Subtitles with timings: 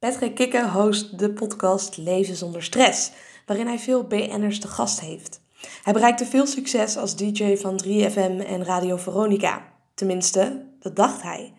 [0.00, 3.10] Patrick Kikke host de podcast Leven zonder stress,
[3.46, 5.40] waarin hij veel BN'ers te gast heeft.
[5.82, 9.62] Hij bereikte veel succes als DJ van 3FM en Radio Veronica.
[9.94, 11.52] Tenminste, dat dacht hij.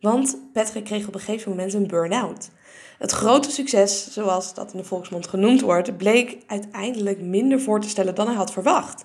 [0.00, 2.50] Want Patrick kreeg op een gegeven moment een burn-out.
[2.98, 7.88] Het grote succes, zoals dat in de volksmond genoemd wordt, bleek uiteindelijk minder voor te
[7.88, 9.04] stellen dan hij had verwacht.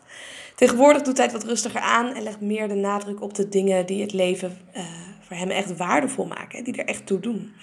[0.56, 3.86] Tegenwoordig doet hij het wat rustiger aan en legt meer de nadruk op de dingen
[3.86, 4.84] die het leven uh,
[5.28, 7.54] voor hem echt waardevol maken, die er echt toe doen.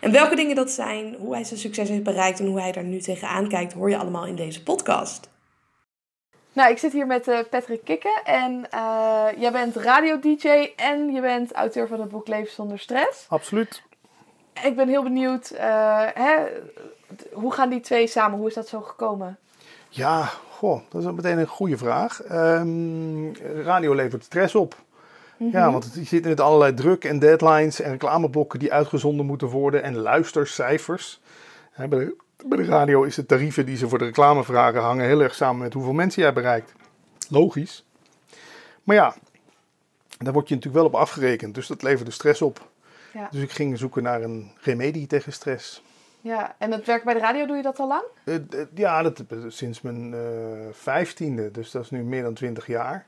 [0.00, 2.84] En welke dingen dat zijn, hoe hij zijn succes heeft bereikt en hoe hij daar
[2.84, 5.28] nu tegenaan kijkt, hoor je allemaal in deze podcast.
[6.52, 11.20] Nou, ik zit hier met uh, Patrick Kikke en uh, jij bent radio-dj en je
[11.20, 13.26] bent auteur van het boek Leven zonder stress.
[13.28, 13.82] Absoluut.
[14.62, 16.34] Ik ben heel benieuwd, uh, hè,
[17.32, 18.38] hoe gaan die twee samen?
[18.38, 19.38] Hoe is dat zo gekomen?
[19.88, 22.22] Ja, goh, dat is meteen een goede vraag.
[22.32, 24.76] Um, radio levert stress op.
[25.40, 25.58] Mm -hmm.
[25.58, 29.82] Ja, want je zit met allerlei druk en deadlines en reclameblokken die uitgezonden moeten worden
[29.82, 31.20] en luistercijfers.
[31.76, 35.06] Bij de, bij de radio is de tarieven die ze voor de reclame vragen hangen
[35.06, 36.72] heel erg samen met hoeveel mensen jij bereikt.
[37.28, 37.86] Logisch.
[38.82, 39.14] Maar ja,
[40.18, 42.68] daar word je natuurlijk wel op afgerekend, dus dat leverde stress op.
[43.12, 43.28] Ja.
[43.30, 45.82] Dus ik ging zoeken naar een remedie tegen stress.
[46.20, 48.04] Ja, en het werk bij de radio doe je dat al lang?
[48.24, 50.14] Uh, uh, ja, dat, sinds mijn
[50.72, 53.06] vijftiende, uh, dus dat is nu meer dan twintig jaar.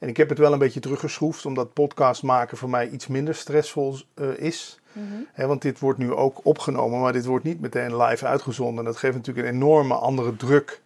[0.00, 3.34] En ik heb het wel een beetje teruggeschroefd, omdat podcast maken voor mij iets minder
[3.34, 3.96] stressvol
[4.36, 4.80] is.
[4.92, 5.26] Mm -hmm.
[5.32, 8.84] He, want dit wordt nu ook opgenomen, maar dit wordt niet meteen live uitgezonden.
[8.84, 10.80] Dat geeft natuurlijk een enorme andere druk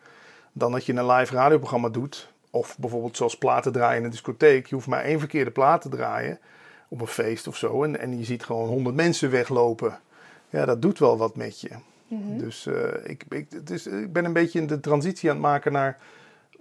[0.52, 2.32] dan dat je een live radioprogramma doet.
[2.50, 4.66] Of bijvoorbeeld zoals platen draaien in een discotheek.
[4.66, 6.38] Je hoeft maar één verkeerde plaat te draaien
[6.88, 7.82] op een feest of zo.
[7.84, 9.98] En, en je ziet gewoon honderd mensen weglopen.
[10.50, 11.70] Ja, dat doet wel wat met je.
[12.08, 12.38] Mm -hmm.
[12.38, 15.44] Dus uh, ik, ik, het is, ik ben een beetje in de transitie aan het
[15.44, 15.98] maken naar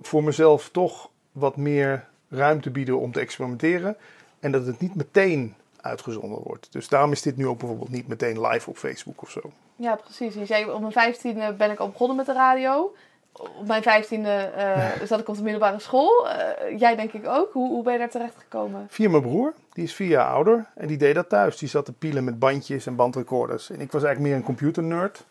[0.01, 3.95] voor mezelf toch wat meer ruimte bieden om te experimenteren.
[4.39, 6.71] En dat het niet meteen uitgezonden wordt.
[6.71, 9.41] Dus daarom is dit nu ook bijvoorbeeld niet meteen live op Facebook of zo.
[9.75, 10.33] Ja, precies.
[10.33, 12.95] Je zei op mijn vijftiende ben ik al begonnen met de radio.
[13.31, 16.27] Op mijn vijftiende uh, zat ik op de middelbare school.
[16.27, 17.53] Uh, jij denk ik ook.
[17.53, 18.87] Hoe, hoe ben je daar terecht gekomen?
[18.89, 19.53] Via mijn broer.
[19.73, 20.65] Die is vier jaar ouder.
[20.75, 21.57] En die deed dat thuis.
[21.57, 23.69] Die zat te pielen met bandjes en bandrecorders.
[23.69, 25.25] En ik was eigenlijk meer een computernerd.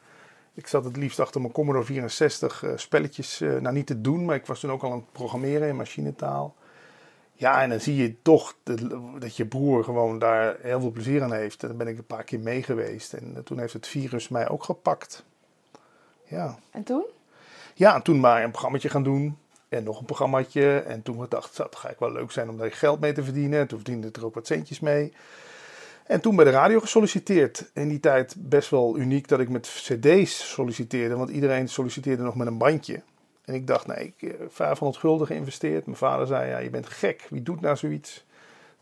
[0.54, 4.36] Ik zat het liefst achter mijn Commodore 64 uh, spelletjes, nou niet te doen, maar
[4.36, 6.54] ik was toen ook al aan het programmeren in machinetaal.
[7.42, 8.54] Ja, en dan zie je toch
[9.18, 11.62] dat je broer gewoon daar heel veel plezier aan heeft.
[11.62, 13.12] En dan ben ik een paar keer mee geweest.
[13.12, 15.24] En toen heeft het virus mij ook gepakt.
[16.24, 16.58] Ja.
[16.70, 17.04] En toen?
[17.74, 19.38] Ja, en toen maar een programmaatje gaan doen.
[19.68, 20.78] En nog een programmaatje.
[20.78, 23.24] En toen dacht ik, dat ga ik wel leuk zijn om daar geld mee te
[23.24, 23.60] verdienen.
[23.60, 25.12] En toen verdiende ik er ook wat centjes mee.
[26.06, 27.70] En toen bij de radio gesolliciteerd.
[27.74, 31.16] In die tijd best wel uniek dat ik met cd's solliciteerde.
[31.16, 33.02] Want iedereen solliciteerde nog met een bandje.
[33.44, 35.86] En ik dacht, nee, ik 500 gulden geïnvesteerd.
[35.86, 37.26] Mijn vader zei, ja, je bent gek.
[37.30, 38.24] Wie doet nou zoiets?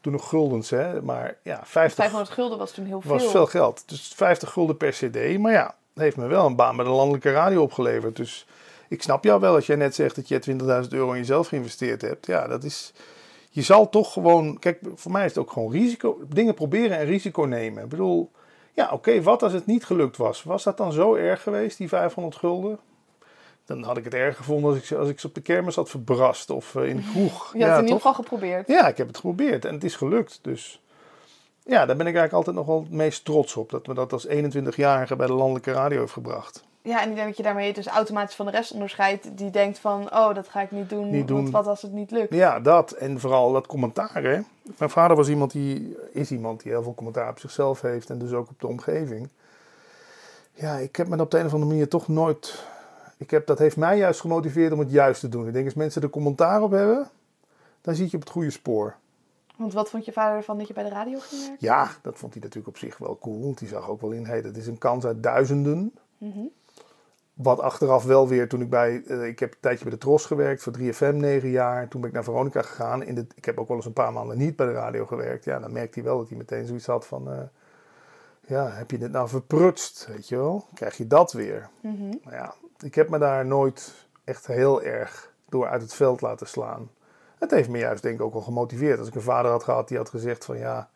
[0.00, 1.02] Toen nog guldens, hè.
[1.02, 2.04] Maar ja, 50...
[2.04, 3.10] 500 gulden was toen heel veel.
[3.10, 3.88] was veel geld.
[3.88, 5.38] Dus 50 gulden per cd.
[5.38, 8.16] Maar ja, heeft me wel een baan bij de landelijke radio opgeleverd.
[8.16, 8.46] Dus
[8.88, 10.40] ik snap jou wel als jij net zegt dat je
[10.84, 12.26] 20.000 euro in jezelf geïnvesteerd hebt.
[12.26, 12.92] Ja, dat is...
[13.50, 14.58] Je zal toch gewoon...
[14.58, 16.18] Kijk, voor mij is het ook gewoon risico...
[16.28, 17.82] Dingen proberen en risico nemen.
[17.82, 18.30] Ik bedoel...
[18.72, 20.42] Ja, oké, okay, wat als het niet gelukt was?
[20.42, 22.78] Was dat dan zo erg geweest, die 500 gulden?
[23.70, 25.90] Dan had ik het erg gevonden als ik, als ik ze op de kermis had
[25.90, 27.52] verbrast of uh, in de kroeg.
[27.52, 28.68] Je ja, had het in ieder geval geprobeerd.
[28.68, 30.38] Ja, ik heb het geprobeerd en het is gelukt.
[30.42, 30.80] Dus
[31.62, 33.70] ja, daar ben ik eigenlijk altijd nog wel het meest trots op.
[33.70, 36.64] Dat me dat als 21-jarige bij de landelijke radio heeft gebracht.
[36.82, 39.38] Ja, en ik denk dat je daarmee dus automatisch van de rest onderscheidt.
[39.38, 41.10] Die denkt van, oh, dat ga ik niet doen.
[41.10, 41.40] Niet doen.
[41.40, 42.34] Want wat als het niet lukt?
[42.34, 42.92] Ja, dat.
[42.92, 44.40] En vooral dat commentaar, hè.
[44.78, 48.10] Mijn vader was iemand die, is iemand die heel veel commentaar op zichzelf heeft.
[48.10, 49.28] En dus ook op de omgeving.
[50.52, 52.64] Ja, ik heb me op de een of andere manier toch nooit
[53.20, 55.46] ik heb, dat heeft mij juist gemotiveerd om het juist te doen.
[55.46, 57.08] Ik denk als mensen er commentaar op hebben,
[57.80, 58.96] dan zit je op het goede spoor.
[59.56, 61.66] Want wat vond je vader ervan dat je bij de radio ging werken?
[61.66, 63.42] Ja, dat vond hij natuurlijk op zich wel cool.
[63.42, 65.92] Want die zag ook wel in, hey, dat is een kans uit duizenden.
[66.18, 66.50] Mm -hmm.
[67.34, 70.26] Wat achteraf wel weer, toen ik bij, uh, ik heb een tijdje bij de Tros
[70.26, 71.88] gewerkt, voor 3FM negen jaar.
[71.88, 73.02] Toen ben ik naar Veronica gegaan.
[73.02, 75.44] In de, ik heb ook wel eens een paar maanden niet bij de radio gewerkt.
[75.44, 77.38] Ja, dan merkte hij wel dat hij meteen zoiets had van, uh,
[78.46, 80.66] ja, heb je dit nou verprutst, weet je wel?
[80.74, 81.68] Krijg je dat weer?
[81.80, 82.20] Mm -hmm.
[82.24, 83.94] Maar ja, ik heb me daar nooit
[84.24, 86.90] echt heel erg door uit het veld laten slaan.
[87.38, 88.98] Het heeft me juist denk ik ook al gemotiveerd.
[88.98, 90.90] Als ik een vader had gehad die had gezegd van ja,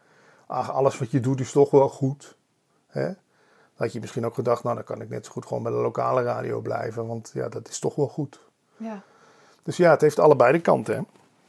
[0.47, 2.37] ach, alles wat je doet is toch wel goed.
[2.87, 3.05] Hè?
[3.05, 3.15] Dan
[3.87, 5.79] had je misschien ook gedacht, nou dan kan ik net zo goed gewoon bij de
[5.79, 7.07] lokale radio blijven.
[7.07, 8.41] Want ja, dat is toch wel goed.
[8.77, 9.03] Ja.
[9.63, 10.95] Dus ja, het heeft allebei de kanten.
[10.95, 11.03] Hè?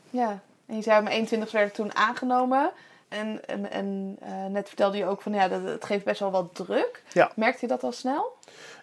[0.10, 2.72] Ja, en je zei mijn 21 werd toen aangenomen.
[3.08, 6.32] En, en, en uh, net vertelde je ook van ja, dat, het geeft best wel
[6.32, 7.04] wat druk.
[7.12, 7.32] Ja.
[7.36, 8.34] Merkte je dat al snel?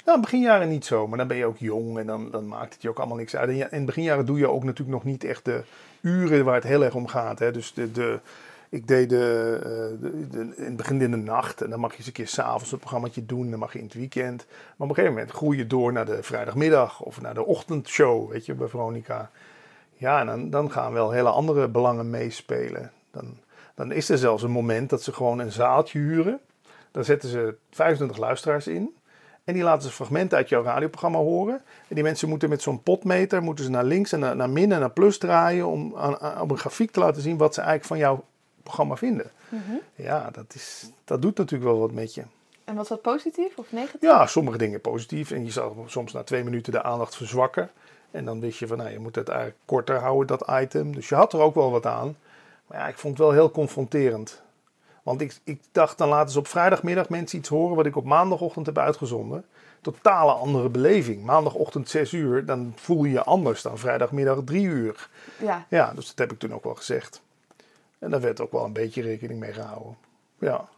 [0.04, 2.72] Nou, in beginjaren niet zo, maar dan ben je ook jong en dan, dan maakt
[2.72, 3.60] het je ook allemaal niks uit.
[3.60, 5.62] En in beginjaren doe je ook natuurlijk nog niet echt de
[6.00, 7.38] uren waar het heel erg om gaat.
[7.38, 7.52] Hè?
[7.52, 8.20] Dus de, de,
[8.69, 11.90] Ik deed de, eh, de, de, in het begin in de nacht en dan mag
[11.90, 13.50] je eens een keer s'avonds een programmaatje doen.
[13.50, 14.46] Dan mag je in het weekend.
[14.46, 18.30] Maar op een gegeven moment groei je door naar de vrijdagmiddag of naar de ochtendshow,
[18.30, 19.30] weet je, bij Veronica.
[19.96, 22.92] Ja, en dan, dan gaan wel hele andere belangen meespelen.
[23.10, 23.36] Dan,
[23.82, 26.40] dan is er zelfs een moment dat ze gewoon een zaaltje huren.
[26.90, 28.96] Dan zetten ze 25 luisteraars in.
[29.44, 31.55] En die laten ze fragmenten uit jouw radioprogramma horen.
[31.88, 34.73] En die mensen moeten met zo'n potmeter moeten ze naar links en naar, naar min
[34.73, 35.67] en naar plus draaien.
[35.67, 38.25] Om aan, op een grafiek te laten zien wat ze eigenlijk van jouw
[38.62, 39.31] programma vinden.
[39.49, 39.73] Mhm.
[39.94, 42.23] Ja, dat, is, dat doet natuurlijk wel wat met je.
[42.64, 44.00] En was dat positief of negatief?
[44.00, 45.31] Ja, sommige dingen positief.
[45.31, 47.70] En je zag soms na twee minuten de aandacht verzwakken.
[48.11, 50.94] En dan wist je van, nou, je moet het eigenlijk korter houden, dat item.
[50.94, 52.17] Dus je had er ook wel wat aan.
[52.72, 54.42] Maar ja, ik vond het wel heel confronterend.
[55.02, 58.04] Want ik, ik dacht, dan laten ze op vrijdagmiddag mensen iets horen wat ik op
[58.04, 59.44] maandagochtend heb uitgezonden.
[59.80, 61.24] Totale andere beleving.
[61.24, 65.08] Maandagochtend 6 uur, dan voel je je anders dan vrijdagmiddag 3 uur.
[65.38, 65.66] Ja.
[65.69, 67.22] Ja, dus dat heb ik toen ook wel gezegd.
[67.98, 69.96] En daar werd ook wel een beetje rekening mee gehouden.
[70.38, 70.69] Ja.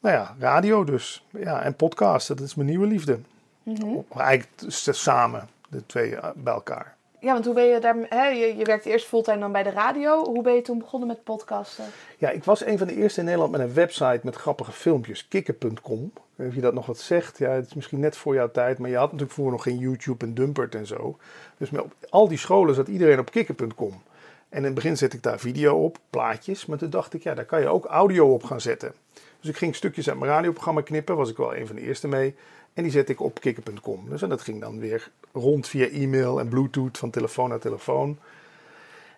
[0.00, 1.26] Nou ja, radio dus.
[1.30, 3.20] Ja, en podcast, dat is mijn nieuwe liefde.
[3.62, 3.98] Mhm.
[4.16, 6.95] Eigenlijk samen, de twee eh, bij elkaar.
[7.20, 7.96] Ja, want hoe ben je daar...
[8.08, 10.24] Hè, je, je werkte eerst fulltime dan bij de radio.
[10.24, 11.84] Hoe ben je toen begonnen met podcasten?
[12.18, 15.28] Ja, ik was een van de eerste in Nederland met een website met grappige filmpjes.
[15.28, 16.12] Kikker.com.
[16.36, 17.38] Of je dat nog wat zegt.
[17.38, 18.78] Ja, het is misschien net voor jouw tijd.
[18.78, 21.18] Maar je had natuurlijk vroeger nog geen YouTube en Dumpert en zo.
[21.56, 24.02] Dus met op al die scholen zat iedereen op Kikker.com.
[24.48, 26.66] En in het begin zette ik daar video op, plaatjes.
[26.66, 28.92] Maar toen dacht ik, ja, daar kan je ook audio op gaan zetten.
[29.40, 31.16] Dus ik ging stukjes uit mijn radioprogramma knippen.
[31.16, 32.34] Was ik wel een van de eerste mee.
[32.76, 34.08] En die zette ik op kikker.com.
[34.08, 38.18] Dus en dat ging dan weer rond via e-mail en bluetooth van telefoon naar telefoon.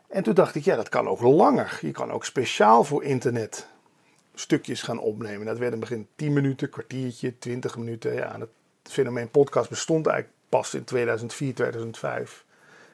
[0.09, 1.79] En toen dacht ik, ja, dat kan ook langer.
[1.81, 3.69] Je kan ook speciaal voor internet
[4.35, 5.47] stukjes gaan opnemen.
[5.47, 8.15] Dat werd in het begin 10 minuten, kwartiertje, 20 minuten.
[8.15, 8.49] Ja, het
[8.83, 12.45] fenomeen podcast bestond eigenlijk pas in 2004, 2005.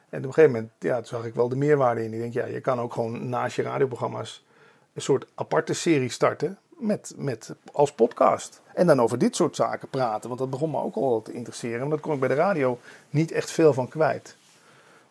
[0.09, 2.13] En op een gegeven moment ja, zag ik wel de meerwaarde in.
[2.13, 4.45] Ik denk, ja, je kan ook gewoon naast je radioprogramma's
[4.93, 8.61] een soort aparte serie starten met, met, als podcast.
[8.73, 11.81] En dan over dit soort zaken praten, want dat begon me ook al te interesseren.
[11.81, 12.79] En dat kon ik bij de radio
[13.09, 14.37] niet echt veel van kwijt.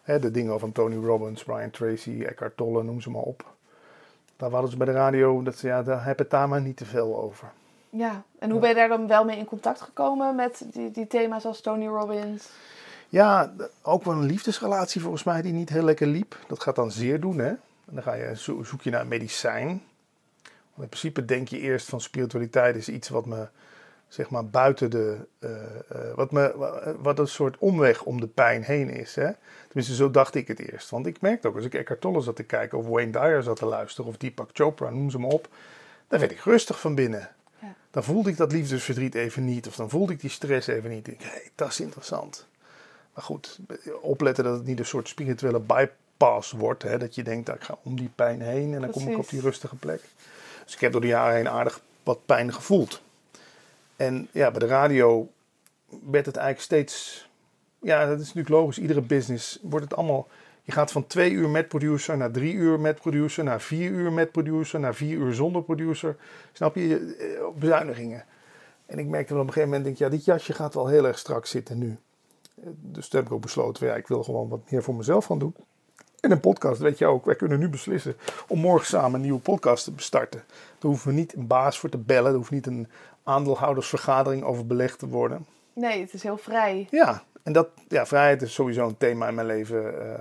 [0.05, 3.53] De dingen van Tony Robbins, Brian Tracy, Eckhart Tolle, noem ze maar op.
[4.37, 6.77] Daar hadden ze bij de radio, dat ze, ja, daar heb het daar maar niet
[6.77, 7.53] te veel over.
[7.91, 11.07] Ja, en hoe ben je daar dan wel mee in contact gekomen met die, die
[11.07, 12.49] thema's als Tony Robbins?
[13.09, 13.53] Ja,
[13.83, 16.39] ook wel een liefdesrelatie volgens mij die niet heel lekker liep.
[16.47, 17.49] Dat gaat dan zeer doen, hè.
[17.49, 18.31] En dan ga je,
[18.63, 19.83] zoek je naar een medicijn.
[20.77, 23.49] In principe denk je eerst van spiritualiteit is iets wat me,
[24.09, 25.17] zeg maar, buiten de.
[25.41, 29.15] Uh, uh, wat, me, wat een soort omweg om de pijn heen is.
[29.15, 29.31] Hè?
[29.67, 30.91] Tenminste, zo dacht ik het eerst.
[30.91, 33.57] Want ik merkte ook als ik Eckhart Tolle zat te kijken, of Wayne Dyer zat
[33.57, 35.49] te luisteren, of Deepak Chopra, noem ze maar op.
[36.09, 37.31] Dan werd ik rustig van binnen.
[37.59, 37.75] Ja.
[37.91, 41.09] Dan voelde ik dat liefdesverdriet even niet, of dan voelde ik die stress even niet.
[41.09, 42.47] Ik denk, hé, hey, dat is interessant.
[43.15, 43.59] Maar goed,
[44.01, 46.83] opletten dat het niet een soort spirituele bypass wordt.
[46.83, 46.99] Hè?
[46.99, 49.03] Dat je denkt, nou, ik ga om die pijn heen en dan Precies.
[49.03, 50.01] kom ik op die rustige plek.
[50.65, 53.03] Dus ik heb door de jaren heen aardig wat pijn gevoeld.
[53.97, 55.29] En ja, bij de radio
[55.89, 57.29] werd het eigenlijk steeds.
[57.79, 58.79] Ja, dat is natuurlijk logisch.
[58.79, 60.29] Iedere business wordt het allemaal.
[60.63, 64.13] Je gaat van twee uur met producer naar drie uur met producer, naar vier uur
[64.13, 66.17] met producer, naar vier uur zonder producer.
[66.53, 67.15] Snap je?
[67.19, 68.25] Eh, Bezuinigingen.
[68.87, 71.07] En ik merkte op een gegeven moment, denk ik, ja, dit jasje gaat wel heel
[71.07, 71.97] erg strak zitten nu.
[72.55, 75.25] Eh, Dus toen heb ik ook besloten, ja, ik wil gewoon wat meer voor mezelf
[75.25, 75.55] gaan doen.
[76.25, 77.25] En een podcast, weet je ook.
[77.25, 78.17] Wij kunnen nu beslissen
[78.49, 80.43] om morgen samen een nieuwe podcast te starten.
[80.49, 82.31] Daar hoeven we niet een baas voor te bellen.
[82.31, 82.89] Er hoeft niet een
[83.23, 85.47] aandeelhoudersvergadering over belegd te worden.
[85.73, 86.87] Nee, het is heel vrij.
[86.91, 90.11] Ja, en dat, ja, vrijheid is sowieso een thema in mijn leven.
[90.13, 90.19] eh,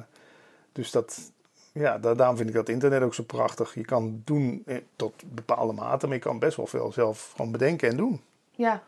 [0.72, 1.32] dus dat,
[1.72, 3.74] ja, da- daarom vind ik dat internet ook zo prachtig.
[3.74, 7.52] Je kan doen eh, tot bepaalde mate, maar je kan best wel veel zelf gewoon
[7.52, 8.22] bedenken en doen.
[8.52, 8.84] Ja,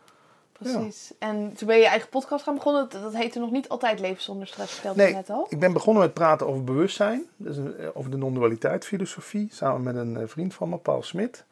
[0.58, 1.12] precies.
[1.18, 2.88] En toen ben je je eigen podcast gaan begonnen.
[2.88, 5.46] Dat, dat heette nog niet altijd Leven zonder stress, vertelde Nee, je net al.
[5.48, 7.24] ik ben begonnen met praten over bewustzijn.
[7.36, 7.56] Dus
[7.94, 9.48] over de non-dualiteit filosofie.
[9.52, 11.44] Samen met een eh, vriend van me, Paul Smit.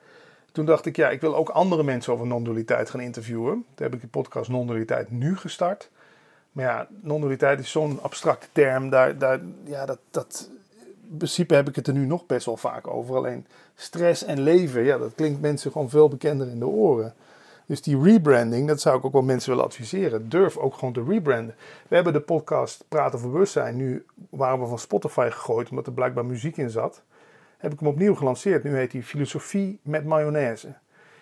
[0.53, 3.53] Toen dacht ik, ja, ik wil ook andere mensen over non-dualiteit gaan interviewen.
[3.53, 5.91] Toen heb ik de podcast Non-dualiteit nu gestart.
[6.53, 8.91] Maar ja, non-dualiteit is zo'n abstracte term.
[8.91, 10.51] Daar, daar, ja, dat, dat,
[11.11, 13.17] in principe heb ik het er nu nog best wel vaak over.
[13.17, 17.15] Alleen stress en leven, ja, dat klinkt mensen gewoon veel bekender in de oren.
[17.67, 20.29] Dus die rebranding, dat zou ik ook wel mensen willen adviseren.
[20.29, 21.55] Durf ook gewoon te rebranden.
[21.89, 23.77] We hebben de podcast Praten over Bewustzijn.
[23.77, 27.03] Nu waren we van Spotify gegooid, omdat er blijkbaar muziek in zat.
[27.59, 28.65] Heb ik hem opnieuw gelanceerd.
[28.65, 30.75] Nu heet hij Filosofie met Mayonaise.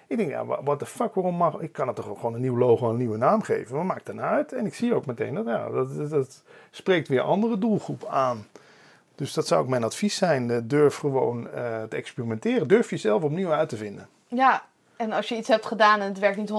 [0.07, 1.61] Ik denk, ja, what the fuck, waarom mag...
[1.61, 3.77] Ik kan het toch gewoon een nieuw logo, een nieuwe naam geven.
[3.77, 4.53] Wat maakt er nou uit?
[4.53, 8.47] En ik zie ook meteen dat, ja, dat, dat, dat spreekt weer andere doelgroep aan.
[9.15, 10.51] Dus dat zou ook mijn advies zijn.
[10.51, 12.69] Eh, Durf gewoon eh, te experimenteren.
[12.69, 14.09] Durf jezelf opnieuw uit te vinden.
[14.29, 14.65] Ja,
[14.97, 16.53] en als je iets hebt gedaan en het werkt niet 100%,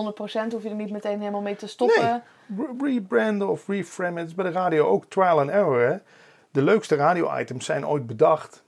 [0.52, 2.24] hoef je er niet meteen helemaal mee te stoppen.
[2.80, 4.20] Rebranden of reframe.
[4.20, 5.80] Het is bij de radio ook trial and error.
[5.80, 5.98] Hè?
[6.52, 8.64] De leukste radio-items zijn ooit bedacht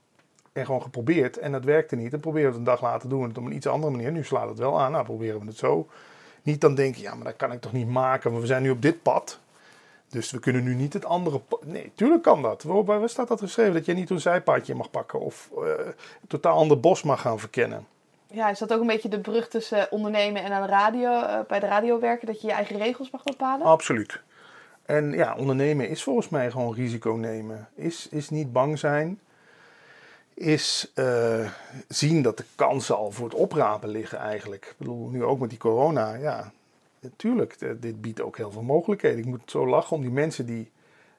[0.52, 2.12] En gewoon geprobeerd en dat werkte niet.
[2.12, 4.12] En proberen we het een dag later doen het op een iets andere manier.
[4.12, 5.86] Nu slaat het wel aan, nou proberen we het zo.
[6.42, 8.70] Niet dan denken, ja, maar dat kan ik toch niet maken, want we zijn nu
[8.70, 9.38] op dit pad.
[10.08, 11.40] Dus we kunnen nu niet het andere.
[11.64, 12.62] Nee, tuurlijk kan dat.
[12.62, 13.72] Waar, staat dat geschreven?
[13.72, 17.38] Dat je niet een zijpaadje mag pakken of uh, een totaal ander bos mag gaan
[17.38, 17.86] verkennen.
[18.36, 21.40] Ja, is dat ook een beetje de brug tussen ondernemen en aan de radio, uh,
[21.48, 22.26] bij de radio werken?
[22.26, 23.66] Dat je je eigen regels mag bepalen?
[23.66, 24.20] Absoluut.
[24.82, 27.68] En ja, ondernemen is volgens mij gewoon risico nemen.
[27.74, 29.20] Is, is niet bang zijn.
[30.34, 31.50] Is uh,
[31.88, 34.64] zien dat de kansen al voor het oprapen liggen eigenlijk.
[34.64, 36.14] Ik bedoel, nu ook met die corona.
[36.14, 36.52] Ja,
[37.00, 39.18] natuurlijk, dit biedt ook heel veel mogelijkheden.
[39.18, 40.70] Ik moet zo lachen om die mensen die.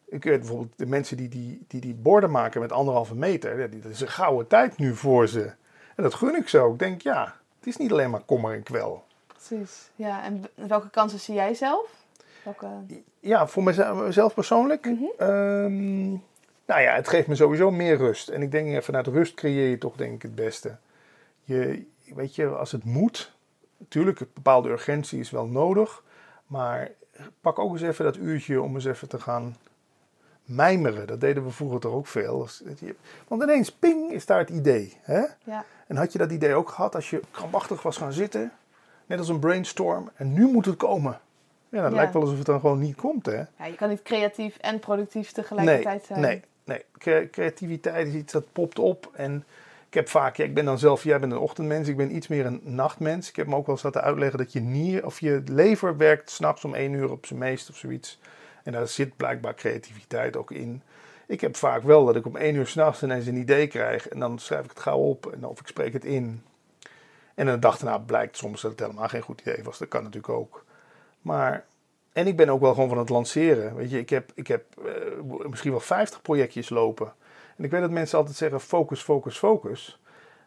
[0.06, 3.60] Ik bijvoorbeeld de mensen die die, die, die borden maken met anderhalve meter.
[3.60, 5.52] Ja, dat is een gouden tijd nu voor ze.
[5.98, 6.72] En dat gun ik zo.
[6.74, 9.04] Ik denk, ja, het is niet alleen maar kommer en kwel.
[9.28, 9.90] Precies.
[9.96, 11.90] Ja, en welke kansen zie jij zelf?
[12.44, 12.68] Welke...
[13.20, 14.86] Ja, voor mezelf persoonlijk.
[14.86, 16.24] Mm -hmm.
[16.66, 18.28] nou ja, het geeft me sowieso meer rust.
[18.28, 20.76] En ik denk, vanuit rust creëer je toch denk ik het beste.
[21.44, 21.86] Je,
[22.16, 23.36] weet je, als het moet,
[23.78, 26.04] Natuurlijk, een bepaalde urgentie is wel nodig.
[26.48, 26.92] Maar
[27.42, 29.58] pak ook eens even dat uurtje om eens even te gaan
[30.48, 31.08] mijmeren.
[31.08, 32.48] Dat deden we vroeger toch ook veel.
[33.28, 34.98] Want ineens, ping, is daar het idee.
[35.02, 35.24] Hè?
[35.44, 35.66] Ja.
[35.88, 38.52] En had je dat idee ook gehad als je krampachtig was gaan zitten?
[39.06, 40.10] Net als een brainstorm.
[40.16, 41.20] En nu moet het komen.
[41.70, 43.42] Ja, dat lijkt wel alsof het dan gewoon niet komt, hè?
[43.58, 46.20] Ja, je kan niet creatief en productief tegelijkertijd zijn.
[46.20, 46.86] Nee, nee.
[47.32, 49.44] Creativiteit is iets dat popt op en
[49.88, 52.28] ik heb vaak, ja, ik ben dan zelf, jij bent een ochtendmens, ik ben iets
[52.28, 53.30] meer een nachtmens.
[53.30, 56.30] Ik heb me ook wel eens laten uitleggen dat je nier of je lever werkt
[56.30, 58.20] s'nachts om één uur op zijn meest of zoiets.
[58.68, 60.82] En daar zit blijkbaar creativiteit ook in.
[61.28, 64.20] Ik heb vaak wel dat ik om één uur s'nachts ineens een idee krijg en
[64.20, 66.44] dan schrijf ik het gauw op en of ik spreek het in.
[67.36, 69.78] En dan dacht nou blijkt soms dat het helemaal geen goed idee was.
[69.78, 70.66] Dat kan natuurlijk ook.
[71.22, 71.66] Maar,
[72.14, 73.76] en ik ben ook wel gewoon van het lanceren.
[73.76, 77.14] Weet je, ik heb, ik heb uh, misschien wel 50 projectjes lopen.
[77.58, 80.00] En ik weet dat mensen altijd zeggen focus, focus, focus.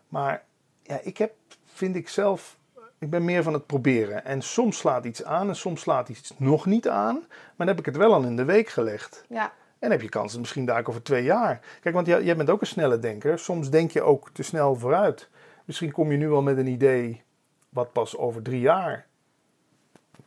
[0.08, 0.44] Maar
[0.82, 1.32] ja, ik heb,
[1.64, 2.56] vind ik zelf,
[3.00, 4.24] ik ben meer van het proberen.
[4.24, 7.14] En soms slaat iets aan en soms slaat iets nog niet aan.
[7.28, 9.24] Maar dan heb ik het wel al in de week gelegd.
[9.28, 9.44] Ja.
[9.44, 11.60] En dan heb je kans misschien daar over twee jaar.
[11.80, 13.38] Kijk, want jij, jij bent ook een snelle denker.
[13.38, 15.28] Soms denk je ook te snel vooruit.
[15.64, 17.22] Misschien kom je nu wel met een idee
[17.68, 19.06] wat pas over drie jaar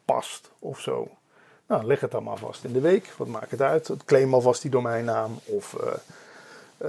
[0.06, 1.18] past of zo.
[1.68, 3.13] Nou, leg het dan maar vast in de week.
[3.18, 3.92] Wat maakt het uit?
[4.06, 5.75] Claim alvast die domeinnaam of...
[5.84, 5.94] Uh,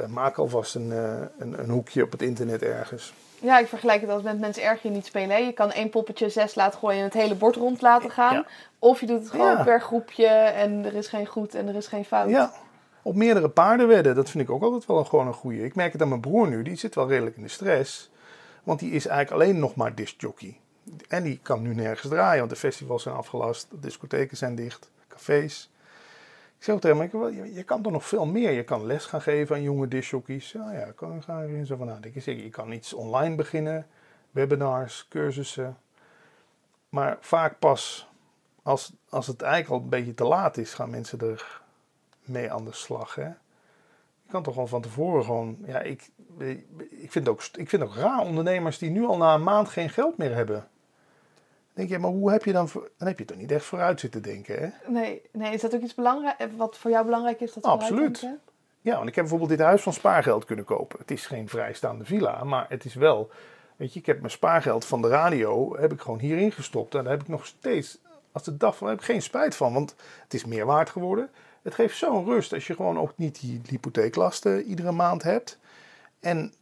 [0.09, 3.15] maak alvast een, uh, een, een, hoekje op het internet ergens.
[3.41, 5.45] Ja, ik vergelijk het als met mensen erg je niet spelen.
[5.45, 8.47] Je kan één poppetje zes laten gooien en het hele bord rond laten gaan.
[8.79, 11.87] Of je doet het gewoon per groepje en er is geen goed en er is
[11.87, 12.31] geen fout.
[12.31, 12.53] Ja,
[13.03, 15.65] op meerdere paarden wedden, dat vind ik ook altijd wel een, gewoon een goeie.
[15.65, 18.11] Ik merk het aan mijn broer nu, die zit wel redelijk in de stress.
[18.63, 20.59] Want die is eigenlijk alleen nog maar discjockey.
[21.09, 24.91] En die kan nu nergens draaien, want de festivals zijn afgelast, de discotheken zijn dicht,
[25.09, 25.71] cafés.
[26.65, 28.51] Ik zeg tegen hem, je, je kan toch nog veel meer.
[28.51, 30.53] Je kan les gaan geven aan jonge discjockeys.
[30.53, 32.15] Ja, ja, ik kan ga erin zo van nadenken.
[32.15, 33.87] Ik zeg, je kan iets online beginnen,
[34.31, 35.79] webinars, cursussen.
[36.89, 38.09] Maar vaak pas
[38.63, 41.63] als, als het eigenlijk al een beetje te laat is, gaan mensen er
[42.21, 43.15] mee aan de slag.
[43.15, 43.27] Hè?
[43.27, 45.59] Je kan toch al van tevoren gewoon.
[45.67, 46.11] Ja, ik,
[46.91, 49.91] ik, vind ook, ik vind ook raar ondernemers die nu al na een maand geen
[49.91, 50.69] geld meer hebben
[51.75, 54.23] denk je, maar hoe heb je dan, dan heb je toch niet echt vooruit zitten
[54.23, 54.93] denken, hè?
[54.93, 57.53] Nee, nee is dat ook iets belangrijk, wat voor jou belangrijk is?
[57.53, 58.29] Dat Absoluut.
[58.81, 60.99] Ja, want ik heb bijvoorbeeld dit huis van spaargeld kunnen kopen.
[60.99, 63.31] Het is geen vrijstaande villa, maar het is wel,
[63.77, 66.95] weet je, ik heb mijn spaargeld van de radio, heb ik gewoon hierin gestopt.
[66.95, 67.99] En daar heb ik nog steeds,
[68.33, 71.31] als de dag van, heb ik geen spijt van, want het is meer waard geworden.
[71.63, 75.59] Het geeft zo'n rust als je gewoon ook niet die hypotheeklasten iedere maand hebt.
[76.21, 76.53] En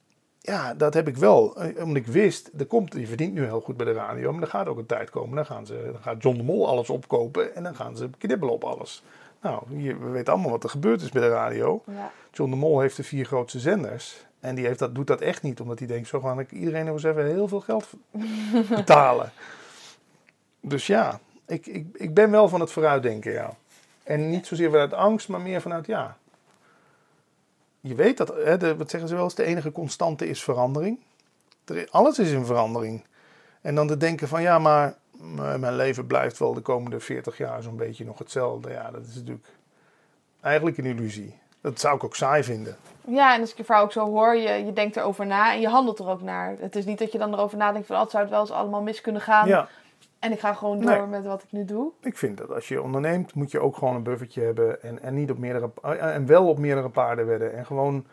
[0.42, 1.56] ja, dat heb ik wel.
[1.56, 4.42] Eh, omdat ik wist, er komt, je verdient nu heel goed bij de radio, maar
[4.42, 5.36] er gaat ook een tijd komen.
[5.36, 8.54] Dan, gaan ze, dan gaat John de Mol alles opkopen en dan gaan ze knibbelen
[8.54, 9.02] op alles.
[9.40, 11.82] Nou, we weten allemaal wat er gebeurd is bij de radio.
[11.86, 12.10] Ja.
[12.32, 14.24] John de Mol heeft de vier grootste zenders.
[14.40, 16.84] En die heeft dat, doet dat echt niet, omdat hij denkt, zo gaan ik iedereen
[16.84, 17.88] nog eens even heel veel geld
[18.76, 19.32] betalen.
[20.60, 23.54] dus ja, ik, ik, ik ben wel van het vooruitdenken, ja.
[24.02, 26.16] En niet zozeer vanuit angst, maar meer vanuit, ja,
[27.82, 30.98] je weet dat, hè, de, wat zeggen ze wel eens, de enige constante is verandering.
[31.90, 33.04] alles is in verandering.
[33.60, 34.94] En dan te denken van ja, maar
[35.58, 38.70] mijn leven blijft wel de komende 40 jaar zo'n beetje nog hetzelfde.
[38.70, 39.48] Ja, dat is natuurlijk
[40.40, 41.38] eigenlijk een illusie.
[41.60, 42.76] Dat zou ik ook saai vinden.
[43.04, 45.60] Ja, en als ik je vrouw ook zo hoor, je, je denkt erover na en
[45.60, 46.56] je handelt er ook naar.
[46.58, 48.50] Het is niet dat je dan erover nadenkt van, oh, het zou het wel eens
[48.50, 49.48] allemaal mis kunnen gaan.
[49.48, 49.68] Ja.
[50.22, 51.92] En ik ga gewoon door met wat ik nu doe.
[52.00, 54.82] Ik vind dat als je onderneemt, moet je ook gewoon een buffertje hebben.
[54.82, 57.56] En, en, niet op meerdere, eh, en wel op meerdere paarden wedden.
[57.56, 58.06] En gewoon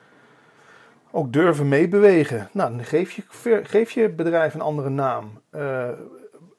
[1.12, 2.50] ook durven meebewegen.
[2.52, 3.24] Nou, dan geef je,
[3.64, 5.42] geef je bedrijf een andere naam.
[5.52, 5.90] Uh,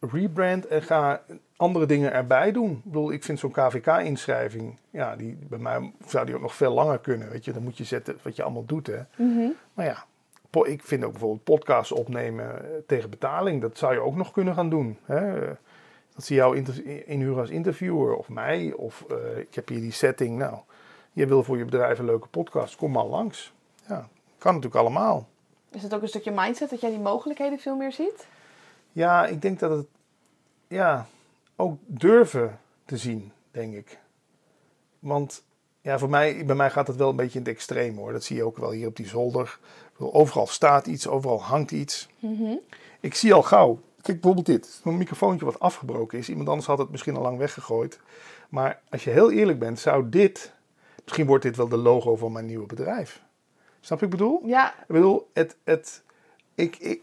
[0.01, 1.23] rebrand en ga
[1.57, 2.71] andere dingen erbij doen.
[2.71, 6.73] Ik bedoel, ik vind zo'n KVK-inschrijving, ja, die, bij mij zou die ook nog veel
[6.73, 7.31] langer kunnen.
[7.31, 8.87] Weet je, dan moet je zetten wat je allemaal doet.
[8.87, 9.01] Hè.
[9.17, 9.49] Mhm.
[9.75, 10.05] Maar ja,
[10.51, 13.61] ik vind ook bijvoorbeeld podcasts opnemen eh, tegen betaling.
[13.61, 14.99] Dat zou je ook nog kunnen gaan doen.
[15.05, 15.47] Hè?
[16.15, 16.57] Dat ze jou
[17.07, 18.73] inhuren als interviewer of mij.
[18.73, 20.39] Of uh, ik heb hier die setting.
[20.39, 20.59] Nou,
[21.13, 22.77] je wil voor je bedrijf een leuke podcast.
[22.77, 23.53] Kom maar langs.
[23.87, 25.29] Ja, kan natuurlijk allemaal.
[25.71, 28.27] Is het ook een stukje mindset dat jij die mogelijkheden veel meer ziet?
[28.93, 29.87] Ja, ik denk dat het...
[30.69, 31.07] Ja,
[31.57, 33.99] ook durven te zien, denk ik.
[34.99, 35.45] Want
[35.81, 38.13] ja, voor mij, bij mij gaat het wel een beetje in het extreem hoor.
[38.13, 39.59] Dat zie je ook wel hier op die zolder.
[40.01, 42.09] Overal staat iets, overal hangt iets.
[43.01, 43.81] Ik zie al gauw.
[44.03, 44.81] Kijk bijvoorbeeld dit.
[44.85, 46.29] Een microfoontje wat afgebroken is.
[46.29, 48.01] Iemand anders had het misschien al lang weggegooid.
[48.49, 50.53] Maar als je heel eerlijk bent, zou dit.
[51.05, 53.23] Misschien wordt dit wel de logo van mijn nieuwe bedrijf.
[53.81, 54.43] Snap je ik bedoel?
[54.45, 54.73] Ja.
[54.73, 56.03] Ik bedoel, het, het,
[56.55, 57.03] ik, ik,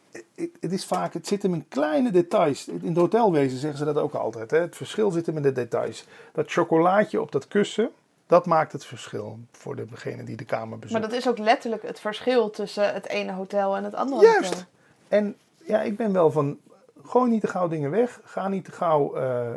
[0.59, 2.67] het, is vaak, het zit hem in kleine details.
[2.67, 4.51] In het hotelwezen zeggen ze dat ook altijd.
[4.51, 4.59] Hè?
[4.59, 6.05] Het verschil zit hem in de details.
[6.33, 7.89] Dat chocolaatje op dat kussen,
[8.27, 10.99] dat maakt het verschil voor degene die de kamer bezoekt.
[10.99, 14.49] Maar dat is ook letterlijk het verschil tussen het ene hotel en het andere Juist.
[14.49, 14.65] hotel.
[15.07, 16.59] En ja, ik ben wel van,
[17.03, 18.21] gooi niet te gauw dingen weg.
[18.23, 19.47] Ga niet te gauw, uh,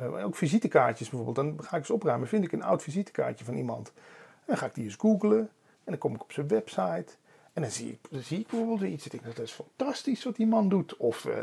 [0.00, 1.46] uh, ook visitekaartjes bijvoorbeeld.
[1.46, 2.28] Dan ga ik eens opruimen.
[2.28, 3.92] Vind ik een oud visitekaartje van iemand.
[4.44, 5.38] dan ga ik die eens googlen.
[5.84, 7.12] En dan kom ik op zijn website.
[7.52, 9.04] En dan zie ik, dan zie ik bijvoorbeeld iets.
[9.04, 10.96] Ik denk, dat is fantastisch wat die man doet.
[10.96, 11.34] Of uh,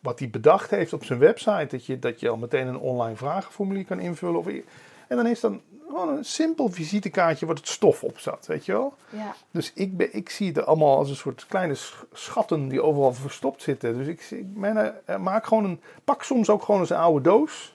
[0.00, 1.66] wat hij bedacht heeft op zijn website.
[1.70, 4.38] Dat je, dat je al meteen een online vragenformulier kan invullen.
[4.38, 5.60] Of, en dan is dan
[5.90, 8.94] gewoon een simpel visitekaartje wat het stof op zat, weet je wel?
[9.08, 9.34] Ja.
[9.50, 11.76] Dus ik, ben, ik zie het allemaal als een soort kleine
[12.12, 13.96] schatten die overal verstopt zitten.
[13.96, 17.20] Dus ik, ik ben, uh, maak gewoon een, pak soms ook gewoon eens een oude
[17.20, 17.74] doos.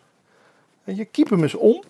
[0.83, 1.83] Weet je, keep hem eens om.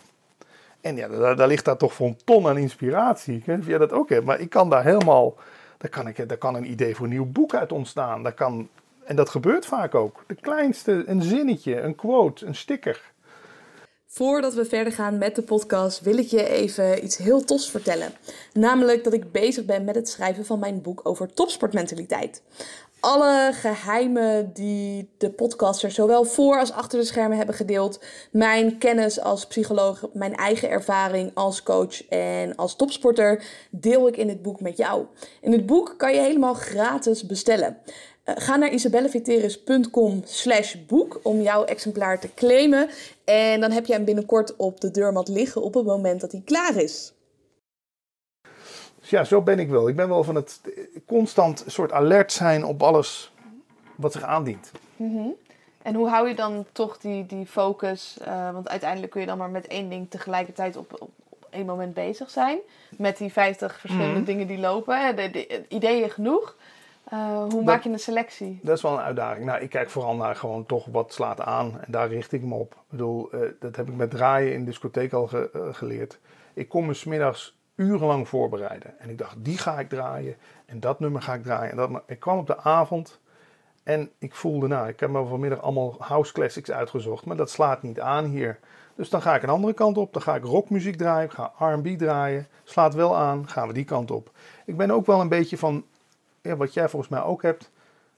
[0.81, 3.35] En ja, daar, daar ligt daar toch voor een ton aan inspiratie.
[3.35, 5.35] Ik weet niet of jij dat ook hebt, maar ik kan daar helemaal
[5.77, 8.23] daar kan, ik, daar kan een idee voor een nieuw boek uit ontstaan.
[8.23, 8.69] Daar kan,
[9.03, 10.23] en dat gebeurt vaak ook.
[10.27, 13.13] De kleinste, een zinnetje, een quote, een sticker.
[14.15, 18.13] Voordat we verder gaan met de podcast wil ik je even iets heel tofs vertellen.
[18.53, 22.41] Namelijk dat ik bezig ben met het schrijven van mijn boek over topsportmentaliteit
[23.05, 27.99] alle geheimen die de podcaster zowel voor als achter de schermen hebben gedeeld.
[28.31, 34.27] Mijn kennis als psycholoog, mijn eigen ervaring als coach en als topsporter deel ik in
[34.27, 35.05] dit boek met jou.
[35.41, 37.77] In het boek kan je helemaal gratis bestellen.
[38.25, 42.89] Uh, ga naar isabelleviteris.com slash boek om jouw exemplaar te claimen.
[43.25, 46.41] En dan heb je hem binnenkort op de deurmat liggen op het moment dat hij
[46.45, 47.13] klaar is.
[48.99, 49.87] Dus ja, zo ben ik wel.
[49.87, 50.61] Ik ben wel van het
[51.05, 53.31] constant soort alert zijn op alles
[53.95, 54.71] wat zich aandient.
[54.95, 55.27] Mhm.
[55.81, 58.17] En hoe hou je dan toch die, die focus?
[58.27, 61.09] Uh, want uiteindelijk kun je dan maar met één ding tegelijkertijd op, op,
[61.49, 62.57] één moment bezig zijn.
[62.97, 64.25] Met die 50 verschillende mhm.
[64.25, 65.15] dingen die lopen.
[65.15, 66.55] De, de, ideeën genoeg.
[67.13, 68.59] Uh, hoe maak je een selectie?
[68.61, 69.45] Dat is wel een uitdaging.
[69.45, 71.81] Nou, ik kijk vooral naar gewoon toch wat slaat aan.
[71.81, 72.73] En daar richt ik me op.
[72.73, 76.19] Ik bedoel, uh, dat heb ik met draaien in de discotheek al ge, geleerd.
[76.53, 78.99] Ik kom me smiddags urenlang voorbereiden.
[78.99, 81.71] En ik dacht, die ga ik draaien en dat nummer ga ik draaien.
[81.71, 83.19] En dat, ik kwam op de avond
[83.83, 87.81] en ik voelde, nou, ik heb me vanmiddag allemaal house classics uitgezocht, maar dat slaat
[87.81, 88.59] niet aan hier.
[88.95, 91.53] Dus dan ga ik een andere kant op, dan ga ik rockmuziek draaien, ik ga
[91.57, 94.31] R&B draaien, slaat wel aan, gaan we die kant op.
[94.65, 95.85] Ik ben ook wel een beetje van,
[96.49, 97.69] ja, wat jij volgens mij ook hebt,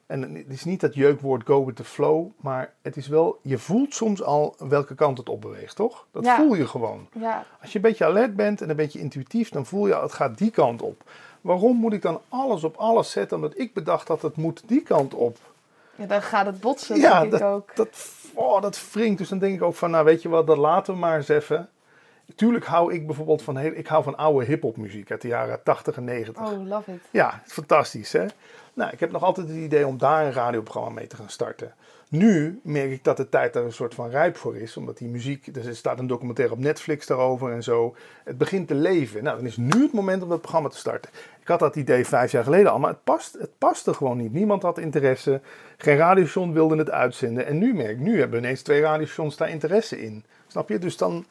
[0.07, 3.57] en het is niet dat jeukwoord go with the flow, maar het is wel, je
[3.57, 6.05] voelt soms al welke kant het op beweegt, toch?
[6.11, 7.07] Dat voel je gewoon.
[7.13, 7.45] Ja.
[7.61, 10.37] Als je een beetje alert bent en een beetje intuïtief, dan voel je het gaat
[10.37, 11.03] die kant op.
[11.41, 14.81] Waarom moet ik dan alles op alles zetten omdat ik bedacht dat het moet die
[14.81, 15.37] kant op?
[15.95, 17.75] Ja, dan gaat het botsen, ja, denk dat, ik ook.
[17.75, 19.17] Dat, oh, dat wringt.
[19.17, 21.27] Dus dan denk ik ook van, nou weet je wat, dat laten we maar eens
[21.27, 21.69] even.
[22.35, 25.97] Tuurlijk hou ik bijvoorbeeld van, ik hou van oude hip-hop muziek uit de jaren 80
[25.97, 26.43] en 90.
[26.43, 26.99] Oh, love it.
[27.11, 28.25] Ja, fantastisch hè.
[28.73, 31.73] Nou, ik heb nog altijd het idee om daar een radioprogramma mee te gaan starten.
[32.09, 35.07] Nu merk ik dat de tijd daar een soort van rijp voor is, omdat die
[35.07, 37.95] muziek, er staat een documentaire op Netflix daarover en zo.
[38.23, 39.23] Het begint te leven.
[39.23, 41.11] Nou, dan is nu het moment om dat programma te starten.
[41.41, 44.33] Ik had dat idee vijf jaar geleden al, maar het, past, het paste gewoon niet.
[44.33, 45.41] Niemand had interesse,
[45.77, 47.45] geen radiostation wilde het uitzenden.
[47.45, 50.25] En nu merk ik, nu hebben ineens twee radiostations daar interesse in.
[50.47, 50.79] Snap je?
[50.79, 51.25] Dus dan,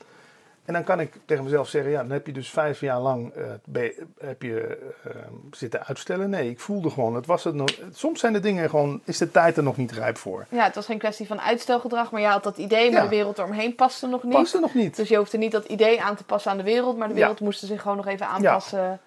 [0.66, 3.32] en dan kan ik tegen mezelf zeggen, ja, dan heb je dus vijf jaar lang
[3.36, 3.82] uh,
[4.18, 5.12] heb je, uh,
[5.50, 6.30] zitten uitstellen.
[6.30, 9.30] Nee, ik voelde gewoon, het was het nog, soms zijn de dingen gewoon, is de
[9.30, 10.46] tijd er nog niet rijp voor.
[10.48, 13.38] Ja, het was geen kwestie van uitstelgedrag, maar je had dat idee, maar de wereld
[13.38, 14.32] eromheen paste nog niet.
[14.32, 14.96] Paste nog niet.
[14.96, 17.38] Dus je hoefde niet dat idee aan te passen aan de wereld, maar de wereld
[17.38, 17.44] ja.
[17.44, 18.98] moest zich gewoon nog even aanpassen ja.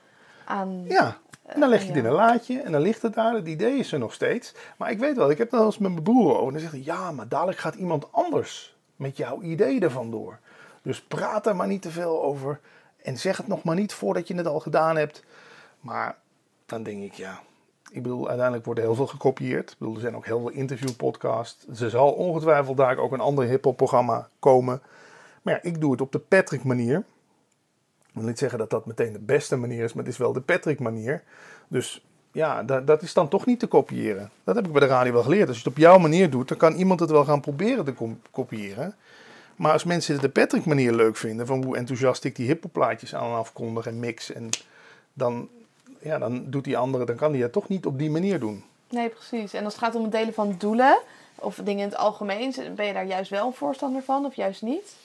[0.46, 0.86] aan...
[0.88, 3.34] Ja, en dan leg je het in een laadje en dan ligt het daar.
[3.34, 4.54] Het idee is er nog steeds.
[4.78, 6.46] Maar ik weet wel, ik heb dat als met mijn broer over.
[6.46, 10.40] En dan zegt hij, ja, maar dadelijk gaat iemand anders met jouw idee ervan door.
[10.90, 12.60] Dus praat er maar niet te veel over.
[13.04, 15.24] En zeg het nog maar niet voordat je het al gedaan hebt.
[15.80, 16.16] Maar
[16.66, 17.40] dan denk ik, ja.
[17.92, 19.72] Ik bedoel, uiteindelijk wordt er heel veel gekopieerd.
[19.72, 21.82] Ik bedoel, er zijn ook heel veel interviewpodcasts.
[21.82, 24.82] Er zal ongetwijfeld daar ook een ander hip-hop programma komen.
[25.42, 26.98] Maar ja, ik doe het op de Patrick manier.
[28.08, 30.34] Ik wil niet zeggen dat dat meteen de beste manier is, maar het is wel
[30.34, 31.24] de Patrick manier.
[31.68, 34.30] Dus ja, dat, dat is dan toch niet te kopiëren.
[34.44, 35.48] Dat heb ik bij de radio wel geleerd.
[35.48, 38.16] Als je het op jouw manier doet, dan kan iemand het wel gaan proberen te
[38.32, 38.96] kopiëren.
[39.60, 43.30] Maar als mensen de Patrick manier leuk vinden, van hoe enthousiast ik die hippoplaatjes aan
[43.32, 44.50] en afkondig en mix, en
[45.14, 45.50] dan,
[46.02, 48.64] ja, dan doet die andere, dan kan die het toch niet op die manier doen.
[48.90, 49.54] Nee, precies.
[49.54, 51.00] En als het gaat om het delen van doelen,
[51.36, 54.62] of dingen in het algemeen, ben je daar juist wel een voorstander van of juist
[54.62, 54.96] niet?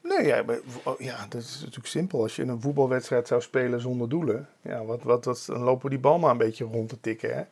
[0.00, 0.44] Nee, ja,
[0.82, 2.22] oh, ja, dat is natuurlijk simpel.
[2.22, 5.90] Als je een voetbalwedstrijd zou spelen zonder doelen, ja, wat, wat, wat, dan lopen we
[5.90, 7.30] die bal maar een beetje rond te tikken.
[7.30, 7.42] Hè?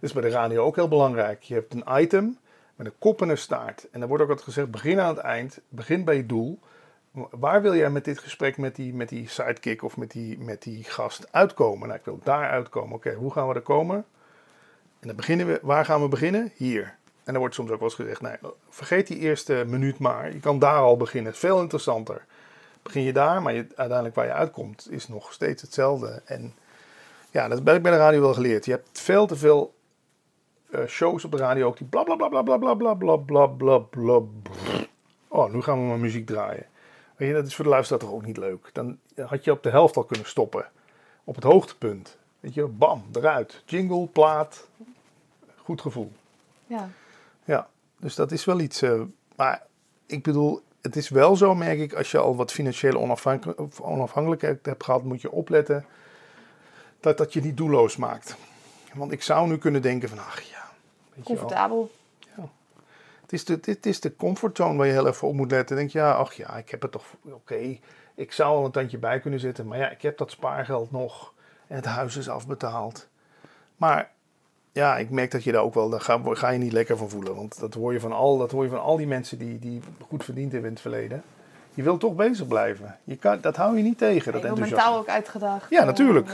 [0.00, 1.42] is bij de radio ook heel belangrijk.
[1.42, 2.38] Je hebt een item
[2.76, 3.88] met een kop en staart.
[3.90, 6.58] En dan wordt ook altijd gezegd, begin aan het eind, begin bij je doel.
[7.30, 10.62] Waar wil jij met dit gesprek met die, met die sidekick of met die, met
[10.62, 11.88] die gast uitkomen?
[11.88, 12.94] Nou, ik wil daar uitkomen.
[12.94, 14.04] Oké, hoe gaan we er komen?
[15.00, 16.52] En dan beginnen we, waar gaan we beginnen?
[16.54, 16.82] Hier.
[17.24, 18.36] En dan wordt soms ook wel eens gezegd, nee,
[18.68, 20.32] vergeet die eerste minuut maar.
[20.32, 21.34] Je kan daar al beginnen.
[21.34, 22.24] Veel interessanter.
[22.82, 26.22] Begin je daar, maar je, uiteindelijk waar je uitkomt is nog steeds hetzelfde.
[26.24, 26.54] En
[27.30, 28.64] ja, dat heb ik bij de radio wel geleerd.
[28.64, 29.74] Je hebt veel te veel
[30.86, 33.78] shows op de radio ook die bla bla bla bla bla bla bla bla bla
[33.78, 34.20] bla.
[35.28, 36.66] Oh, nu gaan we maar muziek draaien.
[37.16, 38.70] Weet je, dat is voor de luisteraar toch ook niet leuk.
[38.72, 40.66] Dan had je op de helft al kunnen stoppen.
[41.24, 42.18] Op het hoogtepunt.
[42.40, 43.62] Weet je, bam, eruit.
[43.66, 44.68] Jingle, plaat.
[45.56, 46.12] Goed gevoel.
[46.66, 46.88] Ja.
[47.44, 48.82] Ja, dus dat is wel iets.
[48.82, 49.02] Uh,
[49.36, 49.66] maar
[50.06, 54.66] ik bedoel, het is wel zo, merk ik, als je al wat financiële onafhankelijk, onafhankelijkheid
[54.66, 55.84] hebt gehad, moet je opletten
[57.00, 58.36] dat dat je niet doelloos maakt.
[58.94, 60.55] Want ik zou nu kunnen denken van, ach ja.
[61.16, 61.90] Weet Comfortabel.
[62.36, 62.48] ja.
[63.22, 65.76] Het is, de, dit is de comfortzone waar je heel even op moet letten.
[65.76, 67.78] denk je, ja, ach ja, ik heb het toch, oké.
[68.14, 71.32] ik zou al een tandje bij kunnen zitten, maar ja, ik heb dat spaargeld nog.
[71.66, 73.08] En het huis is afbetaald.
[73.76, 74.10] Maar
[74.72, 77.08] ja, ik merk dat je daar ook wel, daar ga, ga, je niet lekker van
[77.08, 77.34] voelen.
[77.34, 79.80] Want dat hoor je van al, dat hoor je van al die mensen die, die
[80.08, 81.22] goed verdiend hebben in het verleden.
[81.74, 82.98] Je wilt toch bezig blijven.
[83.04, 84.32] Je kan, dat hou je niet tegen.
[84.32, 86.30] dat je wil mentaal ook uitgedaagd Ja, natuurlijk.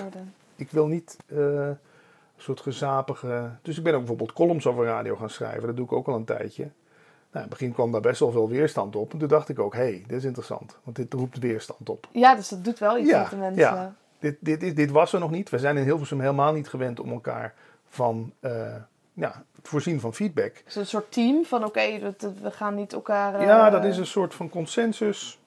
[0.56, 1.68] Ik wil niet uh,
[2.48, 3.50] een soort gezapige...
[3.62, 5.66] Dus ik ben ook bijvoorbeeld columns over radio gaan schrijven.
[5.66, 6.62] Dat doe ik ook al een tijdje.
[6.62, 6.74] Nou,
[7.32, 9.12] in het begin kwam daar best wel veel weerstand op.
[9.12, 10.78] En toen dacht ik ook, hé, hey, dit is interessant.
[10.84, 12.08] Want dit roept weerstand op.
[12.12, 13.62] Ja, dus dat doet wel iets met de mensen.
[13.62, 15.50] Ja, dit, dit, dit, dit was er nog niet.
[15.50, 17.54] We zijn in Hilversum helemaal niet gewend om elkaar
[17.88, 18.74] van uh,
[19.12, 20.52] ja, het voorzien van feedback.
[20.52, 23.40] Is het een soort team van oké, we gaan niet elkaar.
[23.40, 23.46] Uh...
[23.46, 25.38] Ja, dat is een soort van consensus.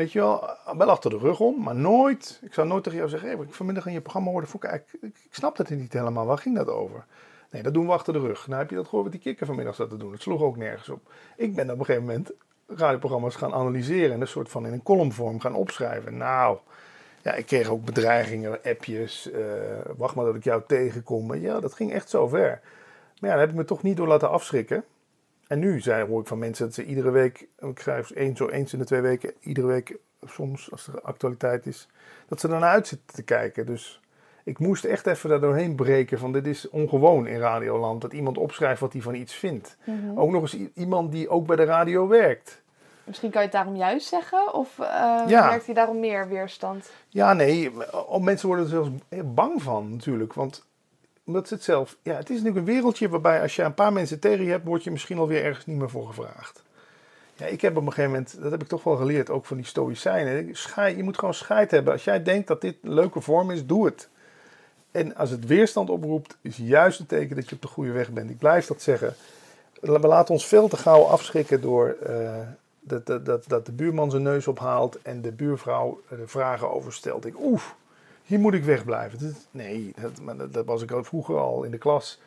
[0.00, 2.40] Weet je wel, wel achter de rug om, maar nooit.
[2.42, 4.74] Ik zou nooit tegen jou zeggen: hey, ik vanmiddag in je programma hoorde voeken.
[4.74, 6.26] Ik, ik, snap het niet helemaal.
[6.26, 7.04] Waar ging dat over?
[7.50, 8.46] Nee, dat doen we achter de rug.
[8.46, 10.12] Nou heb je dat gehoord wat die kikker vanmiddag zat te doen.
[10.12, 11.12] Het sloeg ook nergens op.
[11.36, 12.32] Ik ben op een gegeven moment
[12.66, 16.16] radioprogramma's gaan analyseren en een soort van in een columnvorm gaan opschrijven.
[16.16, 16.58] Nou,
[17.22, 19.30] ja, ik kreeg ook bedreigingen, appjes.
[19.32, 19.40] Uh,
[19.96, 21.34] wacht maar dat ik jou tegenkom.
[21.34, 22.60] Ja, dat ging echt zo ver.
[23.18, 24.84] Maar ja, daar heb ik me toch niet door laten afschrikken.
[25.50, 28.48] En nu zei, hoor ik van mensen dat ze iedere week, ik schrijf eens, zo
[28.48, 31.88] eens in de twee weken, iedere week, soms als er actualiteit is,
[32.28, 33.66] dat ze ernaar uit zitten te kijken.
[33.66, 34.00] Dus
[34.44, 38.00] ik moest echt even daar doorheen breken van dit is ongewoon in Radioland.
[38.00, 39.76] Dat iemand opschrijft wat hij van iets vindt.
[39.84, 40.18] Mhm.
[40.18, 42.62] Ook nog eens iemand die ook bij de radio werkt.
[43.04, 44.54] Misschien kan je het daarom juist zeggen?
[44.54, 46.90] Of uh, merkt hij daarom meer weerstand?
[47.08, 47.70] Ja, nee.
[48.20, 48.90] Mensen worden er zelfs
[49.24, 50.32] bang van natuurlijk.
[50.32, 50.68] Want
[51.30, 51.96] omdat ze het zelf...
[52.02, 54.66] Ja, het is natuurlijk een wereldje waarbij als je een paar mensen tegen je hebt...
[54.66, 56.62] word je misschien alweer ergens niet meer voor gevraagd.
[57.34, 58.36] Ja, ik heb op een gegeven moment...
[58.40, 60.56] Dat heb ik toch wel geleerd, ook van die stoïcijnen.
[60.56, 61.92] Schij, je moet gewoon scheid hebben.
[61.92, 64.08] Als jij denkt dat dit een leuke vorm is, doe het.
[64.90, 68.10] En als het weerstand oproept, is juist een teken dat je op de goede weg
[68.10, 68.30] bent.
[68.30, 69.14] Ik blijf dat zeggen.
[69.80, 71.96] We laten ons veel te gauw afschrikken door...
[72.08, 72.38] Uh,
[72.80, 76.92] dat, dat, dat, dat de buurman zijn neus ophaalt en de buurvrouw er vragen over
[76.92, 77.26] stelt.
[77.26, 77.74] Ik, oef,
[78.30, 79.36] hier moet ik wegblijven.
[79.50, 82.20] nee, dat, dat, was ik ook vroeger al in de klas.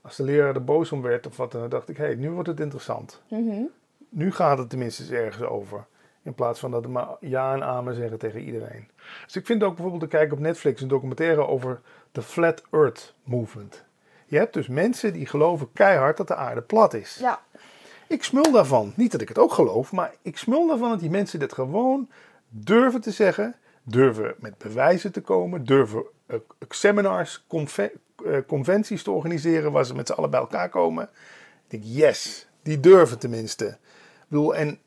[0.00, 2.30] Als de leraar er boos om werd of wat, dan dacht ik, hé, hey, nu
[2.30, 3.22] wordt het interessant.
[3.28, 3.62] Mhm.
[4.08, 5.86] Nu gaat het tenminste eens ergens over.
[6.22, 8.88] In plaats van dat we maar ja en amen zeggen tegen iedereen.
[9.24, 11.80] Dus ik vind ook bijvoorbeeld te kijken op Netflix een documentaire over
[12.12, 13.84] de Flat Earth Movement.
[14.26, 17.18] Je hebt dus mensen die geloven keihard dat de aarde plat is.
[17.20, 17.42] Ja.
[18.06, 18.92] Ik smul daarvan.
[18.96, 22.08] Niet dat ik het ook geloof, maar ik smul daarvan dat die mensen dit gewoon
[22.48, 23.54] durven te zeggen.
[23.88, 25.64] Durven met bewijzen te komen.
[25.64, 31.04] Durven uh, seminars, uh, conventies te organiseren waar ze met z'n allen bij elkaar komen.
[31.68, 33.66] Ik denk, yes, die durven tenminste.
[33.66, 34.78] Ik bedoel, en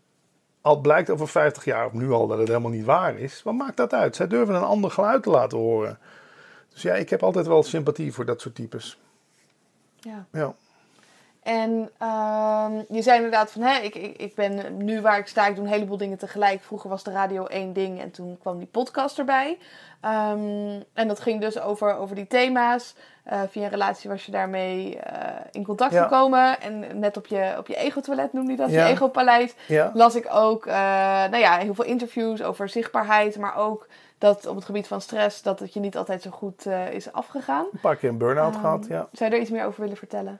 [0.61, 3.53] al blijkt over 50 jaar of nu al dat het helemaal niet waar is, wat
[3.53, 4.15] maakt dat uit?
[4.15, 5.99] Zij durven een ander geluid te laten horen.
[6.73, 8.99] Dus ja, ik heb altijd wel sympathie voor dat soort types.
[9.99, 10.25] Ja.
[10.31, 10.55] ja.
[11.41, 15.47] En uh, je zei inderdaad van, hè, ik, ik, ik ben nu waar ik sta,
[15.47, 16.61] ik doe een heleboel dingen tegelijk.
[16.61, 19.57] Vroeger was de radio één ding en toen kwam die podcast erbij.
[20.05, 22.95] Um, en dat ging dus over, over die thema's.
[23.31, 25.01] Uh, via een relatie was je daarmee uh,
[25.51, 26.61] in contact gekomen.
[26.61, 29.55] En net op je, op je ego-toilet noemde je dat, je ego-paleis,
[29.93, 34.55] las ik ook uh, nou ja, heel veel interviews over zichtbaarheid, maar ook dat op
[34.55, 37.65] het gebied van stress, dat het je niet altijd zo goed is afgegaan.
[37.71, 39.07] Een paar keer een burn-out Um, gehad, ja.
[39.11, 40.39] Zou je er iets meer over willen vertellen?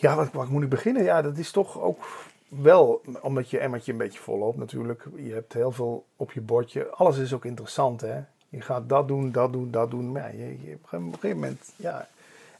[0.00, 1.02] Ja, wat, wat moet ik beginnen?
[1.02, 2.04] Ja, dat is toch ook
[2.48, 5.04] wel, omdat je emmertje een beetje vol loopt natuurlijk.
[5.16, 6.88] Je hebt heel veel op je bordje.
[6.90, 8.20] Alles is ook interessant, hè.
[8.48, 10.12] Je gaat dat doen, dat doen, dat doen.
[10.12, 12.08] Maar ja, je, je, op een gegeven moment, ja.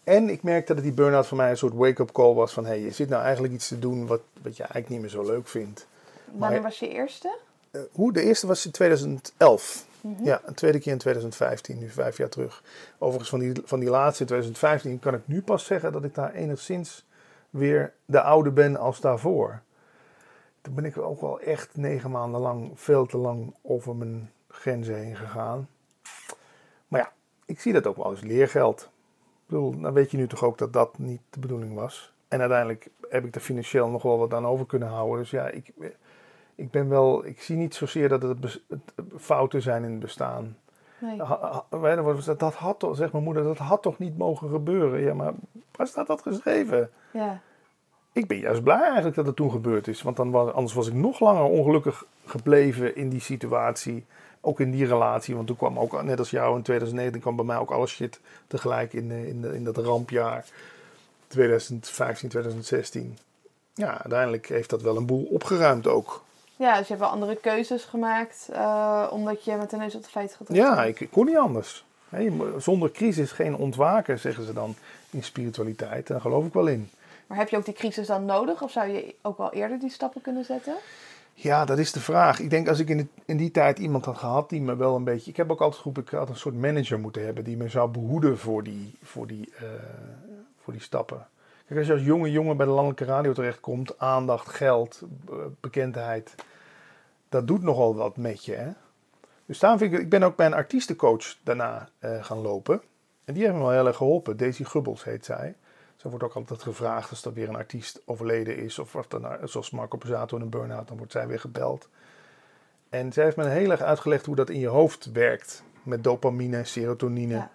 [0.04, 2.64] En ik merkte dat die burn-out voor mij een soort wake-up call was van...
[2.64, 5.10] hé, hey, je zit nou eigenlijk iets te doen wat, wat je eigenlijk niet meer
[5.10, 5.86] zo leuk vindt.
[6.32, 7.36] Wanneer was je eerste?
[7.72, 8.12] Uh, hoe?
[8.12, 9.86] De eerste was in 2011.
[10.00, 10.24] Mm -hmm.
[10.24, 12.62] Ja, een tweede keer in 2015, nu vijf jaar terug.
[12.98, 16.14] Overigens, van die, van die laatste in 2015 kan ik nu pas zeggen dat ik
[16.14, 17.04] daar enigszins
[17.50, 19.62] weer de oude ben als daarvoor.
[20.60, 24.94] Toen ben ik ook wel echt negen maanden lang, veel te lang over mijn grenzen
[24.94, 25.68] heen gegaan.
[26.88, 27.12] Maar ja,
[27.44, 28.90] ik zie dat ook wel als leergeld.
[29.20, 32.12] Ik bedoel, dan weet je nu toch ook dat dat niet de bedoeling was.
[32.28, 35.18] En uiteindelijk heb ik er financieel nog wel wat aan over kunnen houden.
[35.18, 35.72] Dus ja, ik,
[36.54, 38.80] ik ben wel, ik zie niet zozeer dat het, het
[39.16, 40.56] fouten zijn in het bestaan.
[40.98, 41.16] Nee.
[41.16, 45.00] Dat, dat had toch, zegt mijn moeder, dat had toch niet mogen gebeuren.
[45.00, 45.32] Ja, maar
[45.76, 46.90] waar staat dat geschreven?
[47.10, 47.40] Ja.
[48.12, 50.02] Ik ben juist blij eigenlijk dat het toen gebeurd is.
[50.02, 54.06] Want dan was, anders was ik nog langer ongelukkig gebleven in die situatie.
[54.40, 55.34] Ook in die relatie.
[55.34, 58.20] Want toen kwam ook, net als jou in 2019, kwam bij mij ook alles shit
[58.46, 60.44] tegelijk in, in, in dat rampjaar.
[61.26, 63.18] 2015, 2016.
[63.74, 66.22] Ja, uiteindelijk heeft dat wel een boel opgeruimd ook.
[66.58, 70.02] Ja, dus je hebt wel andere keuzes gemaakt, uh, omdat je met de neus op
[70.02, 70.56] de feiten gaat.
[70.56, 71.84] Ja, ik, ik, kon niet anders.
[72.08, 74.74] Hey, zonder crisis geen ontwaken, zeggen ze dan
[75.10, 76.06] in spiritualiteit.
[76.06, 76.90] Daar geloof ik wel in.
[77.26, 78.62] Maar heb je ook die crisis dan nodig?
[78.62, 80.74] Of zou je ook wel eerder die stappen kunnen zetten?
[81.34, 82.40] Ja, dat is de vraag.
[82.40, 84.96] Ik denk als ik in, de, in die tijd iemand had gehad die me wel
[84.96, 85.30] een beetje...
[85.30, 87.44] Ik heb ook altijd geroepen, ik had een soort manager moeten hebben...
[87.44, 89.68] die me zou behoeden voor die, voor die, uh,
[90.62, 91.26] voor die stappen.
[91.76, 93.98] Als je als jonge jongen bij de landelijke radio terechtkomt...
[93.98, 95.02] aandacht, geld,
[95.60, 96.34] bekendheid...
[97.28, 98.70] dat doet nogal wat met je, hè?
[99.46, 99.92] Dus daarom ik...
[99.92, 102.82] Ik ben ook bij een artiestencoach daarna uh, gaan lopen.
[103.24, 104.36] En die heeft me wel heel erg geholpen.
[104.36, 105.54] Daisy Gubbels heet zij.
[105.96, 108.78] Zo wordt ook altijd gevraagd als er weer een artiest overleden is.
[108.78, 111.88] Of wat dan, zoals Marco Pozzato in een burn-out, dan wordt zij weer gebeld.
[112.88, 115.62] En zij heeft me heel erg uitgelegd hoe dat in je hoofd werkt.
[115.82, 117.48] Met dopamine, serotonine.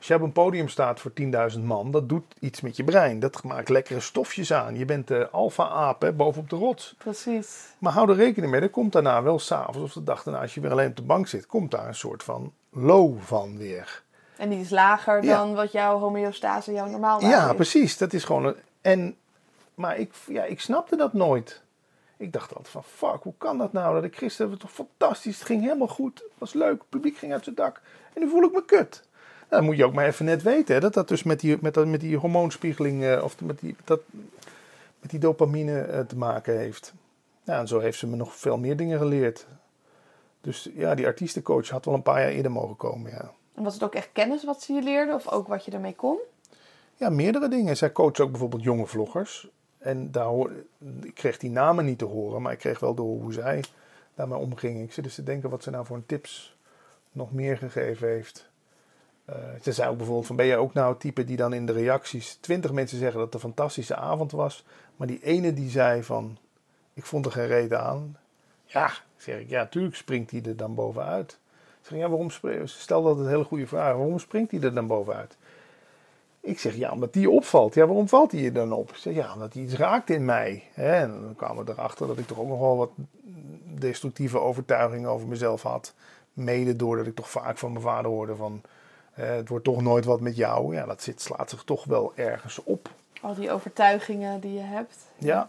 [0.00, 1.12] Als je op een podium staat voor
[1.54, 3.20] 10.000 man, dat doet iets met je brein.
[3.20, 4.76] Dat maakt lekkere stofjes aan.
[4.76, 6.94] Je bent de alfa-aap bovenop de rots.
[6.98, 7.66] Precies.
[7.78, 10.54] Maar hou er rekening mee, er komt daarna wel s'avonds of de dag daarna, als
[10.54, 14.02] je weer alleen op de bank zit, komt daar een soort van low van weer.
[14.36, 15.36] En die is lager ja.
[15.36, 17.54] dan wat jouw homeostase jou normaal Ja, is.
[17.54, 17.98] precies.
[17.98, 18.56] Dat is gewoon een...
[18.80, 19.16] En,
[19.74, 21.62] maar ik, ja, ik snapte dat nooit.
[22.16, 23.94] Ik dacht altijd van, fuck, hoe kan dat nou?
[23.94, 27.32] Dat ik gisteren, toch fantastisch, het ging helemaal goed, het was leuk, het publiek ging
[27.32, 27.80] uit zijn dak.
[28.12, 29.08] En nu voel ik me kut.
[29.50, 31.58] Nou, dan moet je ook maar even net weten, hè, dat dat dus met die,
[31.60, 34.00] met, dat, met die hormoonspiegeling, uh, of met die, dat,
[35.00, 36.92] met die dopamine uh, te maken heeft.
[37.42, 39.46] Ja, en zo heeft ze me nog veel meer dingen geleerd.
[40.40, 43.32] Dus ja, die artiestencoach had wel een paar jaar eerder mogen komen, ja.
[43.54, 45.94] En was het ook echt kennis wat ze je leerde of ook wat je ermee
[45.94, 46.18] kon?
[46.96, 47.76] Ja, meerdere dingen.
[47.76, 49.48] Zij coacht ook bijvoorbeeld jonge vloggers.
[49.78, 50.52] En daar hoor,
[51.02, 53.64] ik kreeg die namen niet te horen, maar ik kreeg wel door hoe zij
[54.14, 54.82] daarmee omging.
[54.82, 56.56] Ik zit dus te denken wat ze nou voor een tips
[57.12, 58.49] nog meer gegeven heeft.
[59.30, 61.66] Uh, ze zei ook bijvoorbeeld van, ben jij ook nou het type die dan in
[61.66, 62.38] de reacties...
[62.40, 64.64] twintig mensen zeggen dat het een fantastische avond was...
[64.96, 66.38] maar die ene die zei van,
[66.94, 68.16] ik vond er geen reden aan.
[68.64, 71.38] Ja, zeg ik, ja, tuurlijk springt hij er dan bovenuit.
[71.80, 72.30] Zeg, ja, waarom
[72.64, 73.94] stel dat een hele goede vraag.
[73.94, 75.36] Waarom springt hij er dan bovenuit?
[76.40, 77.74] Ik zeg, ja, omdat die opvalt.
[77.74, 78.90] Ja, waarom valt hij er dan op?
[78.90, 80.64] Ik zeg, ja, omdat hij iets raakt in mij.
[80.74, 82.90] En dan kwamen we erachter dat ik toch ook nog wel wat
[83.64, 85.94] destructieve overtuigingen over mezelf had.
[86.32, 88.62] Mede doordat ik toch vaak van mijn vader hoorde van...
[89.10, 90.74] het wordt toch nooit wat met jou.
[90.74, 92.90] Ja, dat zit, slaat zich toch wel ergens op.
[93.20, 94.96] Al die overtuigingen die je hebt.
[95.18, 95.48] Ja,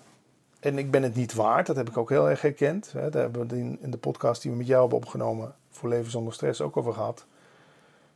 [0.60, 1.67] en ik ben het niet waard.
[1.67, 2.91] Dat heb ik ook heel erg herkend.
[2.93, 5.56] Daar hebben we het in de podcast die we met jou hebben opgenomen...
[5.69, 7.26] voor Leven zonder stress ook over gehad.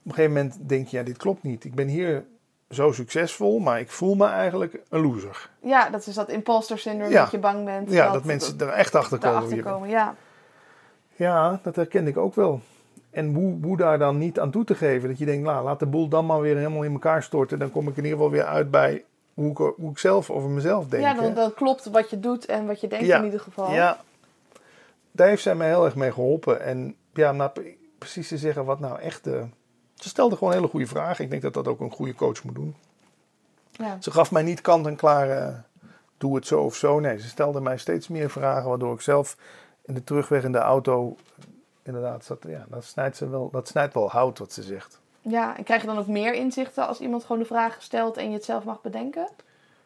[0.04, 1.64] Op een gegeven moment denk je, ja, dit klopt niet.
[1.64, 2.26] Ik ben hier
[2.70, 5.50] zo succesvol, maar ik voel me eigenlijk een loser.
[5.60, 7.22] Ja, dat is dat imposter syndroom, ja.
[7.22, 7.92] dat je bang bent.
[7.92, 9.90] Ja, dat, dat mensen er echt achter komen.
[9.90, 10.16] Ja.
[11.16, 12.62] ja, dat herken ik ook wel.
[13.16, 15.80] En hoe, hoe daar dan niet aan toe te geven, dat je denkt, nou, laat
[15.80, 17.60] de boel dan maar weer helemaal in elkaar storten.
[17.60, 20.50] Dan kom ik in ieder geval weer uit bij hoe ik, hoe ik zelf over
[20.50, 21.04] mezelf denk.
[21.04, 23.18] Ja, dan, dan klopt wat je doet en wat je denkt ja.
[23.18, 23.72] in ieder geval.
[23.72, 24.00] Ja,
[25.12, 26.62] daar heeft zij mij heel erg mee geholpen.
[26.62, 27.52] En ja, nou,
[27.98, 29.28] precies te zeggen wat nou echt...
[29.28, 29.44] Uh,
[29.94, 31.24] ze stelde gewoon hele goede vragen.
[31.24, 32.76] Ik denk dat dat ook een goede coach moet doen.
[33.72, 33.98] Ja.
[34.00, 35.56] Ze gaf mij niet kant en klaar, uh,
[36.18, 37.00] doe het zo of zo.
[37.00, 39.38] Nee, ze stelde mij steeds meer vragen, waardoor ik zelf
[39.86, 41.16] in de terugweg in de auto,
[41.86, 45.00] inderdaad, zat, ja, dat snijdt, ze wel, dat snijdt wel hout wat ze zegt.
[45.22, 48.28] Ja, en krijg je dan ook meer inzichten als iemand gewoon de vraag stelt en
[48.28, 49.28] je het zelf mag bedenken?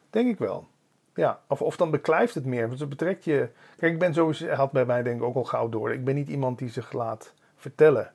[0.09, 0.67] Denk ik wel.
[1.13, 2.67] Ja, of, of dan beklijft het meer.
[2.67, 3.49] Want het betrekt je.
[3.77, 5.93] Kijk, ik ben sowieso, had bij mij denk ik ook al gauw door.
[5.93, 8.13] Ik ben niet iemand die zich laat vertellen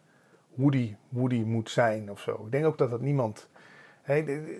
[0.55, 2.43] hoe die, hoe die moet zijn of zo.
[2.45, 3.49] Ik denk ook dat dat niemand...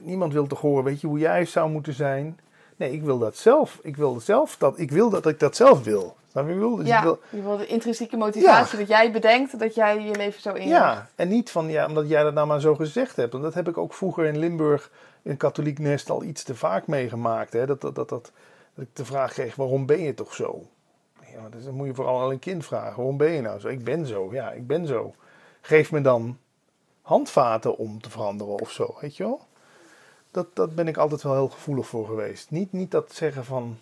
[0.01, 2.41] Niemand wil toch horen, weet je, hoe jij zou moeten zijn.
[2.77, 3.79] Nee, ik wil dat zelf.
[3.83, 6.17] Ik wil zelf dat ik wil dat ik dat zelf wil.
[6.35, 6.77] Snap je bedoel?
[6.77, 10.41] Dus ja, wil, je wil de intrinsieke motivatie dat jij bedenkt dat jij je leven
[10.41, 10.69] zo in.
[10.69, 13.33] ja, en niet van ja, omdat jij dat nou maar zo gezegd hebt.
[13.33, 14.91] Want dat heb ik ook vroeger in Limburg
[15.23, 17.53] in een katholiek nest al iets te vaak meegemaakt.
[17.53, 17.67] Hè?
[17.67, 18.33] Dat, dat, dat, dat,
[18.75, 20.63] dat ik de vraag kreeg: waarom ben je toch zo?
[21.21, 23.69] Ja, dus dan moet je vooral al een kind vragen: waarom ben je nou zo?
[23.69, 25.15] Ik ben zo, ja, ik ben zo.
[25.61, 26.39] Geef me dan
[27.03, 29.41] handvaten om te veranderen of zo, weet je wel?
[30.31, 32.51] Dat, dat ben ik altijd wel heel gevoelig voor geweest.
[32.51, 33.79] Niet, niet dat zeggen van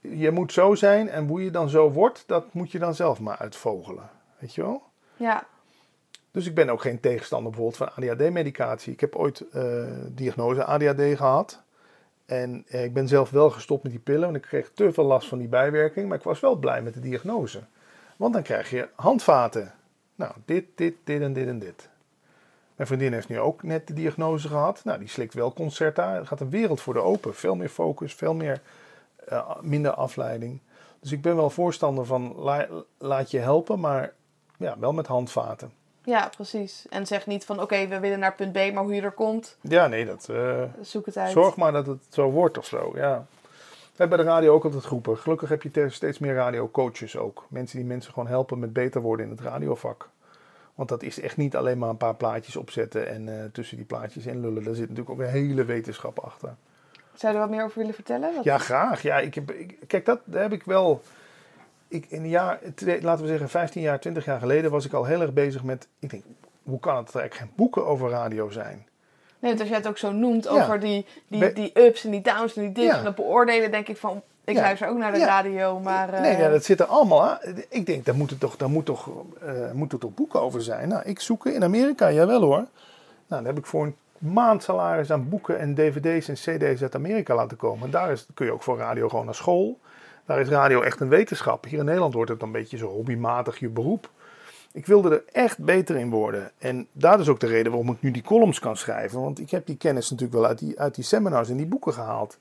[0.00, 3.20] je moet zo zijn en hoe je dan zo wordt, dat moet je dan zelf
[3.20, 4.10] maar uitvogelen.
[4.38, 4.82] Weet je wel?
[5.16, 5.46] Ja.
[6.30, 8.92] Dus ik ben ook geen tegenstander bijvoorbeeld van ADHD-medicatie.
[8.92, 11.62] Ik heb ooit uh, diagnose ADHD gehad.
[12.26, 15.04] En eh, ik ben zelf wel gestopt met die pillen, want ik kreeg te veel
[15.04, 16.08] last van die bijwerking.
[16.08, 17.60] Maar ik was wel blij met de diagnose.
[18.16, 19.74] Want dan krijg je handvaten.
[20.14, 21.88] Nou, dit, dit, dit en dit en dit.
[22.76, 24.84] Mijn vriendin heeft nu ook net de diagnose gehad.
[24.84, 26.14] Nou, die slikt wel Concerta.
[26.14, 27.34] Er gaat een wereld voor de open.
[27.34, 28.60] Veel meer focus, veel meer
[29.32, 30.60] uh, minder afleiding.
[31.00, 32.34] Dus ik ben wel voorstander van
[32.98, 34.12] laat je helpen, maar
[34.56, 35.72] ja, wel met handvaten.
[36.04, 36.86] Ja, precies.
[36.90, 39.56] En zeg niet van oké, we willen naar punt B, maar hoe je er komt.
[39.60, 40.28] Ja, nee, dat.
[40.30, 41.32] Uh, Zoek het uit.
[41.32, 42.92] Zorg maar dat het zo wordt of zo.
[42.94, 43.26] Ja.
[43.98, 45.18] We hebben bij de radio ook altijd groepen.
[45.18, 47.46] Gelukkig heb je steeds meer radiocoaches ook.
[47.48, 50.08] Mensen die mensen gewoon helpen met beter worden in het radiovak.
[50.74, 53.86] Want dat is echt niet alleen maar een paar plaatjes opzetten en uh, tussen die
[53.86, 54.64] plaatjes in lullen.
[54.64, 56.56] Daar zit natuurlijk ook een hele wetenschap achter.
[57.18, 58.34] Zou je er wat meer over willen vertellen?
[58.34, 58.44] Wat...
[58.44, 59.02] Ja, graag.
[59.02, 61.02] Ja, ik heb, ik, kijk, dat heb ik wel.
[61.88, 62.58] Ik, in een jaar,
[63.00, 65.88] laten we zeggen 15 jaar, 20 jaar geleden, was ik al heel erg bezig met.
[65.98, 66.22] Ik denk,
[66.62, 68.86] hoe kan het dat er eigenlijk geen boeken over radio zijn?
[69.38, 72.20] Nee, want als jij het ook zo noemt over die, die, die ups en die
[72.20, 74.22] downs en die dips en dat beoordelen, denk ik van.
[74.44, 74.60] Ik ja.
[74.60, 76.14] luister ook naar de radio, maar...
[76.14, 76.20] Uh...
[76.20, 77.38] Nee, ja, dat zit er allemaal aan.
[77.68, 79.10] Ik denk, daar moeten toch, daar moet toch,
[79.44, 80.88] uh, moeten toch boeken over zijn.
[80.88, 82.56] Nou, ik zoek in Amerika, jawel hoor.
[82.56, 87.34] Nou, dan heb ik voor een maandsalaris aan boeken en dvd's en cd's uit Amerika
[87.34, 87.84] laten komen.
[87.84, 89.78] En daar is, kun je ook voor radio gewoon naar school.
[90.24, 91.64] Daar is radio echt een wetenschap.
[91.64, 94.10] Hier in Nederland wordt het een beetje zo hobbymatig je beroep.
[94.72, 96.50] Ik wilde er echt beter in worden.
[96.58, 99.20] En dat is ook de reden waarom ik nu die columns kan schrijven.
[99.20, 101.92] Want ik heb die kennis natuurlijk wel uit die, uit die seminars en die boeken
[101.92, 102.38] gehaald.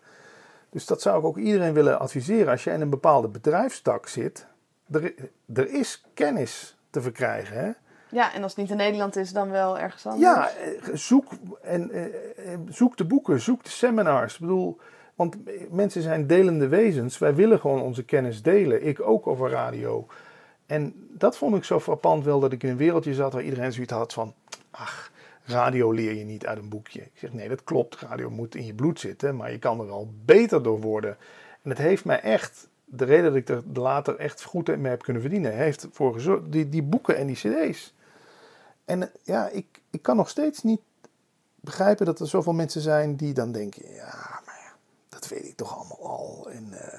[0.69, 2.51] Dus dat zou ik ook iedereen willen adviseren.
[2.51, 4.45] Als je in een bepaalde bedrijfstak zit,
[4.91, 5.13] er,
[5.53, 7.57] er is kennis te verkrijgen.
[7.57, 7.71] Hè?
[8.09, 10.23] Ja, en als het niet in Nederland is, dan wel ergens anders.
[10.23, 14.33] Ja, eh, zoek, en, eh, eh, zoek de boeken, zoek de seminars.
[14.33, 14.77] Ik bedoel,
[15.15, 15.35] want
[15.71, 17.17] mensen zijn delende wezens.
[17.17, 18.85] Wij willen gewoon onze kennis delen.
[18.85, 20.07] Ik ook over radio.
[20.65, 23.73] En dat vond ik zo frappant wel, dat ik in een wereldje zat waar iedereen
[23.73, 24.33] zoiets had van...
[24.71, 25.11] Ach,
[25.43, 27.01] radio leer je niet uit een boekje.
[27.01, 27.95] Ik zeg, nee, dat klopt.
[27.95, 31.17] Radio moet in je bloed zitten, maar je kan er wel beter door worden.
[31.63, 35.01] En het heeft mij echt, de reden dat ik er later echt goed mee heb
[35.01, 37.95] kunnen verdienen, heeft voor gezorgd, die, die boeken en die cd's.
[38.87, 40.81] En ja, ik, ik kan nog steeds niet
[41.55, 44.75] begrijpen dat er zoveel mensen zijn die dan denken: ja, maar ja,
[45.09, 46.47] dat weet ik toch allemaal al.
[46.49, 46.93] En, uh,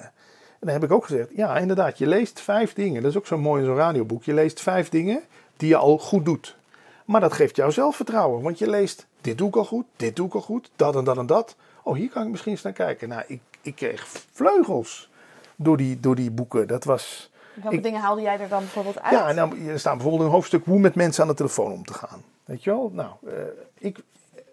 [0.59, 3.01] en dan heb ik ook gezegd: ja, inderdaad, je leest vijf dingen.
[3.01, 4.23] Dat is ook zo mooi in zo'n radioboek.
[4.23, 5.21] Je leest vijf dingen
[5.57, 6.57] die je al goed doet.
[7.05, 10.27] Maar dat geeft jou zelfvertrouwen, want je leest: dit doe ik al goed, dit doe
[10.27, 11.55] ik al goed, dat en dat en dat.
[11.83, 13.09] Oh, hier kan ik misschien eens naar kijken.
[13.09, 15.09] Nou, ik, ik kreeg vleugels
[15.55, 16.67] door die, door die boeken.
[16.67, 19.11] Dat was Welke dingen haalde jij er dan bijvoorbeeld uit?
[19.13, 21.93] Ja, nou, er staat bijvoorbeeld een hoofdstuk hoe met mensen aan de telefoon om te
[21.93, 22.23] gaan.
[22.45, 22.89] Weet je wel?
[22.93, 23.33] Nou, uh,
[23.77, 23.99] ik,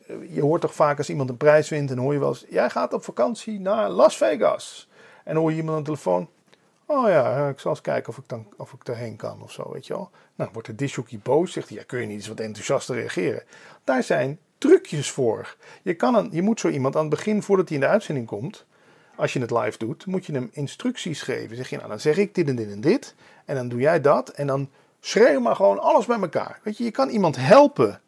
[0.07, 2.45] uh, je hoort toch vaak als iemand een prijs wint, en hoor je wel eens,
[2.49, 4.89] jij gaat op vakantie naar Las Vegas.
[5.25, 6.29] En hoor je iemand aan de telefoon,
[6.87, 9.71] oh ja, ik zal eens kijken of ik, dan, of ik daarheen kan of zo,
[9.73, 10.11] weet je wel.
[10.35, 13.43] Nou, wordt de disjockey boos, zegt hij, ja, kun je niet eens wat enthousiaster reageren.
[13.85, 15.57] Daar zijn trucjes voor.
[15.83, 18.27] Je, kan een, je moet zo iemand aan het begin, voordat hij in de uitzending
[18.27, 18.67] komt,
[19.17, 21.57] als je het live doet, moet je hem instructies geven.
[21.57, 23.15] Zeg je, nou dan zeg ik dit en dit en dit.
[23.45, 24.29] En dan doe jij dat.
[24.29, 24.69] En dan
[25.01, 26.61] schreeuw maar gewoon alles bij elkaar.
[26.63, 28.01] Weet je, je kan iemand helpen.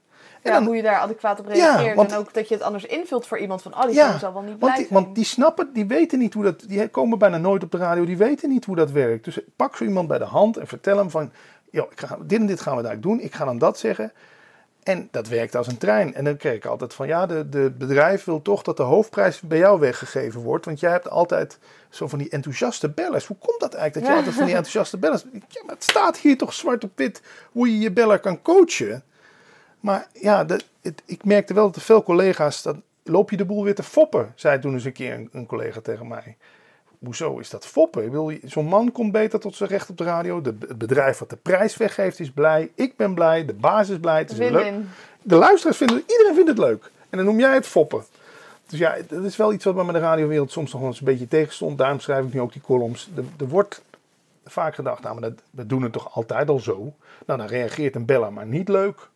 [0.42, 1.96] En dan, hoe je daar adequaat op reageert.
[1.96, 4.32] Ja, en ook dat je het anders invult voor iemand van, oh, die ja, zal
[4.32, 7.18] wel niet blij want die, want die snappen, die weten niet hoe dat, die komen
[7.18, 9.24] bijna nooit op de radio, die weten niet hoe dat werkt.
[9.24, 11.30] Dus pak zo iemand bij de hand en vertel hem van,
[11.70, 13.20] joh, ik ga, dit en dit gaan we daar doen.
[13.20, 14.12] Ik ga dan dat zeggen.
[14.88, 16.14] En dat werkt als een trein.
[16.14, 19.41] En dan kijk ik altijd van ja, de, de bedrijf wil toch dat de hoofdprijs
[19.41, 20.64] bij jou weggegeven wordt.
[20.64, 21.59] Want jij hebt altijd
[21.89, 23.26] zo van die enthousiaste bellers.
[23.26, 25.24] Hoe komt dat eigenlijk dat je altijd van die enthousiaste bellers...
[25.49, 27.22] Ja, maar het staat hier toch zwart op wit
[27.53, 29.03] hoe je je beller kan coachen.
[29.80, 32.62] Maar ja, de, het, ik merkte wel dat er veel collega's...
[32.62, 35.47] Dat, loop je de boel weer te foppen, zei toen eens een keer een, een
[35.47, 36.36] collega tegen mij
[37.05, 38.40] hoezo is dat foppen?
[38.44, 40.40] Zo'n man komt beter tot zijn recht op de radio.
[40.40, 42.70] De, het bedrijf wat de prijs weggeeft is blij.
[42.74, 43.44] Ik ben blij.
[43.44, 44.18] De baas is blij.
[44.18, 44.72] Het is leuk.
[45.22, 46.90] De luisteraars vinden het, iedereen vindt het leuk.
[47.11, 48.05] En dan noem jij het foppen.
[48.66, 50.99] Dus ja, dat is wel iets wat me met de radiowereld soms nog wel eens
[50.99, 51.78] een beetje tegenstond.
[51.78, 53.11] Daarom schrijf ik nu ook die columns.
[53.38, 53.82] Er, wordt
[54.44, 56.94] vaak gedacht, nou, maar dat, we doen het toch altijd al zo.
[57.26, 59.09] Nou, dan reageert een beller, maar niet leuk.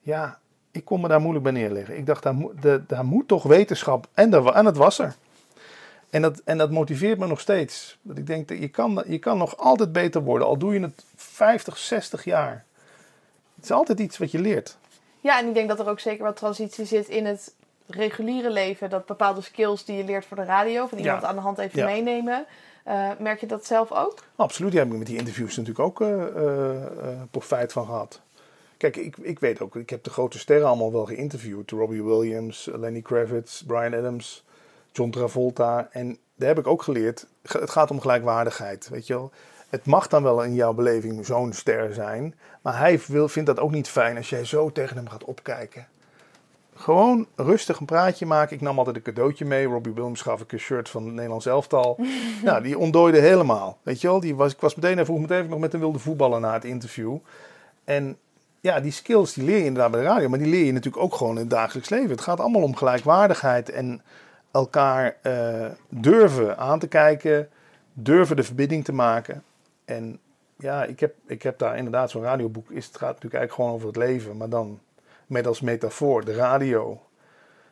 [0.00, 0.38] Ja,
[0.70, 1.96] ik kon me daar moeilijk bij neerleggen.
[1.96, 4.08] Ik dacht, daar, moet, de, daar moet toch wetenschap.
[4.14, 5.16] En, dat, en het was er.
[6.10, 7.98] En dat, en dat motiveert me nog steeds.
[8.02, 10.48] Dat ik denk, dat je kan, je kan nog altijd beter worden.
[10.48, 12.64] Al doe je het 50, 60 jaar.
[13.54, 14.76] Het is altijd iets wat je leert.
[15.20, 17.54] Ja, en ik denk dat er ook zeker wat transitie zit in het
[17.86, 18.90] reguliere leven.
[18.90, 21.84] Dat bepaalde skills die je leert voor de radio, van iemand aan de hand even
[21.84, 22.46] meenemen.
[22.86, 24.24] Uh, merk je dat zelf ook?
[24.36, 28.20] Absoluut, daar heb ik met die interviews natuurlijk ook uh, uh, profijt van gehad.
[28.76, 31.70] Kijk, ik, ik weet ook, ik heb de grote sterren allemaal wel geïnterviewd.
[31.70, 34.44] Robbie Williams, Lenny Kravitz, Brian Adams,
[34.92, 35.88] John Travolta.
[35.90, 39.30] En daar heb ik ook geleerd, het gaat om gelijkwaardigheid, weet je wel.
[39.68, 43.60] Het mag dan wel in jouw beleving zo'n ster zijn, maar hij wil, vindt dat
[43.60, 45.86] ook niet fijn als jij zo tegen hem gaat opkijken.
[46.74, 48.56] Gewoon rustig een praatje maken.
[48.56, 49.66] Ik nam altijd een cadeautje mee.
[49.66, 51.98] Robbie Williams gaf ik een shirt van het Nederlands elftal.
[52.44, 53.78] nou, die ontdooide helemaal.
[53.82, 55.98] Weet je wel, die was, ik was meteen, hij vroeg meteen nog met een wilde
[55.98, 57.16] voetballer na het interview.
[57.84, 58.16] En
[58.60, 61.02] ja, die skills die leer je inderdaad bij de radio, maar die leer je natuurlijk
[61.02, 62.10] ook gewoon in het dagelijks leven.
[62.10, 64.02] Het gaat allemaal om gelijkwaardigheid en
[64.50, 67.48] elkaar uh, durven aan te kijken,
[67.92, 69.44] durven de verbinding te maken.
[69.84, 70.18] En
[70.56, 72.70] ja, ik heb, ik heb daar inderdaad zo'n radioboek.
[72.70, 74.80] Is, het gaat natuurlijk eigenlijk gewoon over het leven, maar dan
[75.26, 77.02] met als metafoor de radio.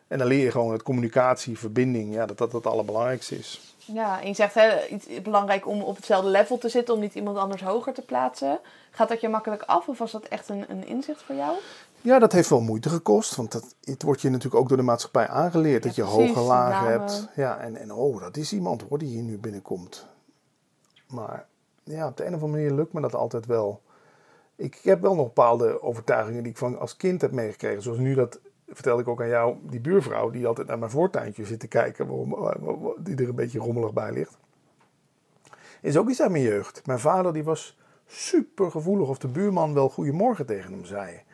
[0.08, 3.74] En dan leer je gewoon het communicatie, verbinding, ja, dat dat het allerbelangrijkste is.
[3.78, 7.14] Ja, en je zegt hè, iets belangrijk om op hetzelfde level te zitten, om niet
[7.14, 8.58] iemand anders hoger te plaatsen.
[8.90, 11.56] Gaat dat je makkelijk af of was dat echt een, een inzicht voor jou?
[12.06, 14.82] Ja, dat heeft wel moeite gekost, want dat, het wordt je natuurlijk ook door de
[14.82, 17.28] maatschappij aangeleerd dat je hoge lagen hebt.
[17.36, 20.06] Ja, en, en oh, dat is iemand hoor die hier nu binnenkomt.
[21.08, 21.46] Maar
[21.84, 23.82] ja, op de een of andere manier lukt me dat altijd wel.
[24.56, 27.82] Ik heb wel nog bepaalde overtuigingen die ik van als kind heb meegekregen.
[27.82, 31.44] Zoals nu dat vertelde ik ook aan jou, die buurvrouw die altijd naar mijn voortuintje
[31.44, 32.06] zit te kijken,
[32.98, 34.38] die er een beetje rommelig bij ligt.
[35.80, 36.86] Is ook iets uit mijn jeugd.
[36.86, 41.24] Mijn vader die was super gevoelig of de buurman wel goedemorgen tegen hem zei.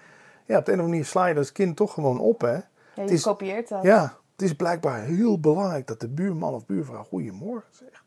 [0.46, 2.52] Ja, op de een of andere manier sla je als kind toch gewoon op, hè.
[2.54, 2.62] Ja,
[2.94, 3.82] je is, kopieert dat.
[3.82, 8.02] Ja, het is blijkbaar heel belangrijk dat de buurman of buurvrouw goedemorgen zegt.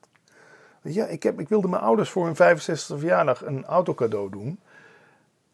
[0.81, 4.59] Ja, ik, heb, ik wilde mijn ouders voor hun 65e verjaardag een autocadeau doen.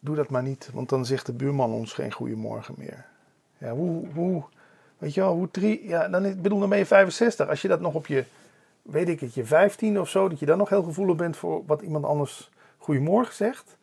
[0.00, 3.06] Doe dat maar niet, want dan zegt de buurman ons geen goedemorgen meer.
[3.58, 4.42] Ja, hoe, hoe,
[4.98, 7.48] weet je wel, hoe drie, ja, dan, ik bedoel, dan ben je 65.
[7.48, 8.24] Als je dat nog op je,
[8.82, 11.62] weet ik het, je 15 of zo, dat je dan nog heel gevoelig bent voor
[11.66, 13.76] wat iemand anders goedemorgen zegt.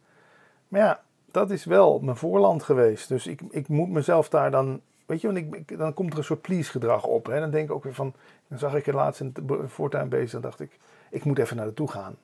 [0.68, 3.08] Maar ja, dat is wel mijn voorland geweest.
[3.08, 6.24] Dus ik, ik moet mezelf daar dan, weet je, want ik, dan komt er een
[6.24, 7.26] soort please gedrag op.
[7.26, 7.40] Hè.
[7.40, 8.14] Dan denk ik ook weer van,
[8.48, 11.56] dan zag ik er laatst in de voortuin bezig, dan dacht ik, ik moet even
[11.56, 12.16] naar naartoe gaan.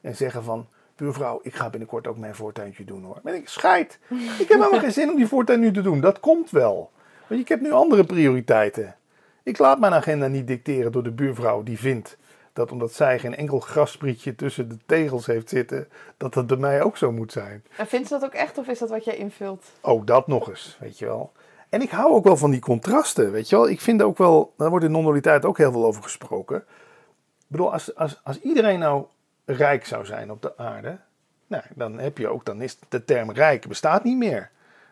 [0.00, 3.20] En zeggen van, buurvrouw, ik ga binnenkort ook mijn voortuintje doen hoor.
[3.22, 3.98] Maar ik, scheid,
[4.40, 6.00] ik heb helemaal geen zin om die voortuin nu te doen.
[6.00, 6.90] Dat komt wel.
[7.26, 8.96] Want ik heb nu andere prioriteiten.
[9.42, 12.16] Ik laat mijn agenda niet dicteren door de buurvrouw die vindt
[12.54, 16.82] dat omdat zij geen enkel grassprietje tussen de tegels heeft zitten, dat dat bij mij
[16.82, 17.64] ook zo moet zijn.
[17.76, 19.64] En vindt ze dat ook echt of is dat wat jij invult?
[19.80, 21.32] Oh, dat nog eens, weet je wel.
[21.68, 23.68] En ik hou ook wel van die contrasten, weet je wel.
[23.68, 26.56] Ik vind ook wel, daar wordt in non-dualiteit ook heel veel over gesproken.
[26.56, 29.04] Ik bedoel, als, als, als iedereen nou
[29.44, 30.98] rijk zou zijn op de aarde,
[31.46, 34.50] nou, dan heb je ook, dan is de term rijk bestaat niet meer.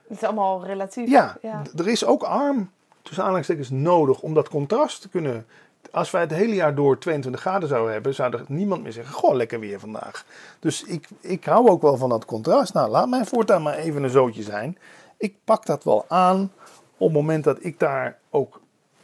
[0.08, 1.08] Het is allemaal relatief.
[1.08, 1.62] Ja, ja.
[1.76, 2.70] er is ook arm,
[3.02, 5.46] tussen aanhalingstekens, nodig om dat contrast te kunnen.
[5.90, 9.14] Als wij het hele jaar door 22 graden zouden hebben, zou er niemand meer zeggen:
[9.14, 10.24] Goh, lekker weer vandaag.
[10.58, 12.74] Dus ik, ik hou ook wel van dat contrast.
[12.74, 14.78] Nou, laat mijn voortaan maar even een zootje zijn.
[15.16, 16.52] Ik pak dat wel aan
[16.96, 18.60] op het moment dat ik daar ook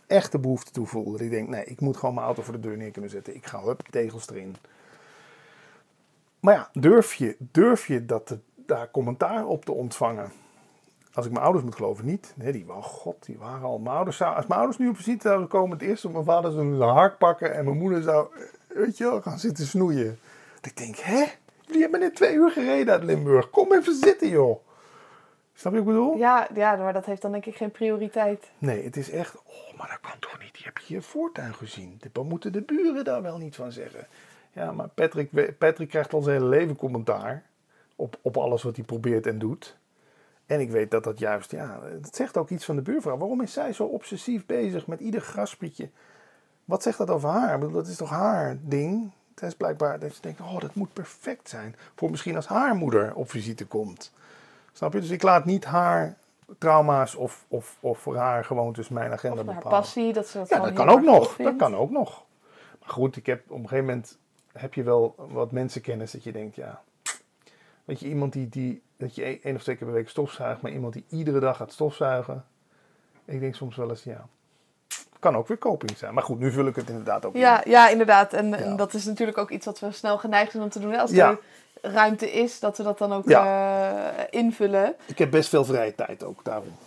[0.07, 1.11] echt de behoefte toe voel.
[1.13, 3.35] Dat ik denk: nee, ik moet gewoon mijn auto voor de deur neer kunnen zetten.
[3.35, 4.57] Ik ga hup, tegels erin.
[6.41, 10.33] Maar ja, durf je, durf je dat, daar commentaar op te ontvangen?
[11.13, 12.33] Als ik mijn ouders moet geloven, niet.
[12.37, 13.79] Nee, die waren, god, die waren al.
[13.79, 16.25] Mijn ouders zou, als mijn ouders nu op visite zouden komen, het eerste op mijn
[16.25, 18.29] vader zou een hark pakken en mijn moeder zou,
[18.69, 20.19] weet je wel, gaan zitten snoeien.
[20.55, 21.25] Dat ik denk, hè?
[21.61, 23.51] Jullie hebben net twee uur gereden uit Limburg.
[23.51, 24.67] Kom even zitten, joh.
[25.55, 26.17] Snap je wat ik bedoel?
[26.17, 28.51] Ja, ja, maar dat heeft dan denk ik geen prioriteit.
[28.59, 30.55] Nee, het is echt, oh, maar dat kan toch niet.
[30.55, 32.01] Die heb je je voortuin gezien.
[32.13, 34.07] Wat moeten de buren daar wel niet van zeggen?
[34.53, 37.43] Ja, maar Patrick, Patrick krijgt al zijn hele leven commentaar
[37.97, 39.78] op, op alles wat hij probeert en doet.
[40.49, 43.17] En ik weet dat dat juist, ja, het zegt ook iets van de buurvrouw.
[43.17, 45.91] Waarom is zij zo obsessief bezig met ieder graspietje?
[46.65, 47.71] Wat zegt dat over haar?
[47.71, 49.11] Dat is toch haar ding?
[49.35, 51.77] Het is blijkbaar dat je denkt, oh, dat moet perfect zijn.
[51.95, 54.13] Voor misschien als haar moeder op visite komt.
[54.73, 55.01] Snap je?
[55.01, 56.17] Dus ik laat niet haar
[56.59, 59.63] trauma's of, of, of haar gewoontes mijn agenda of bepalen.
[59.63, 61.37] haar passie, dat ze dat Ja, dat kan ook nog.
[61.37, 62.25] Dat kan ook nog.
[62.81, 64.19] Maar goed, ik heb op een gegeven moment
[64.53, 66.83] heb je wel wat mensenkennis dat je denkt, ja,
[67.85, 70.73] weet je, iemand die, die dat je één of twee keer per week stofzuigt, maar
[70.73, 72.45] iemand die iedere dag gaat stofzuigen.
[73.25, 74.27] Ik denk soms wel eens, ja,
[75.19, 76.15] kan ook weer coping zijn.
[76.15, 77.71] Maar goed, nu vul ik het inderdaad ook Ja, in.
[77.71, 78.33] ja inderdaad.
[78.33, 80.93] En, en dat is natuurlijk ook iets wat we snel geneigd zijn om te doen.
[80.93, 80.99] hè.
[81.01, 81.31] Als Ja.
[81.31, 81.39] er
[81.93, 83.45] ruimte is, dat we dat dan ook Ja.
[84.17, 84.95] eh, invullen.
[85.07, 86.77] Ik heb best veel vrije tijd ook daarom.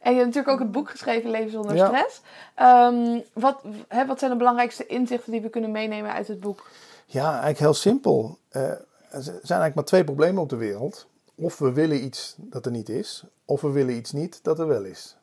[0.00, 2.20] En je hebt natuurlijk ook het boek geschreven, Leven zonder stress.
[2.54, 6.70] Ehm, wat, hè, wat zijn de belangrijkste inzichten die we kunnen meenemen uit het boek?
[7.06, 8.38] Ja, eigenlijk heel simpel.
[8.48, 8.72] Eh,
[9.10, 11.08] er zijn eigenlijk maar twee problemen op de wereld.
[11.34, 14.66] Of we willen iets dat er niet is, of we willen iets niet dat er
[14.66, 15.16] wel is.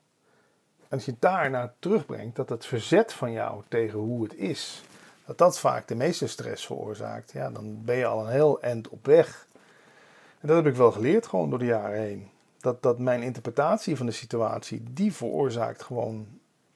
[0.87, 4.83] En als je daar naar terugbrengt, dat het verzet van jou tegen hoe het is,
[5.25, 8.89] dat dat vaak de meeste stress veroorzaakt, ja, dan ben je al een heel eind
[8.89, 9.47] op weg.
[10.39, 12.29] En dat heb ik wel geleerd gewoon door de jaren heen.
[12.59, 16.27] Dat, dat mijn interpretatie van de situatie, die veroorzaakt gewoon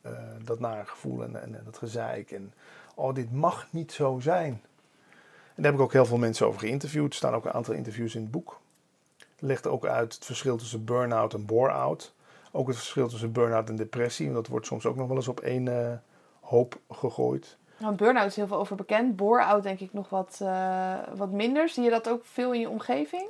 [0.02, 0.12] eh,
[0.44, 2.32] dat nare gevoel en, en, en dat gezeik.
[2.32, 2.54] En
[2.96, 4.62] oh, dit mag niet zo zijn.
[5.60, 7.10] En daar heb ik ook heel veel mensen over geïnterviewd.
[7.10, 8.60] Er staan ook een aantal interviews in het boek.
[9.40, 12.14] Legt ook uit het verschil tussen burn-out en bore-out.
[12.52, 14.26] Ook het verschil tussen burn-out en depressie.
[14.26, 15.94] Want dat wordt soms ook nog wel eens op één eh,
[16.40, 17.58] hoop gegooid.
[17.78, 19.16] Nou, burn-out is heel veel over bekend.
[19.16, 21.70] Bore-out denk ik nog wat, eh, wat minder.
[21.70, 23.28] Zie je dat ook veel in je omgeving?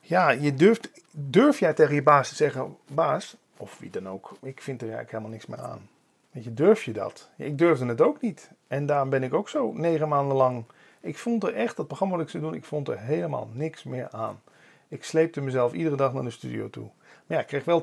[0.00, 4.32] Ja, je durft, durf jij tegen je baas te zeggen, baas, of wie dan ook,
[4.42, 5.88] ik vind er eigenlijk helemaal niks meer aan.
[6.30, 7.28] Weet je, durf je dat?
[7.36, 8.50] Ik durfde het ook niet.
[8.68, 10.64] En daarom ben ik ook zo negen maanden lang.
[11.00, 13.82] Ik vond er echt, dat programma wat ik zou doen, ik vond er helemaal niks
[13.82, 14.40] meer aan.
[14.88, 16.88] Ik sleepte mezelf iedere dag naar de studio toe.
[17.26, 17.82] Maar ja, ik kreeg wel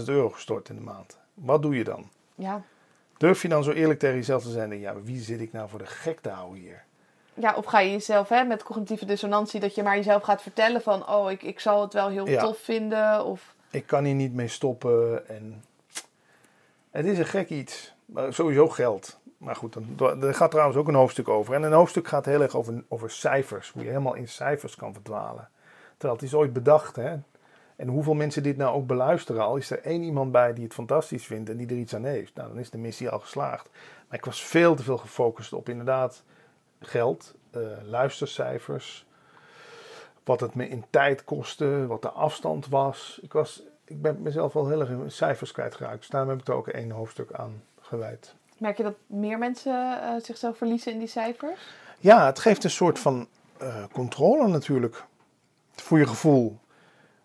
[0.00, 1.18] 12.000 euro gestort in de maand.
[1.34, 2.08] Wat doe je dan?
[2.34, 2.62] Ja.
[3.16, 4.78] Durf je dan zo eerlijk tegen jezelf te zijn?
[4.78, 6.86] Ja, wie zit ik nou voor de gek te houden hier?
[7.34, 10.82] ja, of ga je jezelf hè, met cognitieve dissonantie, dat je maar jezelf gaat vertellen
[10.82, 12.42] van, oh, ik, ik zal het wel heel Ja.
[12.42, 13.24] tof vinden.
[13.24, 15.28] Of, ik kan hier niet mee stoppen.
[15.28, 15.64] En
[16.90, 17.94] het is een gek iets.
[18.06, 19.18] Maar sowieso geld.
[19.38, 21.54] Maar goed, dan, gaat trouwens ook een hoofdstuk over.
[21.54, 23.70] En een hoofdstuk gaat heel erg over, over cijfers.
[23.70, 25.48] Hoe je helemaal in cijfers kan verdwalen.
[25.90, 26.96] Terwijl het is ooit bedacht.
[26.96, 27.16] Hè?
[27.76, 29.42] En hoeveel mensen dit nou ook beluisteren.
[29.42, 32.04] Al is er één iemand bij die het fantastisch vindt en die er iets aan
[32.04, 32.34] heeft.
[32.34, 33.70] Nou, dan is de missie al geslaagd.
[34.08, 36.22] Maar ik was veel te veel gefocust op inderdaad
[36.80, 39.06] geld, eh, luistercijfers.
[40.24, 43.18] Wat het me in tijd kostte, wat de afstand was.
[43.22, 45.98] Ik, was, ik ben mezelf wel heel erg in cijfers kwijtgeraakt.
[45.98, 48.34] Dus daarom heb ik er ook één hoofdstuk aan gewijd.
[48.60, 51.60] Merk je dat meer mensen eh, zichzelf verliezen in die cijfers?
[51.98, 53.28] Ja, het geeft een soort van
[53.58, 55.04] eh, controle natuurlijk.
[55.74, 56.58] Voor je gevoel.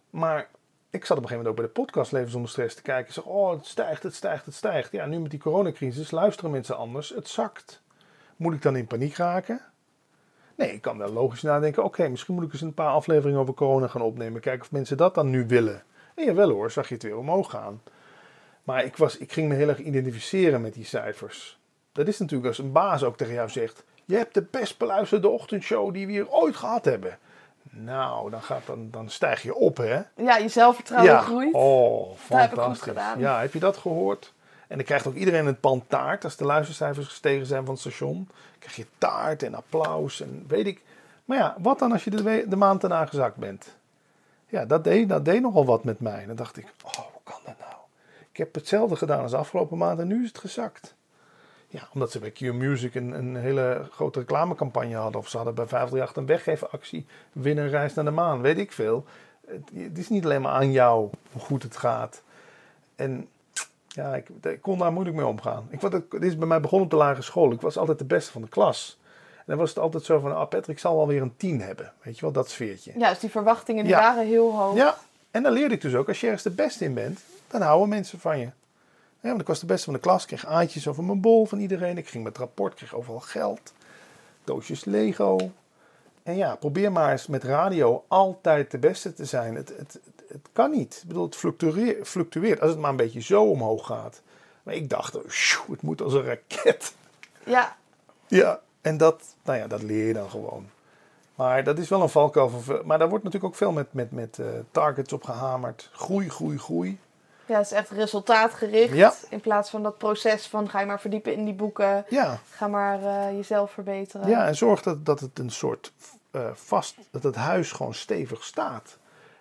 [0.10, 0.50] Maar
[0.90, 3.08] ik zat op een gegeven moment ook bij de podcast Leven zonder stress te kijken.
[3.08, 4.92] Ik zeg, oh, het stijgt, het stijgt, het stijgt.
[4.92, 7.10] Ja, nu met die coronacrisis luisteren mensen anders.
[7.10, 7.82] Het zakt.
[8.36, 9.62] Moet ik dan in paniek raken?
[10.56, 11.84] Nee, ik kan wel logisch nadenken.
[11.84, 14.42] Oké, misschien moet ik eens een paar afleveringen over corona gaan opnemen.
[14.42, 15.84] Kijken of mensen dat dan nu willen.
[16.16, 17.82] En jawel hoor, zag je het weer omhoog gaan.
[18.64, 21.60] Maar ik, was, ik ging me heel erg identificeren met die cijfers.
[21.92, 23.84] Dat is natuurlijk als een baas ook tegen jou zegt...
[24.06, 27.18] Je hebt de best beluisterde ochtendshow die we hier ooit gehad hebben.
[27.70, 30.02] Nou, dan, gaat, dan, dan stijg je op, hè?
[30.16, 31.54] Ja, je zelfvertrouwen groeit.
[31.54, 32.84] Oh, Dat heb ik fantastisch.
[32.84, 33.20] goed gedaan.
[33.20, 34.34] Ja, heb je dat gehoord?
[34.68, 37.82] En dan krijgt ook iedereen een pan taart als de luistercijfers gestegen zijn van het
[37.82, 38.14] station.
[38.14, 40.82] Dan krijg je taart en applaus en weet ik.
[41.26, 43.76] Maar ja, wat dan als je de, de maand daarna gezakt bent?
[44.48, 46.26] Ja, dat deed, dat deed nogal wat met mij.
[46.26, 47.74] Dan dacht ik, oh, hoe kan dat nou?
[48.34, 50.96] Ik heb hetzelfde gedaan als de afgelopen maand en nu is het gezakt.
[51.68, 55.20] Ja, omdat ze bij Q Music een, een hele grote reclamecampagne hadden.
[55.22, 57.06] Of ze hadden bij 538 een weggevenactie.
[57.32, 59.06] Win een reis naar de maan, weet ik veel.
[59.48, 62.22] Het, het is niet alleen maar aan jou hoe goed het gaat.
[62.96, 63.28] En
[63.88, 65.68] ja, ik, ik kon daar moeilijk mee omgaan.
[65.70, 67.52] Ik, wat, het is bij mij begonnen op de lagere school.
[67.52, 68.98] Ik was altijd de beste van de klas.
[69.36, 71.94] En dan was het altijd zo van, ah Patrick zal wel weer een 10 hebben.
[72.02, 72.92] Weet je wel, dat sfeertje.
[72.98, 74.00] Ja, dus die verwachtingen die Ja.
[74.00, 74.76] waren heel hoog.
[74.76, 74.98] Ja,
[75.32, 77.20] en dan leerde ik dus ook, als je ergens de beste in bent,
[77.60, 78.50] dan houden mensen van je.
[79.20, 81.60] Ja, want ik was de beste van de klas, kreeg aantjes over mijn bol van
[81.60, 81.98] iedereen.
[81.98, 83.74] Ik ging met rapport, kreeg overal geld,
[84.44, 85.52] doosjes Lego.
[86.24, 89.56] En ja, probeer maar eens met radio altijd de beste te zijn.
[89.56, 91.00] Het, het, het, kan niet.
[91.02, 94.22] Ik bedoel, het fluctueert, fluctueert als het maar een beetje zo omhoog gaat.
[94.64, 96.94] Maar ik dacht, oh, sjoe, het moet als een raket.
[97.46, 97.78] Ja,
[98.28, 100.70] Ja, en dat, nou ja, dat leer je dan gewoon.
[101.36, 102.52] Maar dat is wel een valkuil.
[102.86, 105.90] Maar daar wordt natuurlijk ook veel met, met, met eh, targets op gehamerd.
[105.92, 107.00] Groei, groei, groei.
[107.46, 108.94] Ja, het is echt resultaatgericht.
[108.94, 109.14] Ja.
[109.30, 112.06] In plaats van dat proces van ga je maar verdiepen in die boeken.
[112.10, 114.30] Ja, Ga maar eh, jezelf verbeteren.
[114.30, 115.94] ja en zorg dat, dat het een soort
[116.32, 118.98] eh, vast, dat het huis gewoon stevig staat.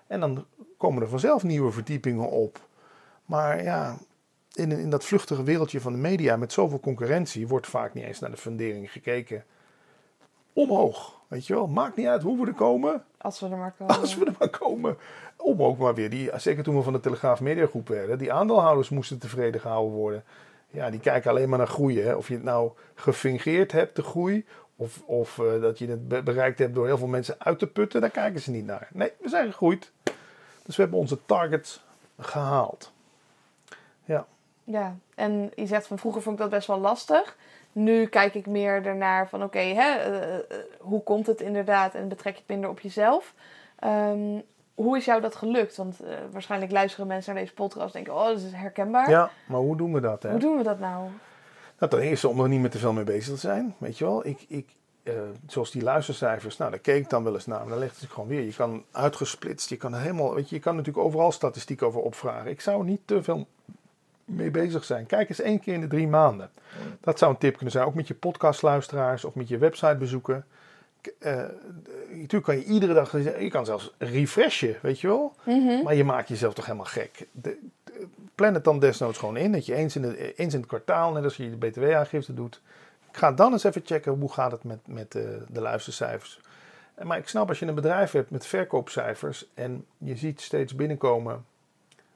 [0.07, 0.47] En dan
[0.79, 2.61] komen er vanzelf nieuwe verdiepingen op.
[3.25, 3.97] Maar ja,
[4.53, 8.19] in, in dat vluchtige wereldje van de media met zoveel concurrentie wordt vaak niet eens
[8.19, 9.45] naar de fundering gekeken.
[10.53, 11.67] Omhoog, weet je wel.
[11.67, 13.05] Maakt niet uit hoe we er komen.
[13.19, 13.99] Als we er maar komen.
[14.01, 14.97] Als we er maar komen.
[15.37, 18.89] Om ook maar weer, die, zeker toen we van de Telegraaf Mediagroep werden, die aandeelhouders
[18.89, 20.25] moesten tevreden gehouden worden.
[20.69, 22.05] Ja, die kijken alleen maar naar groeien.
[22.05, 22.15] Hè.
[22.15, 24.47] Of je het nou gefingeerd hebt, de groei,
[24.77, 27.67] of, of eh, dat je het be- bereikt hebt door heel veel mensen uit te
[27.67, 28.89] putten, daar kijken ze niet naar.
[28.93, 29.91] Nee, we zijn gegroeid.
[30.63, 31.85] Dus we hebben onze targets
[32.19, 32.93] gehaald.
[34.05, 34.27] Ja.
[34.65, 37.37] Ja, en je zegt van vroeger vond ik dat best wel lastig.
[37.73, 40.45] Nu kijk ik meer ernaar van oké, okay,
[40.79, 43.35] hoe komt het inderdaad en betrek je het minder op jezelf.
[43.85, 44.43] Um,
[44.75, 45.77] hoe is jou dat gelukt?
[45.77, 49.11] Want uh, waarschijnlijk luisteren mensen naar deze podcast en denken, oh, dat is herkenbaar.
[49.11, 50.23] Ja, maar hoe doen we dat?
[50.23, 50.31] Hè?
[50.31, 51.09] Hoe doen we dat nou?
[51.79, 53.75] Nou, ten eerste om er niet meer te veel mee bezig te zijn.
[53.79, 54.69] Weet je wel, ik, ik,
[55.03, 55.15] uh,
[55.47, 57.61] zoals die luistercijfers, nou, daar keek ik dan wel eens naar.
[57.61, 58.41] Maar dan ligt het gewoon weer.
[58.41, 62.51] Je kan uitgesplitst, je kan helemaal, weet je, je kan natuurlijk overal statistiek over opvragen.
[62.51, 63.47] Ik zou niet te veel
[64.33, 65.07] mee bezig zijn.
[65.07, 66.51] Kijk eens één keer in de drie maanden.
[67.01, 67.87] Dat zou een tip kunnen zijn.
[67.87, 70.45] Ook met je podcastluisteraars of met je websitebezoeken.
[71.19, 71.37] Uh,
[72.09, 75.35] natuurlijk kan je iedere dag, je kan zelfs refreshen, weet je wel.
[75.45, 75.83] Mhm.
[75.83, 77.27] Maar je maakt jezelf toch helemaal gek.
[77.33, 77.59] De,
[78.35, 81.13] plan het dan desnoods gewoon in, dat je eens in, de, eens in het kwartaal,
[81.13, 82.61] net als je de btw-aangifte doet,
[83.13, 86.41] ga dan eens even checken hoe gaat het met, met de, de luistercijfers.
[87.03, 91.45] Maar ik snap als je een bedrijf hebt met verkoopcijfers en je ziet steeds binnenkomen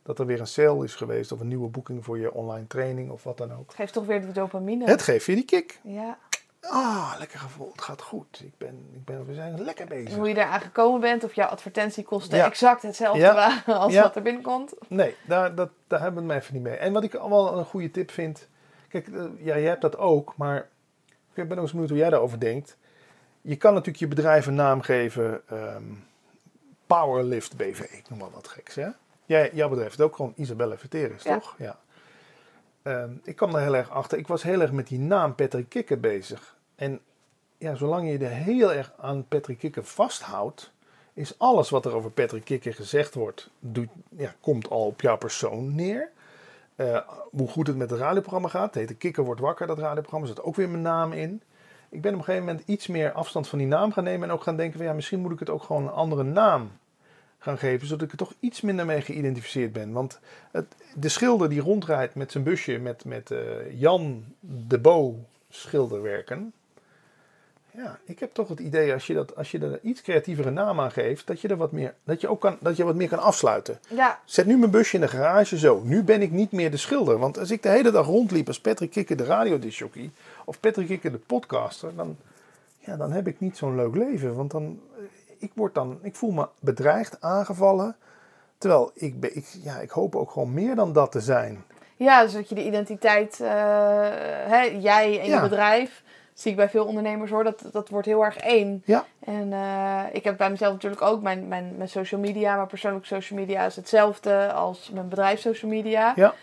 [0.06, 3.10] dat er weer een sale is geweest of een nieuwe boeking voor je online training
[3.10, 3.66] of wat dan ook.
[3.66, 4.84] Het geeft toch weer die dopamine.
[4.84, 5.80] Het geeft je die kick.
[5.82, 6.18] Ja.
[6.60, 7.70] Ah, lekker gevoel.
[7.72, 8.40] Het gaat goed.
[8.44, 10.14] Ik ben, ik ben, we zijn lekker bezig.
[10.14, 14.74] hoe je daar gekomen bent of jouw advertentiekosten exact hetzelfde waren als wat er binnenkomt.
[14.88, 16.76] Nee, daar, dat, daar hebben we het even niet mee.
[16.76, 18.48] En wat ik allemaal een goede tip vind.
[18.88, 20.68] Kijk, uh, ja, jij hebt dat ook, maar
[21.34, 22.76] ik ben ook eens benieuwd hoe jij daarover denkt.
[23.40, 25.42] Je kan natuurlijk je bedrijf een naam geven.
[25.52, 26.04] Um,
[26.86, 28.74] Powerlift BV, ik noem maar wat geks.
[28.74, 28.88] Hè?
[29.26, 31.38] Jij, jouw bedrijf is ook gewoon Isabelle Verteris, ja.
[31.38, 31.54] toch?
[31.58, 31.78] Ja.
[32.82, 34.18] Um, ik kwam er heel erg achter.
[34.18, 36.56] Ik was heel erg met die naam Patrick Kikker bezig.
[36.74, 37.00] En
[37.58, 40.72] ja, zolang je er heel erg aan Patrick Kikker vasthoudt,
[41.14, 45.16] is alles wat er over Patrick Kikker gezegd wordt, doet, ja, komt al op jouw
[45.16, 46.10] persoon neer.
[46.76, 46.98] Uh,
[47.30, 48.66] hoe goed het met het radioprogramma gaat.
[48.66, 50.26] Het heet de Kikker wordt wakker, dat radioprogramma.
[50.26, 51.42] zit ook weer mijn naam in.
[51.88, 54.28] Ik ben op een gegeven moment iets meer afstand van die naam gaan nemen.
[54.28, 56.70] En ook gaan denken van ja, misschien moet ik het ook gewoon een andere naam
[57.46, 57.86] gaan geven.
[57.86, 59.92] Zodat ik er toch iets minder mee geïdentificeerd ben.
[59.92, 60.18] Want
[60.50, 66.52] het, de schilder die rondrijdt met zijn busje met, met uh, Jan de Bo schilderwerken
[67.76, 70.80] ja, ik heb toch het idee als je, dat, als je er iets creatievere naam
[70.80, 73.08] aan geeft, dat je er wat meer, dat je ook kan, dat je wat meer
[73.08, 73.80] kan afsluiten.
[73.88, 74.20] Ja.
[74.24, 75.82] Zet nu mijn busje in de garage zo.
[75.84, 77.18] Nu ben ik niet meer de schilder.
[77.18, 80.10] Want als ik de hele dag rondliep als Patrick Kikker de radiodisjockey
[80.44, 82.16] of Patrick Kikker de podcaster, dan,
[82.78, 84.34] ja, dan heb ik niet zo'n leuk leven.
[84.34, 85.02] Want dan, eh,
[85.38, 87.96] ik, word dan, ik voel me bedreigd, aangevallen.
[88.58, 91.64] Terwijl ik, ik, ja, ik hoop ook gewoon meer dan dat te zijn.
[91.96, 93.48] Ja, dus dat je de identiteit, uh,
[94.46, 98.24] hè, jij en je bedrijf zie ik bij veel ondernemers hoor, dat, dat wordt heel
[98.24, 98.82] erg één.
[98.84, 99.04] Ja.
[99.18, 103.04] En uh, ik heb bij mezelf natuurlijk ook mijn, mijn, mijn social media, maar persoonlijk
[103.04, 106.12] social media is hetzelfde als mijn bedrijf social media.
[106.16, 106.34] Ja.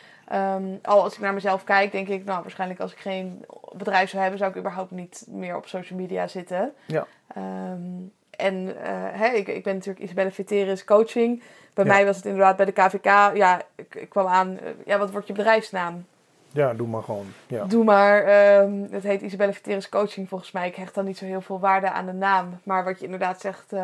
[0.55, 4.09] Um, al als ik naar mezelf kijk, denk ik, nou waarschijnlijk als ik geen bedrijf
[4.09, 6.73] zou hebben, zou ik überhaupt niet meer op social media zitten.
[6.85, 7.07] Ja.
[7.37, 8.73] Um, en uh,
[9.11, 11.43] hè, ik, ik ben natuurlijk Isabelle Viteris coaching.
[11.73, 14.97] Bij mij was het inderdaad bij de KVK, ja, ik, ik kwam aan, uh, ja,
[14.97, 16.05] wat wordt je bedrijfsnaam?
[16.53, 17.25] Ja, doe maar gewoon.
[17.47, 17.65] Ja.
[17.65, 18.17] Doe maar.
[18.61, 20.67] Um, het heet Isabelle Viteris Coaching volgens mij.
[20.67, 22.59] Ik hecht dan niet zo heel veel waarde aan de naam.
[22.63, 23.73] Maar wat je inderdaad zegt...
[23.73, 23.79] Uh,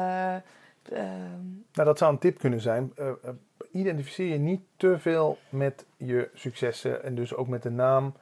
[1.74, 2.94] nou, dat zou een tip kunnen zijn.
[3.72, 8.14] Identificeer je niet te veel met je successen en dus ook met de naam.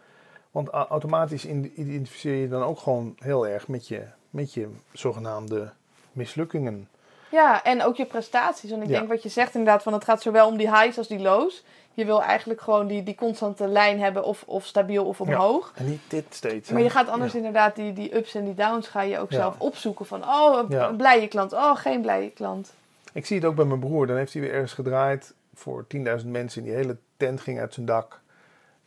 [0.51, 5.73] Want automatisch identificeer je dan ook gewoon heel erg met je, met je zogenaamde
[6.17, 6.87] mislukkingen.
[7.29, 8.69] Ja, en ook je prestaties.
[8.69, 8.97] Want ik ja.
[8.97, 11.63] denk wat je zegt inderdaad, van het gaat zowel om die highs als die lows.
[11.93, 15.71] Je wil eigenlijk gewoon die, die constante lijn hebben, of, of stabiel of omhoog.
[15.75, 16.69] Ja, en niet dit steeds.
[16.69, 17.37] Maar je gaat anders ja.
[17.37, 20.05] inderdaad die, die ups en die downs ga je ook zelf opzoeken.
[20.05, 21.53] Van, oh, een, blije klant.
[21.53, 22.73] Oh, geen blije klant.
[23.13, 24.07] Ik zie het ook bij mijn broer.
[24.07, 25.85] Dan heeft hij weer ergens gedraaid voor
[26.21, 26.63] 10.000 mensen.
[26.63, 28.21] Die hele tent ging uit zijn dak.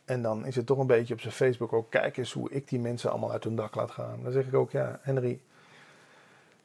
[0.05, 1.89] En dan is het toch een beetje op zijn Facebook ook...
[1.89, 4.19] Kijk eens hoe ik die mensen allemaal uit hun dak laat gaan.
[4.23, 5.39] Dan zeg ik ook, ja, Henry...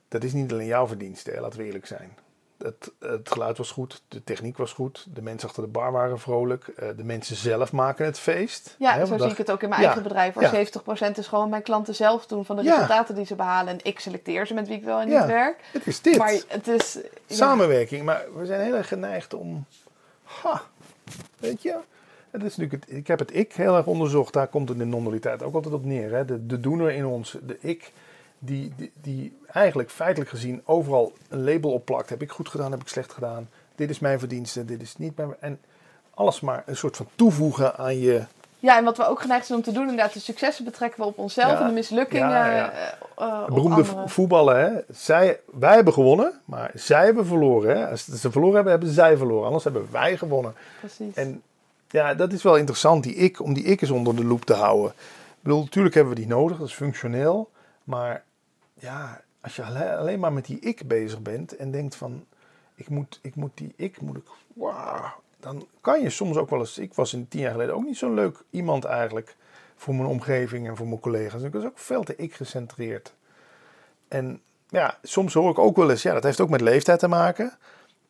[0.08, 2.16] Dat is niet alleen jouw verdienste, laten we eerlijk zijn.
[2.58, 6.18] Het, het, geluid was goed, de techniek was goed, de mensen achter de bar waren
[6.18, 8.76] vrolijk, uh, de mensen zelf maken het feest.
[8.78, 10.40] Ja, hè, zo zie ik het ook in mijn ja, eigen bedrijf.
[10.40, 11.10] Ja.
[11.10, 13.72] 70% is gewoon mijn klanten zelf doen van de resultaten die ze behalen.
[13.72, 15.60] En ik selecteer ze met wie ik wel en niet werk.
[15.72, 16.18] Het is dit.
[16.18, 16.98] Maar het is...
[17.26, 19.64] Samenwerking, maar we zijn heel erg geneigd om...
[20.22, 20.62] Ha,
[21.38, 21.76] weet je...
[22.30, 24.84] Het is natuurlijk het, ik heb het ik heel erg onderzocht, daar komt het in
[24.84, 26.10] de non-dualiteit ook altijd op neer.
[26.10, 26.24] Hè?
[26.24, 27.92] De, de doener in ons, de ik
[28.38, 32.08] die, die, die, eigenlijk feitelijk gezien overal een label opplakt.
[32.08, 33.48] Heb ik goed gedaan, heb ik slecht gedaan.
[33.74, 35.34] Dit is mijn verdienste, dit is niet mijn...
[35.40, 35.60] En
[36.14, 38.24] alles maar een soort van toevoegen aan je...
[38.58, 41.06] Ja, en wat we ook geneigd zijn om te doen, inderdaad, de successen betrekken we
[41.06, 42.72] op onszelf ja, en de mislukkingen ja, ja.
[43.18, 44.80] Uh, uh, Beroemde voetballen, hè.
[44.94, 47.76] Zij, wij hebben gewonnen, maar zij hebben verloren.
[47.76, 47.88] Hè.
[47.90, 49.46] Als ze verloren hebben, hebben zij verloren.
[49.46, 50.54] Anders hebben wij gewonnen.
[50.80, 51.14] Precies.
[51.14, 51.42] En
[51.88, 54.54] ja, dat is wel interessant, die ik, om die ik eens onder de loep te
[54.54, 54.90] houden.
[54.90, 57.50] Ik bedoel, natuurlijk hebben we die nodig, dat is functioneel.
[57.84, 58.22] Maar
[58.78, 59.64] ja, als je
[59.96, 62.26] alleen maar met die ik bezig bent en denkt van,
[62.74, 65.04] ik moet, ik moet die ik, moet ik, wow,
[65.40, 66.78] dan kan je soms ook wel eens.
[66.78, 69.36] Ik was in tien jaar geleden ook niet zo'n leuk iemand eigenlijk.
[69.76, 71.42] Voor mijn omgeving en voor mijn collega's.
[71.42, 73.14] Ik was ook veel te ik-gecentreerd.
[74.08, 76.02] En ja, soms hoor ik ook wel eens.
[76.02, 77.58] Ja, dat heeft ook met leeftijd te maken.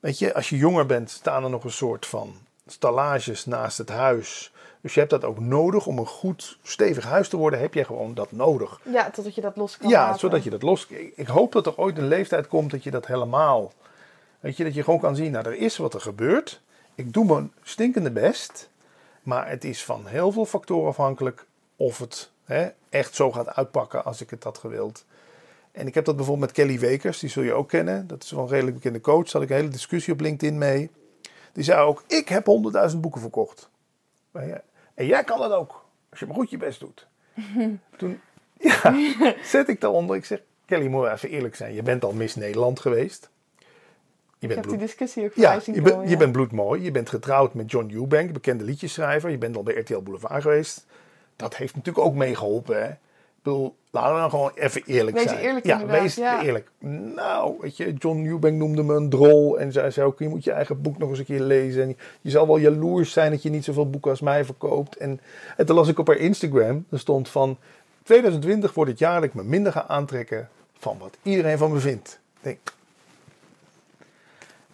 [0.01, 2.35] Weet je, als je jonger bent, staan er nog een soort van
[2.67, 4.53] stallages naast het huis.
[4.87, 7.61] Dus je hebt dat ook nodig om een goed, stevig huis te worden.
[7.61, 8.81] Heb je gewoon dat nodig.
[8.83, 10.19] Ja, totdat je dat los kan Ja, laten.
[10.19, 10.87] zodat je dat los.
[11.15, 13.73] Ik hoop dat er ooit een leeftijd komt dat je dat helemaal.
[14.41, 16.61] Weet je, dat je gewoon kan zien, nou, er is wat er gebeurt.
[16.95, 18.69] Ik doe mijn stinkende best.
[19.23, 24.05] Maar het is van heel veel factoren afhankelijk of het hè, echt zo gaat uitpakken
[24.05, 25.05] als ik het had gewild.
[25.73, 28.07] En ik heb dat bijvoorbeeld met Kelly Wekers, die zul je ook kennen.
[28.07, 29.25] Dat is wel een redelijk bekende coach.
[29.25, 30.91] Daar had ik een hele discussie op LinkedIn mee.
[31.53, 32.47] Die zei ook, ik heb
[32.93, 33.69] 100.000 boeken verkocht.
[34.31, 34.61] Maar ja,
[34.97, 37.07] En jij kan dat ook, als je maar goed je best doet.
[37.99, 38.21] Toen
[38.59, 38.95] ja,
[39.43, 40.17] zet ik daaronder.
[40.17, 41.75] Ik zeg, Kelly, moet even eerlijk zijn.
[41.75, 43.31] Je bent al Miss Nederland geweest.
[43.59, 43.67] Je
[44.39, 45.83] Ik bent heb die discussie ook Ja, je, komen.
[45.83, 46.83] bent, je bent bloedmooi.
[46.83, 49.31] Je bent getrouwd met John Eubank, bekende liedjeschrijver.
[49.31, 50.87] Je bent al bij RTL Boulevard geweest.
[51.37, 52.89] Dat heeft natuurlijk ook meegeholpen, hè.
[52.89, 52.97] Ik
[53.47, 55.39] bedoel, laten we nou gewoon even eerlijk Wees zijn.
[55.39, 56.43] eerlijk ja, wees ja.
[56.43, 56.71] eerlijk.
[57.15, 59.59] Nou, weet je, John Eubank noemde me een drol.
[59.59, 61.83] En zei, zei ook, je moet je eigen boek nog eens een keer lezen.
[61.83, 64.97] En je zal wel jaloers zijn dat je niet zoveel boeken als mij verkoopt.
[64.97, 65.21] En,
[65.57, 67.59] en toen las ik op haar Instagram, er stond van...
[68.03, 71.79] 2020 wordt het jaar dat ik me minder ga aantrekken van wat iedereen van me
[71.79, 72.21] vindt.
[72.37, 72.59] Ik denk,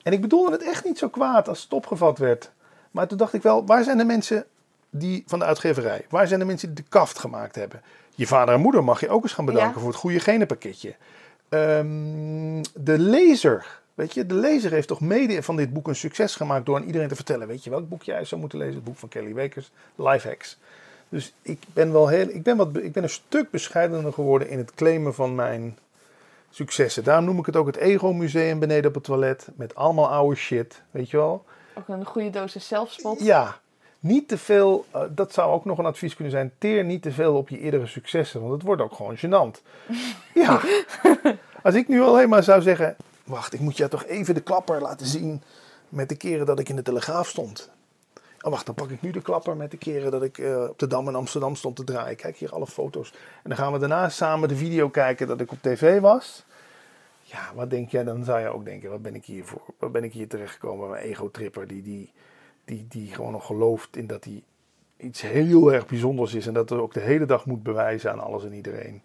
[0.03, 2.51] en ik bedoelde het echt niet zo kwaad als het opgevat werd.
[2.91, 4.45] Maar toen dacht ik wel, waar zijn de mensen
[4.91, 6.07] die van de uitgeverij?
[6.09, 7.83] Waar zijn de mensen die de kaft gemaakt hebben?
[8.15, 9.79] Je vader en moeder mag je ook eens gaan bedanken Ja.
[9.79, 10.95] voor het goede genenpakketje.
[11.49, 16.37] Ehm, de lezer, weet je, de lezer heeft toch mede van dit boek een succes
[16.37, 17.47] gemaakt door aan iedereen te vertellen.
[17.49, 18.75] Weet je welk boek jij zou moeten lezen?
[18.75, 20.59] Het boek van Kelly Wekers, Life Hacks.
[21.09, 24.59] Dus ik ben wel heel, ik ben, wat, ik ben een stuk bescheidener geworden in
[24.59, 25.79] het claimen van mijn
[26.51, 27.05] successen.
[27.05, 29.49] Daarom noem ik het ook het Ego Museum beneden op het toilet.
[29.55, 31.45] Met allemaal oude shit, weet je wel.
[31.75, 33.21] Ook een goede dosis zelfspot.
[33.21, 33.59] Ja,
[34.03, 36.53] niet te veel, eh, dat zou ook nog een advies kunnen zijn.
[36.59, 39.63] Teer niet te veel op je eerdere successen, want het wordt ook gewoon gênant.
[40.35, 40.61] ja,
[41.63, 44.81] als ik nu alleen maar zou zeggen, wacht, ik moet je toch even de klapper
[44.81, 45.43] laten zien
[45.89, 47.71] met de keren dat ik in de Telegraaf stond.
[48.41, 50.79] Oh, wacht, dan pak ik nu de klapper met de keren dat ik eh, op
[50.79, 52.17] de Dam in Amsterdam stond te draaien.
[52.17, 53.11] Kijk hier alle foto's.
[53.11, 56.45] En dan gaan we daarna samen de video kijken dat ik op tv was.
[57.21, 58.05] Ja, wat denk jij?
[58.05, 59.63] Dan zou je ook denken, wat ben ik hier voor?
[59.79, 60.91] Wat ben ik hier terechtgekomen?
[60.91, 62.13] Mijn ego-tripper die, die,
[62.65, 64.43] die, die gewoon nog gelooft in dat hij
[64.97, 66.47] iets heel erg bijzonders is.
[66.47, 69.03] En dat er ook de hele dag moet bewijzen aan alles en iedereen.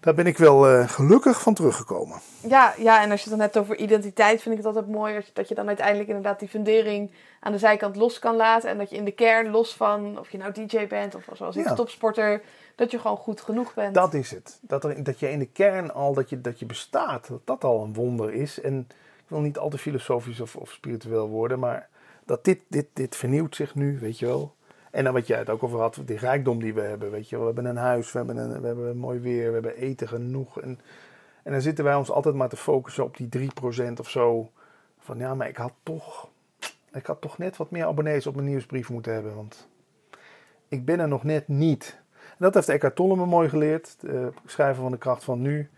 [0.00, 2.18] Daar ben ik wel eh, gelukkig van teruggekomen.
[2.48, 5.14] Ja, ja, en als je het dan hebt over identiteit, vind ik het altijd mooi
[5.14, 7.10] je- dat je dan uiteindelijk inderdaad die fundering
[7.40, 8.70] aan de zijkant los kan laten.
[8.70, 11.56] En dat je in de kern, los van of je nou DJ bent of zoals
[11.56, 11.74] ik Ja.
[11.74, 12.42] topsporter,
[12.74, 13.94] dat je gewoon goed genoeg bent.
[13.94, 14.58] Dat is het.
[14.60, 17.64] Dat, er, dat je in de kern al, dat je, dat je bestaat, dat dat
[17.64, 18.60] al een wonder is.
[18.60, 18.78] En
[19.18, 21.88] ik wil niet al te filosofisch of, of spiritueel worden, maar
[22.24, 24.54] dat dit, dit, dit vernieuwt zich nu, weet je wel.
[24.90, 27.36] En dan wat jij het ook over had, die rijkdom die we hebben, weet je
[27.36, 27.46] wel.
[27.46, 30.60] We hebben een huis, we hebben, een, we hebben mooi weer, we hebben eten genoeg.
[30.60, 30.80] En,
[31.42, 33.50] en dan zitten wij ons altijd maar te focussen op die
[33.88, 34.50] 3% of zo.
[34.98, 36.28] Van ja, maar ik had toch,
[36.92, 39.68] ik had toch net wat meer abonnees op mijn nieuwsbrief moeten hebben, want
[40.68, 42.02] ik ben er nog net niet.
[42.20, 43.96] En dat heeft Eckhart Tolle me mooi geleerd,
[44.46, 45.70] schrijver van de kracht van nu.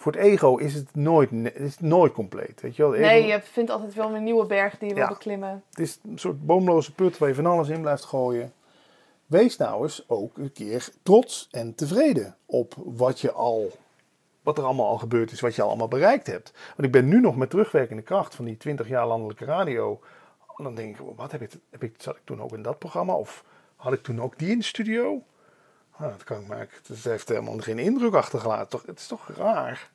[0.00, 2.60] Voor het ego is het nooit, is het nooit compleet.
[2.60, 2.90] Weet je wel?
[2.90, 5.62] Nee, je vindt altijd wel een nieuwe berg die je wil beklimmen.
[5.70, 8.52] Het is een soort boomloze put waar je van alles in blijft gooien.
[9.26, 13.70] Wees nou eens ook een keer trots en tevreden op wat je al,
[14.42, 16.52] wat er allemaal al gebeurd is, wat je al allemaal bereikt hebt.
[16.68, 20.00] Want ik ben nu nog met terugwerkende kracht van die 20 jaar landelijke radio.
[20.56, 23.14] Dan denk ik, wat heb ik, heb ik, zat ik toen ook in dat programma?
[23.14, 23.44] Of
[23.76, 25.22] had ik toen ook die in de studio?
[26.00, 26.68] Nou, dat kan ik maken.
[26.86, 28.68] Het heeft helemaal geen indruk achtergelaten.
[28.68, 29.88] Toch, het is toch raar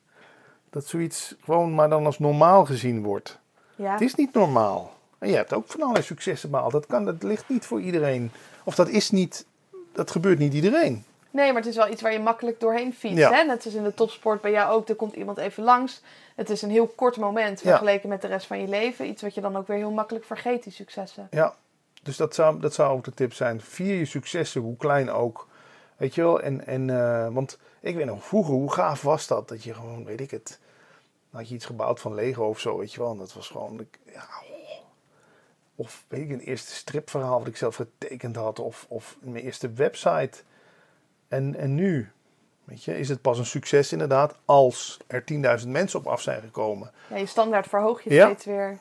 [0.70, 3.38] dat zoiets gewoon maar dan als normaal gezien wordt.
[3.74, 3.92] Ja.
[3.92, 4.94] Het is niet normaal.
[5.18, 6.72] En je hebt ook van allerlei successen behaald.
[6.72, 8.30] Dat, kan, dat ligt niet voor iedereen.
[8.64, 9.46] Of dat is niet,
[9.92, 11.04] dat gebeurt niet iedereen.
[11.30, 13.18] Nee, maar het is wel iets waar je makkelijk doorheen fietst.
[13.18, 13.32] Ja.
[13.32, 13.42] Hè?
[13.42, 14.88] Net als in de topsport bij jou ook.
[14.88, 16.02] Er komt iemand even langs.
[16.34, 17.68] Het is een heel kort moment Ja.
[17.68, 19.06] vergeleken met de rest van je leven.
[19.06, 21.28] Iets wat je dan ook weer heel makkelijk vergeet, die successen.
[21.30, 21.54] Ja,
[22.02, 23.60] dus dat zou, dat zou ook de tip zijn.
[23.60, 25.46] Vier je successen, hoe klein ook.
[25.96, 26.40] Weet je wel?
[26.40, 29.48] En, en, eh, want ik weet nog vroeger, hoe gaaf was dat?
[29.48, 30.60] Dat je gewoon, weet ik het,
[31.30, 33.10] had je iets gebouwd van Lego of zo, weet je wel.
[33.10, 34.78] En dat was gewoon, ja, oh.
[35.74, 38.58] of weet ik, een eerste stripverhaal wat ik zelf getekend had.
[38.58, 40.38] Of, of mijn eerste website.
[41.28, 42.10] En, en nu,
[42.64, 45.24] weet je, is het pas een succes inderdaad als er
[45.62, 46.90] 10.000 mensen op af zijn gekomen.
[47.10, 48.24] Ja, je standaard verhoog je Ja.
[48.26, 48.78] steeds weer.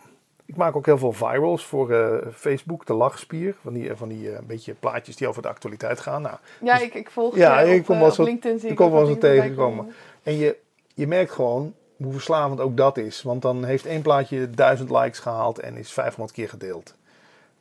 [0.48, 3.56] Ik maak ook heel veel virals voor eh, Facebook, de lachspier.
[3.62, 6.22] Van die, eh, van die eh, beetje plaatjes die over de actualiteit gaan.
[6.22, 8.60] Nou, Ja, Dus- ik, ik volg Ja, je ik op, kom wel op zo- LinkedIn.
[8.60, 9.78] Zie ik kom wel voorbij tegenkomen.
[9.78, 9.94] komen.
[10.24, 10.58] en je,
[10.94, 13.22] je merkt gewoon hoe verslavend ook dat is.
[13.22, 16.96] Want dan heeft één plaatje 1000 likes gehaald en is 500 keer gedeeld.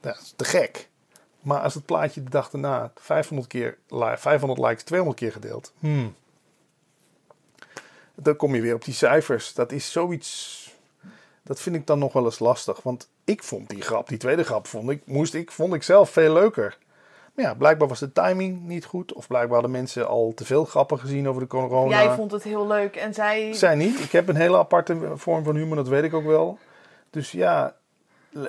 [0.01, 0.89] dat is te gek.
[1.41, 3.79] Maar als het plaatje de dag daarna 500, keer,
[4.17, 5.73] 500 likes, 200 keer gedeeld.
[5.79, 6.15] Hmm.
[8.15, 9.55] Dan kom je weer op die cijfers.
[9.55, 10.63] Dat is zoiets.
[11.45, 12.83] Dat vind ik dan nog wel eens lastig.
[12.83, 16.11] Want ik vond die grap, die tweede grap, vond ik, moest ik, vond ik zelf
[16.11, 16.79] veel leuker.
[17.35, 19.13] Maar ja, blijkbaar was de timing niet goed.
[19.13, 22.03] Of blijkbaar hadden mensen al te veel grappen gezien over de corona.
[22.03, 23.53] Jij vond het heel leuk en zij...
[23.53, 24.01] Zij niet.
[24.01, 26.59] Ik heb een hele aparte vorm van humor, dat weet ik ook wel.
[27.11, 27.77] Dus ja,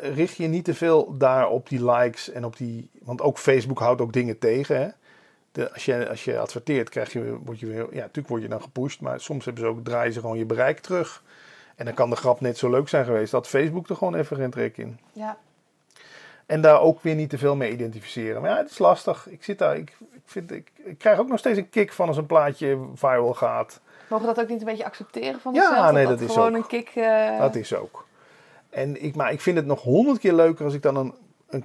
[0.02, 2.89] richt je niet te veel daar op die likes en op die...
[3.02, 4.88] Want ook Facebook houdt ook dingen tegen, hè.
[5.52, 7.88] De, als, je, als je adverteert, krijg je, word je weer...
[7.91, 10.46] Ja, natuurlijk word je dan gepusht, maar soms hebben ze ook, draaien ze gewoon je
[10.46, 11.24] bereik terug.
[11.76, 14.38] En dan kan de grap net zo leuk zijn geweest dat Facebook er gewoon even
[14.38, 15.00] geen trek in.
[15.14, 15.38] Ja.
[16.46, 18.42] En daar ook weer niet te veel mee identificeren.
[18.42, 19.28] Maar ja, het is lastig.
[19.30, 22.08] Ik zit daar, ik, ik, vind, ik, ik krijg ook nog steeds een kick van
[22.08, 23.80] als een plaatje viral gaat.
[24.10, 25.76] Mogen we dat ook niet een beetje accepteren van onszelf?
[25.76, 26.62] Ja, nee, dat, is gewoon ook.
[26.62, 26.96] een kick...
[26.96, 27.40] Uh...
[27.40, 28.06] Dat is ook.
[28.70, 31.14] En ik, maar ik vind het nog honderd keer leuker als ik dan een,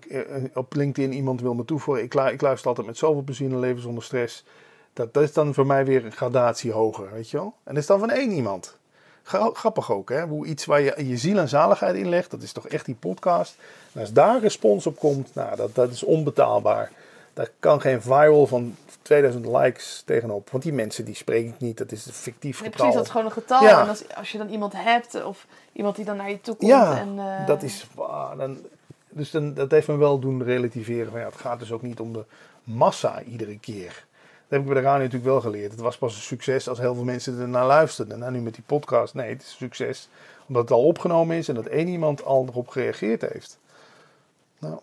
[0.08, 2.04] een, op LinkedIn iemand wil me toevoegen.
[2.04, 4.44] Ik, ik luister altijd met zoveel plezier naar Leven zonder stress.
[4.92, 7.54] Dat, dat is dan voor mij weer een gradatie hoger, weet je wel.
[7.64, 8.78] En dat is dan van één iemand.
[9.22, 10.26] Grappig ook, hè?
[10.26, 12.94] Hoe iets waar je je ziel en zaligheid in legt, dat is toch echt die
[12.94, 13.56] podcast.
[13.92, 16.90] En als daar respons op komt, nou, dat, dat is onbetaalbaar.
[17.34, 20.50] Daar kan geen viral van 2000 likes tegenop.
[20.50, 22.70] Want die mensen die spreek ik niet, dat is een fictief nee, getal.
[22.70, 23.68] Precies, dat is gewoon een getal.
[23.68, 26.70] En als, als je dan iemand hebt, of iemand die dan naar je toe komt.
[26.70, 27.46] Ja, en, uh...
[27.46, 27.86] dat is...
[28.36, 28.58] dan,
[29.08, 31.10] dus dan, dat heeft me wel doen relativeren.
[31.10, 32.24] Van, ja, het gaat dus ook niet om de
[32.64, 34.04] massa iedere keer.
[34.50, 35.70] Dat heb ik bij de radio natuurlijk wel geleerd.
[35.70, 38.18] Het was pas een succes als heel veel mensen ernaar luisterden.
[38.18, 40.08] Nou, nu met die podcast, nee, het is een succes
[40.46, 43.58] omdat het al opgenomen is en dat één iemand al erop gereageerd heeft.
[44.58, 44.80] Nou.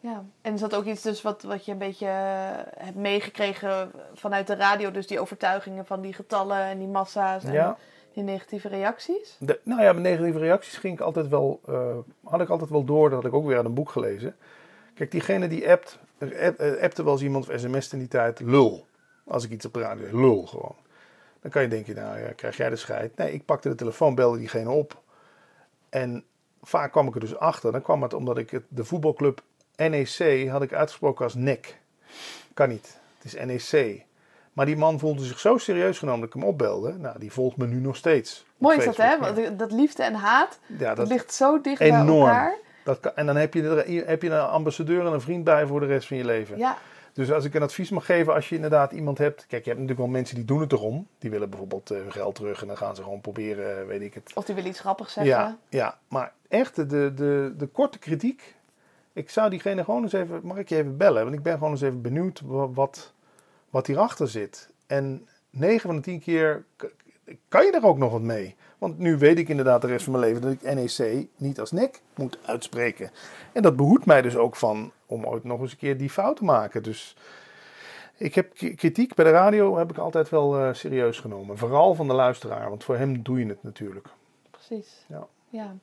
[0.00, 3.90] Ja, en is dat ook iets dus wat, wat je een beetje eh, hebt meegekregen
[4.14, 4.90] vanuit de radio?
[4.90, 7.76] Dus die overtuigingen van die getallen en die massa's en
[8.12, 9.36] die negatieve reacties?
[9.38, 12.84] De, nou ja, met negatieve reacties ging ik altijd wel, uh, had ik altijd wel
[12.84, 13.10] door.
[13.10, 14.36] Dat had ik ook weer uit een boek gelezen.
[14.94, 18.86] Kijk, diegene die appt, eh, appte wel eens iemand of sms'te in die tijd, lul.
[19.24, 20.76] Als ik iets op de radio, lul gewoon.
[21.40, 23.16] Dan kan je denken, nou ja, krijg jij de scheid?
[23.16, 25.02] Nee, ik pakte de telefoon, belde diegene op.
[25.88, 26.24] En
[26.62, 27.72] vaak kwam ik er dus achter.
[27.72, 29.42] Dan kwam het omdat ik het, de voetbalclub
[29.76, 31.78] NEC had ik uitgesproken als NEC.
[32.54, 33.00] Kan niet.
[33.18, 34.04] Het is NEC.
[34.52, 36.92] Maar die man voelde zich zo serieus genomen dat ik hem opbelde.
[36.92, 38.44] Nou, die volgt me nu nog steeds.
[38.56, 39.56] Mooi is dat, hè?
[39.56, 42.06] Dat liefde en haat, ja, dat, ligt zo dicht enorm.
[42.06, 42.56] bij elkaar.
[42.84, 45.66] Dat kan, en dan heb je, er, heb je een ambassadeur en een vriend bij
[45.66, 46.58] voor de rest van je leven.
[46.58, 46.78] Ja.
[47.12, 49.46] Dus als ik een advies mag geven, als je inderdaad iemand hebt.
[49.46, 51.06] Kijk, je hebt natuurlijk wel mensen die doen het erom.
[51.18, 54.14] Die willen bijvoorbeeld uh, geld terug en dan gaan ze gewoon proberen, uh, weet ik
[54.14, 54.32] het.
[54.34, 55.32] Of die willen iets grappigs zeggen.
[55.32, 55.98] Ja, ja.
[56.08, 58.54] maar echt de, de, de korte kritiek.
[59.12, 61.22] Ik zou diegene gewoon eens even, mag ik je even bellen?
[61.22, 63.12] Want ik ben gewoon eens even benieuwd wat,
[63.70, 64.70] wat hierachter zit.
[64.86, 66.64] En 9 van de 10 keer
[67.48, 68.56] kan je er ook nog wat mee.
[68.78, 71.70] Want nu weet ik inderdaad de rest van mijn leven dat ik NEC niet als
[71.70, 73.10] nek moet uitspreken.
[73.52, 76.36] En dat behoedt mij dus ook van om ooit nog eens een keer die fout
[76.36, 76.82] te maken.
[76.82, 77.16] Dus
[78.16, 81.58] ik heb kritiek bij de radio heb ik altijd wel uh, serieus genomen.
[81.58, 84.06] Vooral van de luisteraar, want voor hem doe je het natuurlijk.
[84.50, 85.04] Precies.
[85.08, 85.26] Ja.
[85.48, 85.74] ja.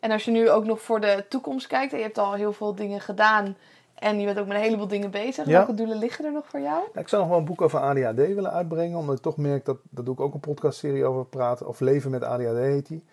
[0.00, 2.52] En als je nu ook nog voor de toekomst kijkt, en je hebt al heel
[2.52, 3.56] veel dingen gedaan
[4.00, 5.46] en je bent ook met een heleboel dingen bezig.
[5.46, 6.84] Welke doelen liggen er nog voor jou?
[6.94, 8.98] ik zou nog wel een boek over ADHD willen uitbrengen.
[8.98, 11.68] Omdat ik toch merk dat, dat doe ik ook een podcastserie over praten.
[11.68, 13.04] Of Leven met ADHD heet die.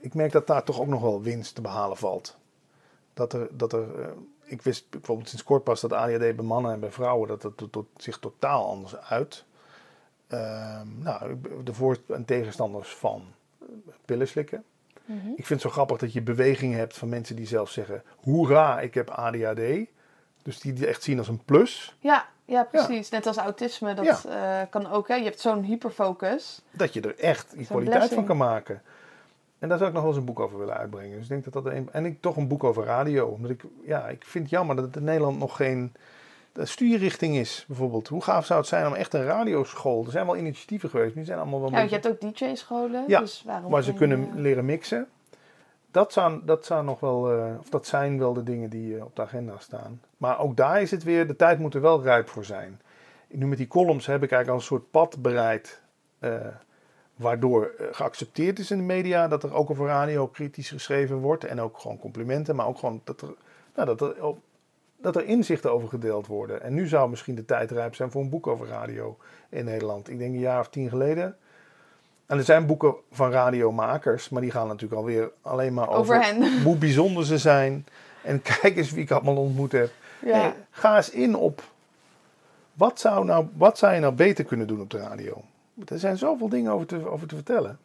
[0.00, 2.36] Ik merk dat daar toch ook nog wel winst te behalen valt.
[3.14, 4.06] Dat er, dat er uh,
[4.44, 7.72] ik wist bijvoorbeeld sinds kort pas dat ADHD bij mannen en bij vrouwen, dat het
[7.72, 9.44] tot, zich totaal anders uit.
[10.28, 13.22] Uh, nou, de voor- en tegenstanders van
[14.04, 14.64] pillen slikken.
[15.06, 15.28] Mhm.
[15.28, 18.80] Ik vind het zo grappig dat je beweging hebt van mensen die zelf zeggen: Hoera,
[18.80, 19.60] ik heb ADHD.
[20.42, 21.96] Dus die die echt zien als een plus.
[21.98, 23.10] Ja, ja precies.
[23.10, 25.08] Net als autisme, dat uh, kan ook.
[25.08, 25.14] Hè?
[25.14, 26.62] Je hebt zo'n hyperfocus.
[26.70, 28.82] Dat je er echt die kwaliteit van kan maken.
[29.58, 31.12] En daar zou ik nog wel eens een boek over willen uitbrengen.
[31.12, 31.88] Dus ik denk dat dat een.
[31.92, 33.26] En ik toch een boek over radio.
[33.26, 35.94] Omdat ik, ja, ik vind het jammer dat het in Nederland nog geen
[36.62, 38.08] stuurrichting is, bijvoorbeeld.
[38.08, 40.04] Hoe gaaf zou het zijn om echt een radioschool...
[40.04, 41.70] Er zijn wel initiatieven geweest, maar die zijn allemaal wel...
[41.70, 45.08] Ja, je hebt ook DJ-scholen, ja, dus waarom waar ze kunnen eh, leren mixen.
[45.90, 49.04] Dat, zou, dat, zou nog wel, uh, of dat zijn wel de dingen die uh,
[49.04, 50.00] op de agenda staan.
[50.16, 52.80] Maar ook daar is het weer, de tijd moet er wel rijp voor zijn.
[53.28, 55.82] Nu met die columns heb ik eigenlijk al een soort pad bereid...
[57.16, 61.44] waardoor geaccepteerd is in de media dat er ook over radio kritisch geschreven wordt.
[61.44, 63.34] En ook gewoon complimenten, maar ook gewoon dat er,
[63.74, 64.38] nou, dat er op
[64.96, 66.62] dat er inzichten over gedeeld worden.
[66.62, 69.16] En nu zou misschien de tijd rijp zijn voor een boek over radio
[69.48, 70.10] in Nederland.
[70.10, 71.36] Ik denk een jaar of tien geleden.
[72.26, 76.62] En er zijn boeken van radiomakers, maar die gaan natuurlijk alweer alleen maar over, over
[76.64, 77.86] hoe bijzonder ze zijn.
[78.22, 79.90] En kijk eens wie ik allemaal ontmoet heb.
[80.24, 80.54] Ja.
[80.70, 81.62] ga eens in op
[82.72, 85.42] wat zou, nou, wat zou je nou beter kunnen doen op de radio.
[85.88, 87.78] Er zijn zoveel dingen over te, over te vertellen.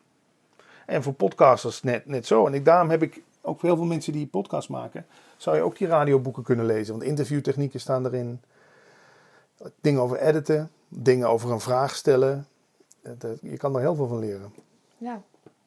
[0.86, 2.46] En voor podcasters net, net zo.
[2.46, 5.06] En ik, daarom heb ik ook heel veel mensen die podcast maken,
[5.42, 6.94] zou je ook die radioboeken kunnen lezen.
[6.94, 8.42] Want interviewtechnieken staan erin.
[9.82, 12.48] Dingen over editen, dingen over een vraag stellen.
[13.42, 14.54] Je kan er heel veel van leren.
[14.98, 15.22] Ja.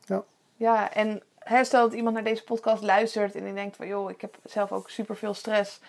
[0.05, 0.25] Ja,
[0.57, 3.87] ja en hè, stel dat iemand naar deze podcast luistert en die denkt van...
[3.87, 5.81] joh, ik heb zelf ook super veel stress...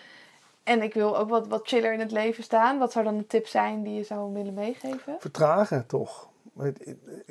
[0.64, 2.80] En ik wil ook wat, wat chiller in het leven staan.
[2.80, 5.16] Wat zou dan een tip zijn die je zou willen meegeven?
[5.20, 6.30] Vertragen toch.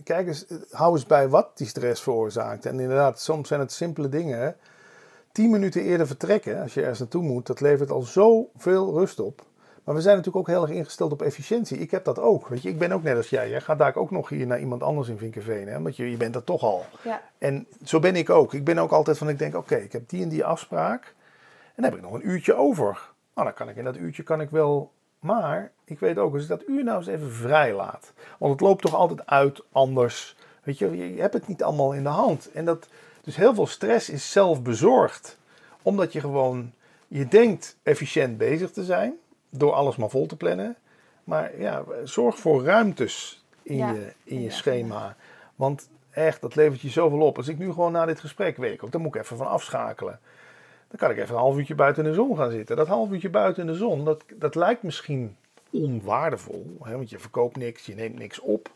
[0.05, 2.67] Kijk eens, hou eens bij wat die stress veroorzaakt.
[2.67, 4.57] En inderdaad, soms zijn het simpele dingen.
[5.35, 9.43] Tien minuten eerder vertrekken, als je ergens naartoe moet, dat levert al zoveel rust op.
[9.85, 11.79] Maar we zijn natuurlijk ook heel erg ingesteld op efficiëntie.
[11.79, 12.49] Ik heb dat ook.
[12.49, 13.49] Weet je, ik ben ook net als jij.
[13.49, 15.69] Jij gaat daar ook nog hier naar iemand anders in Vinkenveen.
[15.69, 15.83] Hè?
[15.83, 16.85] Want je, je bent er toch al.
[17.03, 17.23] Ja.
[17.39, 18.55] En zo ben ik ook.
[18.55, 21.15] Ik ben ook altijd van, ik denk, oké, ik heb die en die afspraak.
[21.65, 23.11] En dan heb ik nog een uurtje over.
[23.35, 24.93] Nou, dan kan ik in dat uurtje kan ik wel.
[25.21, 28.13] Maar ik weet ook, als ik dat uur nou eens even vrij laat.
[28.39, 30.37] Want het loopt toch altijd uit anders.
[30.63, 32.51] Weet je, je hebt het niet allemaal in de hand.
[32.53, 32.89] En dat,
[33.25, 35.39] dus heel veel stress is zelf bezorgd.
[35.83, 36.73] Omdat je gewoon,
[37.09, 39.15] je denkt efficiënt bezig te zijn.
[39.51, 40.77] Door alles maar vol te plannen.
[41.25, 45.17] Maar ja, zorg voor ruimtes in je, in je schema.
[45.55, 47.37] Want echt, dat levert je zoveel op.
[47.37, 50.21] Als ik nu gewoon na dit gesprek weet, dan moet ik even van afschakelen.
[50.89, 52.77] Dan kan ik even een half uurtje buiten in de zon gaan zitten.
[52.77, 55.37] Dat half uurtje buiten in de zon, dat, dat lijkt misschien
[55.71, 56.77] onwaardevol.
[56.83, 56.97] Hè?
[56.97, 58.71] Want je verkoopt niks, je neemt niks op.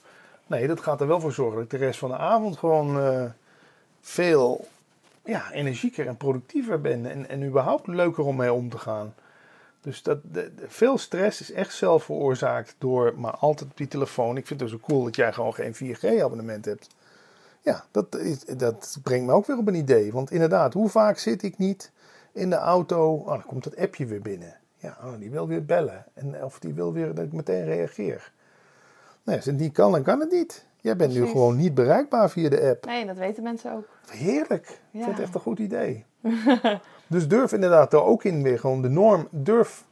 [0.47, 2.97] Nee, dat gaat er wel voor zorgen dat ik de rest van de avond gewoon
[2.97, 3.25] uh,
[4.09, 4.69] veel
[5.25, 7.07] ja, energieker en productiever ben.
[7.07, 9.15] En, en überhaupt leuker om mee om te gaan.
[9.81, 10.19] Dus dat,
[10.67, 14.37] veel stress is echt zelf veroorzaakt door maar altijd op die telefoon.
[14.37, 16.89] Ik vind het zo cool dat jij gewoon geen 4G-abonnement hebt.
[17.61, 18.19] Ja, dat,
[18.57, 20.13] dat brengt me ook weer op een idee.
[20.13, 21.91] Want inderdaad, hoe vaak zit ik niet
[22.33, 23.15] in de auto.
[23.15, 24.57] Oh, dan komt het appje weer binnen.
[24.77, 26.05] Ja, oh, die wil weer bellen.
[26.15, 28.33] En, of die wil weer dat ik meteen reageer.
[29.23, 30.65] Nee, als niet kan, dan kan het niet.
[30.81, 32.87] Jij bent nu gewoon niet bereikbaar via de app.
[32.87, 33.89] Nee, dat weten mensen ook.
[34.11, 34.67] Heerlijk.
[34.67, 36.05] Ik vind het echt een goed idee.
[37.07, 39.29] dus durf inderdaad er ook in weer gewoon de norm.
[39.31, 39.87] Durf.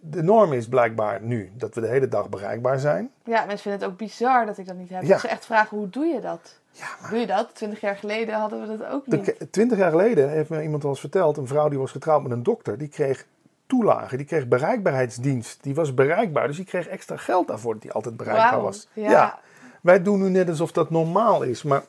[0.00, 3.10] De norm is blijkbaar nu dat we de hele dag bereikbaar zijn.
[3.24, 5.02] Ja, mensen vinden het ook bizar dat ik dat niet heb.
[5.02, 5.18] Ja.
[5.18, 6.58] Ze echt vragen, hoe doe je dat?
[6.70, 7.10] Ja, maar...
[7.10, 7.54] Doe je dat?
[7.54, 9.46] Twintig jaar geleden hadden we dat ook niet.
[9.50, 12.42] Twintig jaar geleden heeft me iemand eens verteld, een vrouw die was getrouwd met een
[12.42, 13.26] dokter, die kreeg
[13.66, 15.62] toelagen, die kreeg bereikbaarheidsdienst.
[15.62, 18.88] Die was bereikbaar, dus die kreeg extra geld daarvoor dat die altijd bereikbaar was.
[18.92, 19.38] Ja.
[19.84, 21.84] Wij doen nu net alsof dat normaal is, maar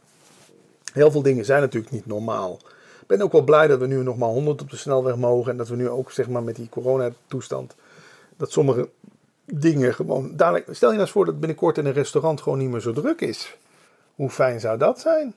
[0.94, 2.60] heel veel dingen zijn natuurlijk niet normaal.
[3.02, 5.52] Ik ben ook wel blij dat we nu nog maar 100 op de snelweg mogen
[5.52, 7.76] en dat we nu ook zeg maar met die coronatoestand,
[8.38, 8.90] dat sommige
[9.46, 12.70] dingen gewoon dadelijk, stel je nou eens voor dat binnenkort in een restaurant gewoon niet
[12.70, 13.58] meer zo druk is.
[14.16, 15.36] Hoe fijn zou dat zijn?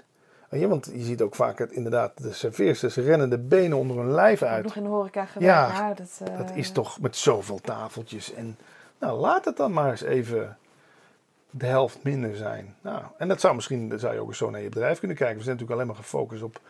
[0.50, 4.12] Ja, want je ziet ook vaak het, inderdaad de serveersters rennen de benen onder hun
[4.12, 4.64] lijf uit.
[4.64, 5.76] Nog in de horeca gewerkt.
[5.76, 6.38] Ja, dat, uh...
[6.38, 8.34] dat, is toch met zoveel tafeltjes.
[8.34, 8.56] En
[8.98, 10.56] nou, laat het dan maar eens even
[11.50, 12.74] de helft minder zijn.
[12.80, 15.16] Nou, en dat zou misschien, dat zou je ook eens zo naar je bedrijf kunnen
[15.16, 15.36] kijken.
[15.36, 16.60] We zijn natuurlijk alleen maar gefocust op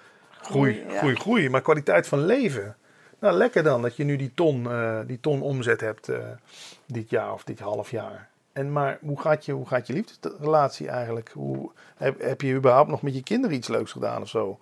[0.40, 1.50] groei, groei, groei.
[1.50, 2.76] Maar kwaliteit van leven.
[3.18, 6.18] Nou, lekker dan dat je nu die ton, uh, die ton omzet hebt uh,
[6.86, 8.28] dit jaar of dit half jaar.
[8.52, 11.30] En maar hoe gaat je, hoe gaat je liefdesrelatie eigenlijk?
[11.34, 14.58] Hoe, heb, heb je überhaupt nog met je kinderen iets leuks gedaan of zo?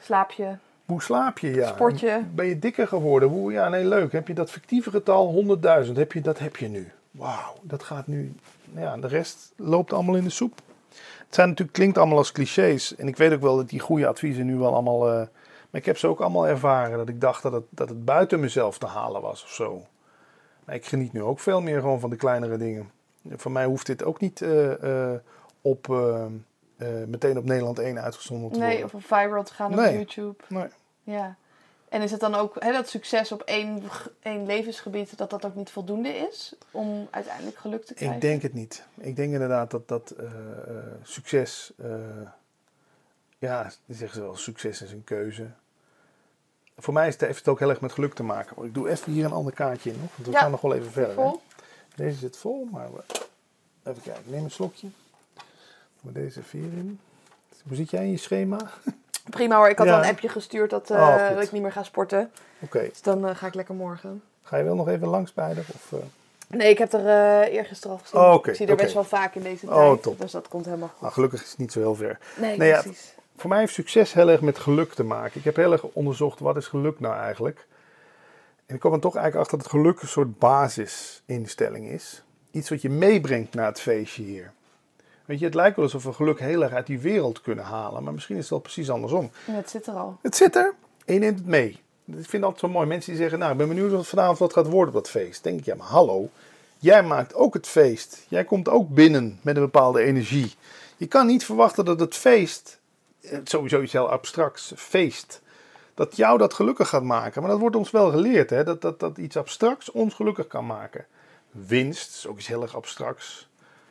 [0.00, 0.52] Slaap je?
[0.86, 1.54] Hoe slaap je?
[1.54, 1.68] Ja.
[1.68, 2.20] Sport je?
[2.34, 3.28] Ben je dikker geworden?
[3.28, 4.12] Hoe, ja, nee, leuk.
[4.12, 5.44] Heb je dat fictieve getal
[5.86, 5.92] 100.000?
[5.92, 6.92] Heb je, dat heb je nu.
[7.10, 8.34] Wauw, dat gaat nu.
[8.74, 10.60] Ja, de rest loopt allemaal in de soep.
[11.28, 12.94] Het zijn natuurlijk, klinkt allemaal als clichés.
[12.94, 15.08] En ik weet ook wel dat die goede adviezen nu wel allemaal.
[15.08, 15.14] Uh,
[15.70, 16.98] maar ik heb ze ook allemaal ervaren.
[16.98, 19.82] Dat ik dacht dat het, dat het buiten mezelf te halen was of zo.
[20.64, 22.90] Maar ik geniet nu ook veel meer gewoon van de kleinere dingen.
[23.30, 25.12] Voor mij hoeft dit ook niet uh,
[25.60, 26.24] op, uh,
[27.06, 28.74] meteen op Nederland 1 uitgezonden te worden.
[28.74, 30.44] Nee, of op viral te gaan op YouTube.
[30.48, 30.68] Nee.
[31.02, 31.36] Ja.
[31.88, 33.82] En is het dan ook hè, dat succes op één,
[34.22, 38.16] één levensgebied, dat dat ook niet voldoende is om uiteindelijk geluk te krijgen?
[38.16, 38.84] Ik denk het niet.
[38.94, 40.14] Ik denk inderdaad dat dat
[41.02, 41.72] succes,
[43.38, 45.50] ja, die zeggen ze wel, succes is een keuze.
[46.76, 48.64] Voor mij heeft het ook heel erg met geluk te maken.
[48.64, 51.14] Ik doe even hier een ander kaartje in, want we gaan nog wel even verder.
[51.14, 51.40] Vol.
[51.94, 52.88] Deze zit vol, maar
[53.82, 54.22] even kijken.
[54.24, 54.88] Neem een slokje.
[56.02, 57.00] Doe deze vier in.
[57.66, 58.58] Hoe zit jij in je schema?
[59.30, 61.82] Prima hoor, ik had al een appje gestuurd dat, uh, dat ik niet meer ga
[61.82, 62.30] sporten.
[62.58, 62.88] Oké.
[62.88, 64.22] Dus dan uh, ga ik lekker morgen.
[64.42, 65.98] Ga je wel nog even langs bij de, of, uh...
[66.48, 68.20] Nee, ik heb er eergisteren al gezien.
[68.20, 68.50] Oh, okay.
[68.50, 68.84] Ik zie er okay.
[68.84, 70.02] best wel vaak in deze oh, tijd.
[70.02, 70.20] Top.
[70.20, 71.00] Dus dat komt helemaal goed.
[71.00, 72.18] Nou, gelukkig is het niet zo heel ver.
[72.36, 73.12] Nee, nee precies.
[73.16, 75.38] Ja, voor mij heeft succes heel erg met geluk te maken.
[75.38, 77.66] Ik heb heel erg onderzocht wat is geluk nou eigenlijk.
[78.66, 82.82] En ik kwam er toch eigenlijk achter dat geluk een soort basisinstelling is iets wat
[82.82, 84.52] je meebrengt naar het feestje hier.
[85.28, 88.02] Weet je, het lijkt wel alsof we geluk heel erg uit die wereld kunnen halen,
[88.02, 89.30] maar misschien is het wel precies andersom.
[89.44, 90.18] Ja, het zit er al.
[90.22, 90.74] Het zit er
[91.04, 91.68] en je neemt het mee.
[92.04, 92.86] Ik vind het altijd zo mooi.
[92.86, 95.42] Mensen die zeggen, nou, ik ben benieuwd wat vanavond wat gaat worden op dat feest.
[95.42, 96.28] denk ik, ja, maar hallo.
[96.78, 98.26] Jij maakt ook het feest.
[98.28, 100.54] Jij komt ook binnen met een bepaalde energie.
[100.96, 102.78] Je kan niet verwachten dat het feest,
[103.44, 105.40] sowieso iets heel abstracts, feest,
[105.94, 107.40] dat jou dat gelukkig gaat maken.
[107.42, 108.64] Maar dat wordt ons wel geleerd, hè?
[108.64, 111.06] Dat, dat, dat iets abstracts ons gelukkig kan maken.
[111.50, 113.47] Winst is ook iets heel erg abstracts.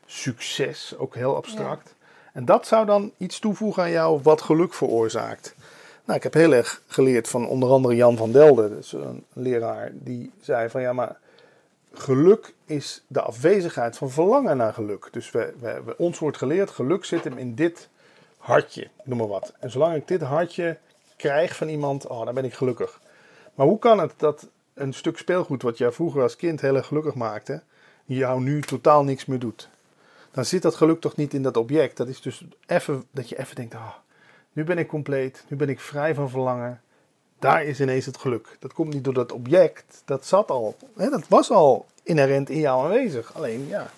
[0.09, 1.95] Succes, ook heel abstract.
[2.33, 5.55] En dat zou dan iets toevoegen aan jou wat geluk veroorzaakt.
[6.05, 9.91] Nou, ik heb heel erg geleerd van onder andere Jan van Delden, is een leraar,
[9.93, 11.17] die zei van ja, maar
[11.93, 15.09] geluk is de afwezigheid van verlangen naar geluk.
[15.11, 17.89] Dus we, we, ons wordt geleerd, geluk zit hem in dit
[18.37, 19.53] hartje, noem maar wat.
[19.59, 20.77] En zolang ik dit hartje
[21.17, 23.01] krijg van iemand, oh, dan ben ik gelukkig.
[23.55, 26.87] Maar hoe kan het dat een stuk speelgoed wat jij vroeger als kind heel erg
[26.87, 27.61] gelukkig maakte,
[28.05, 29.69] jou nu totaal niks meer doet?
[30.31, 31.97] Dan zit dat geluk toch niet in dat object.
[31.97, 33.93] Dat is dus even dat je even denkt, oh,
[34.53, 36.81] nu ben ik compleet, nu ben ik vrij van verlangen.
[37.39, 38.57] Daar is ineens het geluk.
[38.59, 42.59] Dat komt niet door dat object, dat zat al, hè, dat was al inherent in
[42.59, 43.33] jou aanwezig.
[43.33, 43.89] Alleen ja,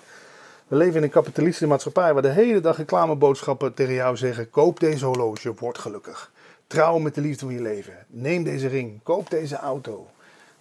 [0.67, 4.79] we leven in een kapitalistische maatschappij waar de hele dag reclameboodschappen tegen jou zeggen: koop
[4.79, 6.31] deze horloge, word gelukkig.
[6.67, 8.05] Trouw met de liefde van je leven.
[8.07, 10.07] Neem deze ring, koop deze auto.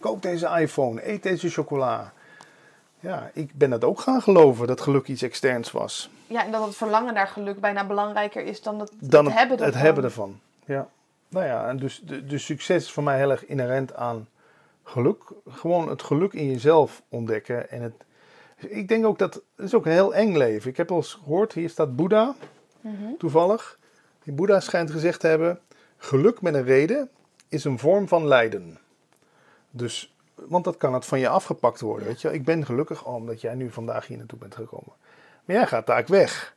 [0.00, 2.12] Koop deze iPhone, eet deze chocola.
[3.01, 6.11] Ja, ik ben dat ook gaan geloven, dat geluk iets externs was.
[6.26, 9.57] Ja, en dat het verlangen naar geluk bijna belangrijker is dan het, dan het, hebben
[9.57, 9.72] ervan.
[9.72, 10.88] Het hebben ervan, ja.
[11.28, 14.28] Nou ja, en dus de, de succes is voor mij heel erg inherent aan
[14.82, 15.22] geluk.
[15.49, 17.70] Gewoon het geluk in jezelf ontdekken.
[17.70, 18.05] En het,
[18.57, 20.70] ik denk ook dat het is ook een heel eng leven.
[20.70, 22.34] Ik heb al eens gehoord, hier staat Boeddha,
[22.80, 23.12] mhm.
[23.18, 23.78] toevallig.
[24.22, 25.61] Die Boeddha schijnt gezegd te hebben,
[25.96, 27.11] geluk met een reden
[27.49, 28.78] is een vorm van lijden.
[29.70, 30.14] Dus,
[30.47, 32.07] want dat kan het van je afgepakt worden.
[32.07, 32.32] Weet je?
[32.32, 34.93] Ik ben gelukkig omdat jij nu vandaag hier naartoe bent gekomen.
[35.45, 36.57] Maar jij gaat daar weg.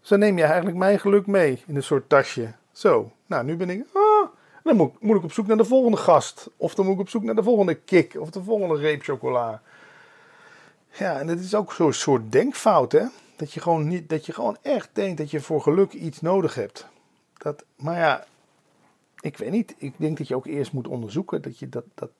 [0.00, 2.52] Dus dan neem je eigenlijk mijn geluk mee in een soort tasje.
[2.72, 3.84] Zo, nou nu ben ik...
[3.92, 4.28] Ah,
[4.62, 6.50] dan moet, moet ik op zoek naar de volgende gast.
[6.56, 8.16] Of dan moet ik op zoek naar de volgende kick.
[8.18, 9.62] Of de volgende reep chocola.
[10.90, 13.04] Ja, en dat is ook zo'n soort denkfout, hè.
[13.36, 16.54] Dat je, gewoon niet, dat je gewoon echt denkt dat je voor geluk iets nodig
[16.54, 16.86] hebt.
[17.38, 18.24] Dat, maar ja,
[19.26, 19.74] ik weet niet.
[19.78, 22.10] Ik denk dat je ook eerst moet onderzoeken dat je dat, dat,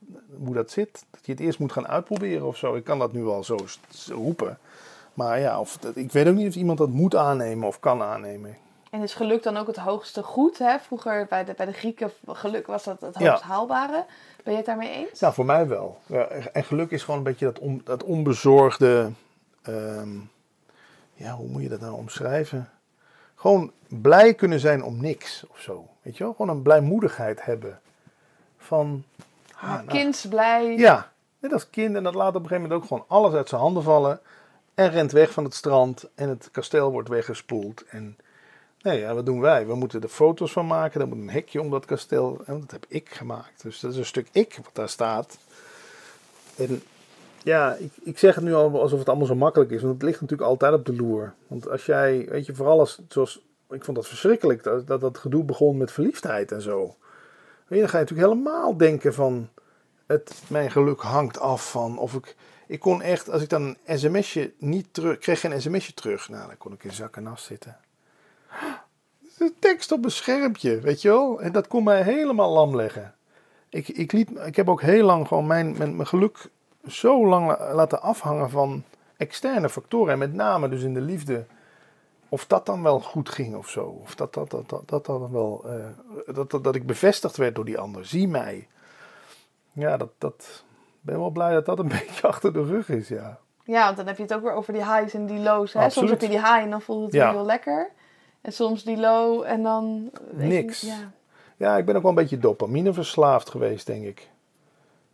[0.44, 1.04] hoe dat zit.
[1.10, 2.74] Dat je het eerst moet gaan uitproberen of zo.
[2.74, 3.56] Ik kan dat nu wel zo,
[4.08, 4.58] roepen.
[5.14, 8.56] Maar ja, of, ik weet ook niet of iemand dat moet aannemen of kan aannemen.
[8.90, 10.58] En is geluk dan ook het hoogste goed?
[10.58, 10.78] Hè?
[10.78, 14.04] Vroeger bij de, bij de Grieken, geluk was dat het hoogst haalbare.
[14.42, 15.20] Ben je het daarmee eens?
[15.20, 15.98] Nou, voor mij wel.
[16.06, 19.10] Ja, en geluk is gewoon een beetje dat, on, dat onbezorgde.
[19.62, 20.18] Ehm,
[21.14, 22.70] ja, hoe moet je dat nou omschrijven?
[23.46, 25.88] Gewoon blij kunnen zijn om niks of zo.
[26.02, 26.32] Weet je wel?
[26.32, 27.80] Gewoon een blijmoedigheid hebben.
[28.58, 29.04] Van.
[29.54, 30.76] Ah, nou, kind blij.
[30.76, 31.96] Ja, net als kind.
[31.96, 34.20] En dat laat op een gegeven moment ook gewoon alles uit zijn handen vallen.
[34.74, 36.08] En rent weg van het strand.
[36.14, 37.84] En het kasteel wordt weggespoeld.
[37.84, 38.16] En
[38.82, 39.66] Nee, ja, wat doen wij?
[39.66, 41.00] We moeten er foto's van maken.
[41.00, 42.42] Er moet een hekje om dat kasteel.
[42.46, 43.62] En dat heb ik gemaakt.
[43.62, 45.38] Dus dat is een stuk ik wat daar staat.
[46.56, 46.82] En
[47.46, 49.80] ja, ik, ik zeg het nu al alsof het allemaal zo makkelijk is.
[49.80, 51.34] Want het ligt natuurlijk altijd op de loer.
[51.46, 55.44] Want als jij, weet je, vooral als, zoals, ik vond dat verschrikkelijk, dat dat, gedoe
[55.44, 56.96] begon met verliefdheid en zo.
[57.68, 59.48] Dan ga je natuurlijk helemaal denken van,
[60.06, 62.36] het, mijn geluk hangt af van of ik,
[62.66, 66.46] ik kon echt, als ik dan een sms'je niet terug, kreeg geen sms'je terug, nou
[66.46, 67.76] dan kon ik in zak en as zitten
[69.58, 71.40] tekst op een schermpje, weet je wel?
[71.40, 73.14] En dat kon mij helemaal lam leggen.
[73.68, 76.50] Ik, ik, liet, ik heb ook heel lang gewoon mijn, mijn, mijn geluk
[76.86, 78.82] zo lang laten afhangen van
[79.16, 80.12] externe factoren.
[80.12, 81.44] En met name dus in de liefde.
[82.28, 83.84] Of dat dan wel goed ging of zo.
[84.02, 87.54] Of dat, dat, dat, dat, dat, dan wel, uh, dat, dat, dat ik bevestigd werd
[87.54, 88.06] door die ander.
[88.06, 88.68] Zie mij.
[89.72, 90.64] Ja, dat, dat
[91.00, 93.38] ben wel blij dat dat een beetje achter de rug is, ja.
[93.64, 95.72] Ja, want dan heb je het ook weer over die highs en die lows.
[95.72, 95.90] Hè?
[95.90, 97.30] Soms heb je die high en dan voelt het ja.
[97.30, 97.90] heel lekker.
[98.40, 100.10] En soms die low en dan...
[100.32, 100.80] Niks.
[100.80, 101.12] ja.
[101.56, 104.20] ja, ik ben ook wel een beetje dopamine verslaafd geweest, denk ik.
[104.20, 104.28] Ik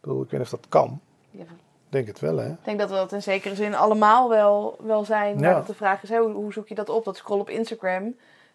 [0.01, 1.01] bedoel, ik weet niet of dat kan.
[1.31, 1.45] Ja.
[1.93, 2.49] Denk het wel, hè?
[2.51, 5.39] Ik denk dat we dat in zekere zin allemaal wel, wel zijn.
[5.39, 5.53] Ja.
[5.53, 7.05] Maar de vraag is, hè, hoe, zoek je dat op?
[7.05, 8.05] Dat scroll op Instagram.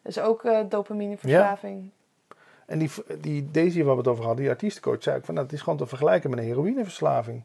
[0.02, 1.92] Dat is ook uh, dopamineverslaving.
[2.28, 2.36] Ja.
[2.66, 2.92] En die,
[3.22, 5.62] die Daisy waar we het over hadden, die artiestencoach, zei ik van, nou, het is
[5.62, 7.44] gewoon te vergelijken met een heroïneverslaving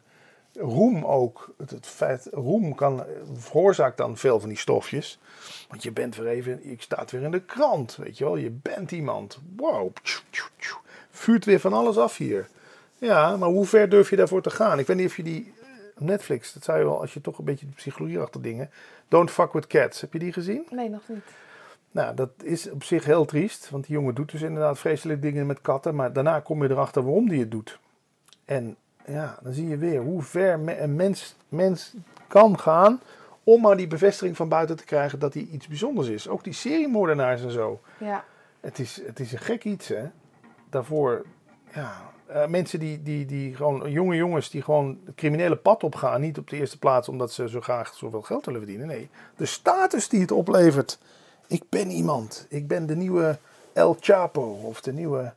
[0.54, 3.04] roem ook, het, het, feit, roem kan,
[3.34, 5.18] veroorzaakt dan veel van die stofjes.
[5.68, 8.36] Want je bent weer even, je staat weer in de krant, weet je wel.
[8.36, 9.40] Je bent iemand.
[9.56, 9.92] Wow,
[11.10, 12.48] vuurt weer van alles af hier.
[12.98, 14.78] Ja, maar hoe ver durf je daarvoor te gaan?
[14.78, 15.61] Ik weet niet of je die, eh,
[16.04, 18.70] Netflix, dat zou je wel, als je toch een beetje de psychologie achter dingen.
[19.08, 20.66] Don't fuck with cats, heb je die gezien?
[20.70, 21.24] Nee, nog niet.
[21.90, 25.46] Nou, dat is op zich heel triest, want die jongen doet dus inderdaad vreselijke dingen
[25.46, 27.78] met katten, maar daarna kom je erachter waarom die het doet.
[28.44, 28.76] En
[29.06, 31.94] ja, dan zie je weer hoe ver een mens, mens
[32.26, 33.00] kan gaan
[33.44, 36.28] om maar die bevestiging van buiten te krijgen dat hij iets bijzonders is.
[36.28, 37.80] Ook die seriemoordenaars en zo.
[37.98, 38.24] Ja.
[38.60, 40.04] Het is, het is een gek iets, hè.
[40.70, 41.24] Daarvoor,
[41.74, 46.20] ja, uh, mensen die, die, die gewoon, jonge jongens die gewoon het criminele pad opgaan.
[46.20, 48.86] Niet op de eerste plaats omdat ze zo graag zoveel geld willen verdienen.
[48.86, 50.98] Nee, de status die het oplevert.
[51.46, 52.46] Ik ben iemand.
[52.48, 53.38] Ik ben de nieuwe
[53.72, 55.32] El Chapo of de nieuwe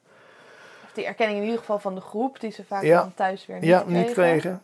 [0.96, 3.66] die erkenning in ieder geval van de groep, die ze vaak dan thuis weer niet
[3.66, 4.02] ja, kregen.
[4.02, 4.64] niet kregen.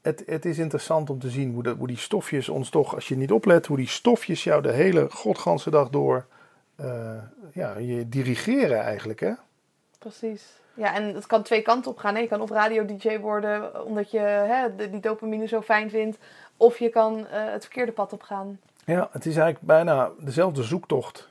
[0.00, 3.08] Het, het is interessant om te zien hoe, de, hoe die stofjes ons toch, als
[3.08, 6.26] je niet oplet, hoe die stofjes jou de hele godganse dag door
[6.80, 7.12] uh,
[7.52, 9.20] ja, je dirigeren eigenlijk.
[9.20, 9.32] Hè?
[9.98, 10.59] Precies.
[10.80, 12.16] Ja, en het kan twee kanten op gaan.
[12.16, 16.18] Je kan of radio-dj worden omdat je hè, die dopamine zo fijn vindt.
[16.56, 18.60] Of je kan uh, het verkeerde pad op gaan.
[18.84, 21.28] Ja, het is eigenlijk bijna dezelfde zoektocht.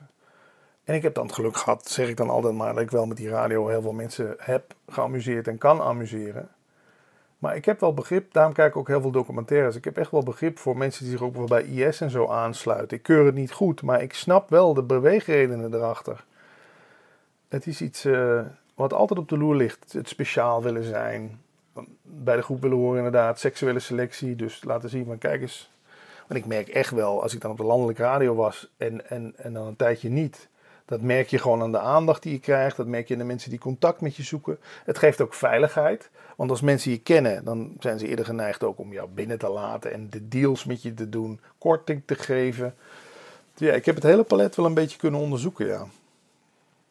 [0.84, 3.06] En ik heb dan het geluk gehad, zeg ik dan altijd maar, dat ik wel
[3.06, 6.48] met die radio heel veel mensen heb geamuseerd en kan amuseren.
[7.38, 9.76] Maar ik heb wel begrip, daarom kijk ik ook heel veel documentaires.
[9.76, 12.28] Ik heb echt wel begrip voor mensen die zich ook wel bij IS en zo
[12.28, 12.96] aansluiten.
[12.96, 16.24] Ik keur het niet goed, maar ik snap wel de beweegredenen erachter.
[17.48, 18.40] Het is iets uh,
[18.80, 19.92] wat altijd op de loer ligt.
[19.92, 21.40] Het speciaal willen zijn.
[22.02, 23.40] Bij de groep willen horen inderdaad.
[23.40, 24.36] Seksuele selectie.
[24.36, 25.70] Dus laten zien van kijk eens.
[26.28, 29.32] Want ik merk echt wel, als ik dan op de landelijke radio was en, en,
[29.36, 30.48] en dan een tijdje niet
[30.90, 32.76] dat merk je gewoon aan de aandacht die je krijgt.
[32.76, 34.58] Dat merk je aan de mensen die contact met je zoeken.
[34.84, 36.10] Het geeft ook veiligheid.
[36.36, 39.48] Want als mensen je kennen, dan zijn ze eerder geneigd ook om jou binnen te
[39.48, 42.74] laten en de deals met je te doen, korting te geven.
[43.54, 45.86] Ja, ik heb het hele palet wel een beetje kunnen onderzoeken, ja.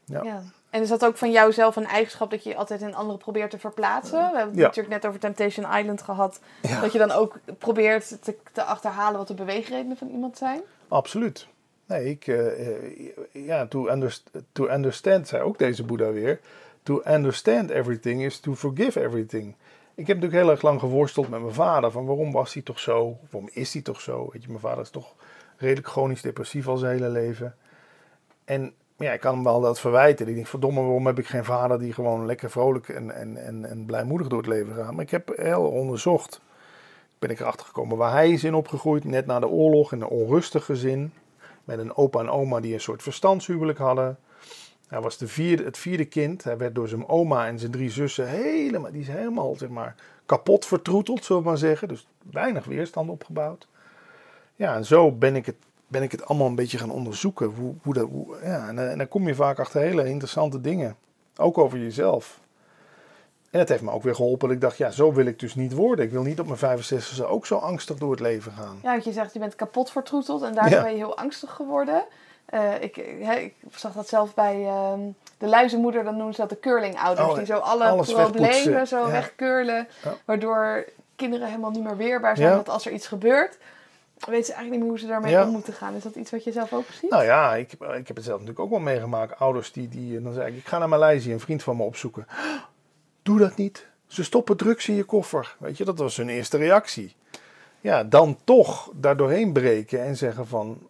[0.06, 0.24] ja.
[0.24, 0.44] ja.
[0.70, 3.52] En is dat ook van jou zelf een eigenschap dat je altijd in anderen probeert
[3.52, 4.18] te verplaatsen?
[4.18, 6.40] We hebben het natuurlijk net over Temptation Island gehad.
[6.82, 10.62] Dat je dan ook probeert te, te achterhalen wat de beweegredenen van iemand zijn?
[10.88, 11.48] Absoluut.
[11.86, 16.40] Nee, ik, uh, ja, to, underst to understand, zei ook deze Boeddha weer.
[16.84, 19.56] To understand everything is to forgive everything.
[19.96, 21.92] Ik heb natuurlijk heel erg lang geworsteld met mijn vader.
[21.92, 23.18] Van waarom was hij toch zo?
[23.30, 24.30] Waarom is hij toch zo?
[24.32, 25.14] Weet je, mijn vader is toch
[25.58, 27.56] redelijk chronisch depressief al zijn hele leven.
[28.46, 28.74] En
[29.08, 30.28] ja, ik kan hem wel dat verwijten.
[30.28, 33.66] Ik denk, verdomme, waarom heb ik geen vader die gewoon lekker vrolijk en, en, en,
[33.66, 34.92] en blijmoedig door het leven gaat?
[34.92, 36.42] Maar ik heb heel onderzocht.
[37.20, 39.04] Ben ik erachter gekomen waar hij is in opgegroeid.
[39.04, 41.14] Net na de oorlog in een onrustig gezin
[41.64, 44.18] met een opa en oma die een soort verstandshuwelijk hadden.
[44.88, 46.44] Hij was de vierde, het vierde kind.
[46.44, 49.96] Hij werd door zijn oma en zijn drie zussen helemaal, die is helemaal zeg maar,
[50.26, 51.88] kapot vertroeteld, zullen we maar zeggen.
[51.88, 53.68] Dus weinig weerstand opgebouwd.
[54.56, 55.56] Ja, en zo ben ik het,
[55.90, 57.48] ben ik het allemaal een beetje gaan onderzoeken.
[57.48, 60.96] Hoe, hoe dat, hoe, ja, en, en dan kom je vaak achter hele interessante dingen.
[61.38, 62.40] Ook over jezelf.
[63.52, 64.48] En het heeft me ook weer geholpen.
[64.48, 66.06] Dat ik dacht, ja, zo wil ik dus niet worden.
[66.06, 68.80] Ik wil niet op mijn 65e ook zo angstig door het leven gaan.
[68.84, 72.04] Ja, want je zegt, je bent kapot vertroeteld en daardoor ben je heel angstig geworden.
[72.54, 74.94] Uh, ik, ik, zag dat zelf bij uh,
[75.38, 77.28] de luizenmoeder, dan noemen ze dat de curlingouders.
[77.28, 79.12] Oh, die zo alle problemen zo ja.
[79.12, 79.88] wegcurlen.
[80.26, 80.86] Waardoor
[81.16, 82.56] kinderen helemaal niet meer weerbaar zijn.
[82.56, 83.58] Dat als er iets gebeurt,
[84.26, 85.96] weten ze eigenlijk niet meer hoe ze daarmee om moeten gaan.
[85.96, 87.10] Is dat iets wat je zelf ook ziet?
[87.10, 89.40] Nou ja, ik, ik heb het zelf natuurlijk ook wel meegemaakt.
[89.40, 92.28] Ouders die, die dan zeggen, ik ga naar Maleisië, een vriend van me opzoeken.
[93.24, 93.88] Doe dat niet.
[94.08, 95.56] Ze stoppen drugs in je koffer.
[95.60, 97.16] Weet je, dat was hun eerste reactie.
[97.82, 100.88] Ja, dan toch daar doorheen breken en zeggen van...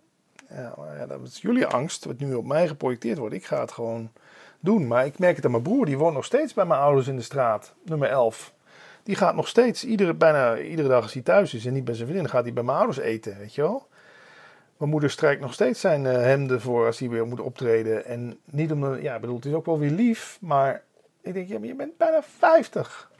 [0.97, 3.35] Ja, dat is jullie angst, wat nu op mij geprojecteerd wordt.
[3.35, 4.11] Ik ga het gewoon
[4.59, 4.87] doen.
[4.87, 7.15] Maar ik merk het aan mijn broer, die woont nog steeds bij mijn ouders in
[7.15, 8.53] de straat, nummer 11.
[9.09, 11.93] Die gaat nog steeds, iedere, bijna iedere dag als hij thuis is en niet bij
[11.93, 13.87] zijn vriendin, gaat hij bij mijn ouders eten, weet je wel.
[14.77, 18.05] Mijn moeder strijkt nog steeds zijn uh, hemden voor als hij weer moet optreden.
[18.05, 20.83] En niet om de, ja, bedoel, het is ook wel weer lief, maar
[21.21, 23.11] ik denk, ja, maar je bent bijna 50.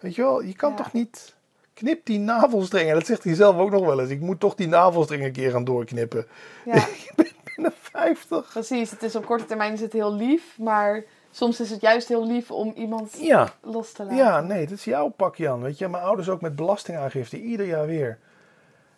[0.00, 1.34] Weet je wel, je kan toch niet...
[1.74, 2.94] Knip die navelstrengen.
[2.94, 4.10] Dat zegt hij zelf ook nog wel eens.
[4.10, 6.26] Ik moet toch die navelstrengen een keer gaan doorknippen.
[6.64, 6.74] Ja.
[7.04, 8.50] je bent bijna 50.
[8.52, 12.08] Precies, het is op korte termijn is het heel lief, maar soms is het juist
[12.08, 13.18] heel lief om iemand
[13.60, 14.16] los te laten.
[14.16, 15.62] Ja, nee, dat is jouw pak, Jan.
[15.62, 18.18] Weet je, mijn ouders ook met belastingaangifte, ieder jaar weer.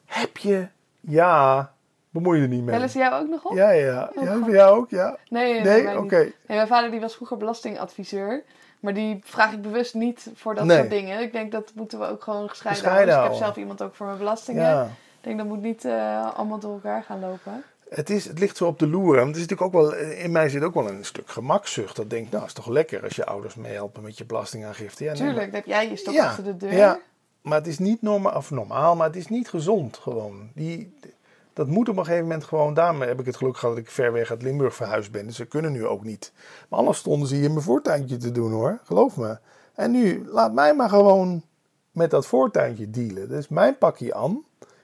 [0.05, 0.69] Heb je?
[1.01, 1.73] Ja,
[2.11, 2.75] bemoei je er niet mee.
[2.75, 3.55] Bellen ze jou ook nog op?
[3.55, 4.11] Ja, ja.
[4.15, 5.17] Oh, ja, voor jou ook, ja.
[5.29, 6.17] Nee, nee, nee oké.
[6.19, 8.43] Nee, mijn vader die was vroeger belastingadviseur.
[8.81, 11.21] Maar die vraag ik bewust niet voor dat soort dingen.
[11.21, 13.31] Ik denk dat moeten we ook gewoon gescheiden, gescheiden houden.
[13.31, 14.63] Dus ik heb zelf iemand ook voor mijn belastingen.
[14.63, 14.83] Ja.
[14.85, 17.65] Ik denk dat moet niet uh, allemaal door elkaar gaan lopen.
[17.95, 19.17] Het, is, het ligt zo op de loer.
[19.17, 21.97] Want het is natuurlijk ook wel, in mij zit ook wel een stuk gemakzucht.
[21.97, 25.05] Dat denkt, nou is toch lekker als je ouders meehelpen met je belastingaangifte.
[25.05, 26.73] Ja, Tuurlijk, dan heb jij je stok achter de deur.
[26.73, 27.01] Ja,
[27.43, 30.51] maar het is niet normaal, of normaal, maar het is niet gezond gewoon.
[30.55, 30.95] Die,
[31.53, 32.75] dat moet op een gegeven moment gewoon.
[32.75, 35.27] Daarom heb ik het geluk gehad dat ik ver weg uit Limburg verhuisd ben.
[35.27, 36.33] Dus ze kunnen nu ook niet.
[36.69, 38.81] Maar anders stonden ze hier mijn voortuintje te doen hoor.
[38.85, 39.39] Geloof me.
[39.75, 41.43] En nu, laat mij maar gewoon
[41.91, 43.29] met dat voortuintje dealen.
[43.29, 44.43] Dat is mijn pakje aan.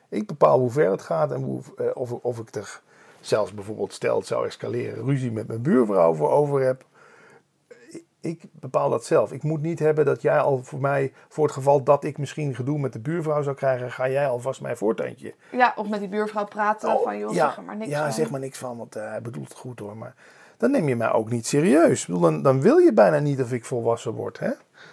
[0.08, 2.80] Ik bepaal hoe ver het gaat en hoe, eh, of, of ik er
[3.20, 6.84] zelfs bijvoorbeeld, stel het zou escaleren, ruzie met mijn buurvrouw voor over heb
[8.20, 9.32] ik bepaal dat zelf.
[9.32, 12.54] Ik moet niet hebben dat jij al voor mij, voor het geval dat ik misschien
[12.54, 15.34] gedoe met de buurvrouw zou krijgen, ga jij alvast mijn voortuintje.
[15.50, 18.30] Ja, of met die buurvrouw praten oh, van, joh, ja, zeg maar niks Ja, zeg
[18.30, 19.96] maar niks van, want uh, hij bedoelt het goed hoor.
[19.96, 20.14] Maar
[20.56, 22.04] dan neem je mij ook niet serieus.
[22.04, 24.50] Dan, dan wil je bijna niet of ik volwassen word, hè?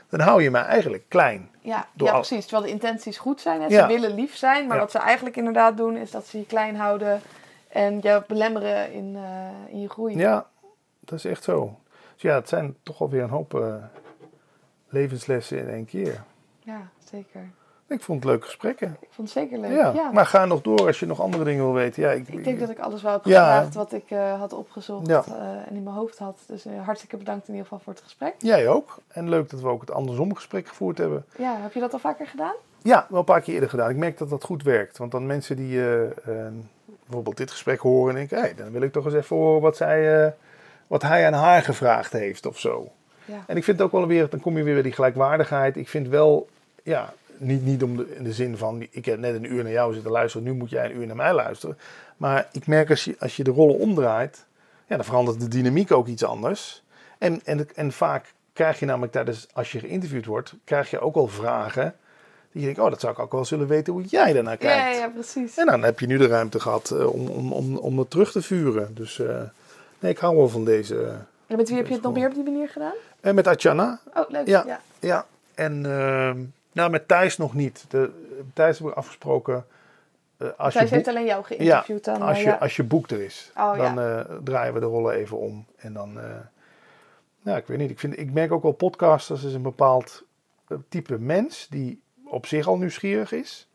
[0.09, 1.49] Dan hou je mij eigenlijk klein.
[1.59, 2.45] Ja, ja precies.
[2.45, 3.61] Terwijl de intenties goed zijn.
[3.61, 3.69] Hè?
[3.69, 6.75] Ze willen lief zijn, maar wat ze eigenlijk inderdaad doen, is dat ze je klein
[6.75, 7.21] houden
[7.69, 10.17] en je belemmeren in, uh, in je groei.
[10.17, 10.47] Ja,
[10.99, 11.79] dat is echt zo.
[12.13, 13.75] Dus ja, het zijn toch alweer een hoop uh,
[14.89, 16.23] levenslessen in één keer.
[16.59, 17.49] Ja, zeker.
[17.87, 18.97] Ik vond het leuke gesprekken.
[18.99, 19.77] Ik vond het zeker leuk.
[19.77, 19.91] Ja.
[19.91, 20.11] ja.
[20.11, 22.03] Maar ga nog door als je nog andere dingen wil weten.
[22.03, 25.09] Ja, ik, ik denk dat ik alles wel heb gevraagd wat ik uh, had opgezocht
[25.09, 25.17] uh,
[25.67, 26.39] en in mijn hoofd had.
[26.47, 28.35] Dus uh, hartstikke bedankt in ieder geval voor het gesprek.
[28.37, 28.97] Jij ook.
[29.07, 31.25] En leuk dat we ook het andersom gesprek gevoerd hebben.
[31.37, 32.53] Ja, heb je dat al vaker gedaan?
[32.81, 33.89] Ja, wel een paar keer eerder gedaan.
[33.89, 34.97] Ik merk dat dat goed werkt.
[34.97, 35.81] Want dan mensen die
[37.07, 38.39] bijvoorbeeld dit gesprek horen en denken...
[38.39, 40.33] Hey, dan wil ik toch eens even horen wat, zij,
[40.87, 42.91] wat hij aan haar gevraagd heeft of zo.
[43.25, 43.43] Ja.
[43.47, 45.77] En ik vind het ook wel weer, dan kom je weer bij die gelijkwaardigheid.
[45.77, 46.49] Ik vind wel,
[46.83, 49.71] ja, niet, niet om de, in de zin van, ik heb net een uur naar
[49.71, 51.77] jou zitten luisteren, nu moet jij een uur naar mij luisteren.
[52.17, 54.45] Maar ik merk als je, als je de rollen omdraait,
[54.87, 56.83] ja, dan verandert de dynamiek ook iets anders.
[57.17, 61.15] En, en, en vaak krijg je namelijk tijdens, als je geïnterviewd wordt, krijg je ook
[61.15, 61.95] al vragen.
[62.57, 64.95] Die je denkt, oh, dat zou ik ook wel zullen weten hoe jij daarnaar kijkt.
[64.95, 65.57] Ja, ja, precies.
[65.57, 68.31] En dan heb je nu de ruimte gehad uh, om, om, om, om het terug
[68.31, 68.95] te vuren.
[68.95, 69.41] Dus uh,
[69.99, 71.15] nee, ik hou wel van deze.
[71.47, 72.93] En met wie heb je het nog meer op die manier gedaan?
[73.19, 73.99] En met Atjana.
[74.13, 74.47] Oh, leuk.
[74.47, 74.79] Ja, ja.
[74.99, 75.25] ja.
[75.55, 76.31] en uh,
[76.71, 77.85] nou, met Thijs nog niet.
[77.89, 78.11] De,
[78.53, 79.65] Thijs heb ik afgesproken.
[80.37, 82.21] Uh, als Thijs je heeft alleen jou geïnterviewd ja, dan.
[82.21, 85.65] Als, je, als je boek er is, oh, dan draaien we de rollen even om.
[85.77, 86.19] En dan,
[87.41, 87.89] nou, ik weet niet.
[87.89, 90.23] Ik, vind, ik merk ook wel podcasters is een bepaald
[90.89, 93.67] type mens die op zich al nieuwsgierig is,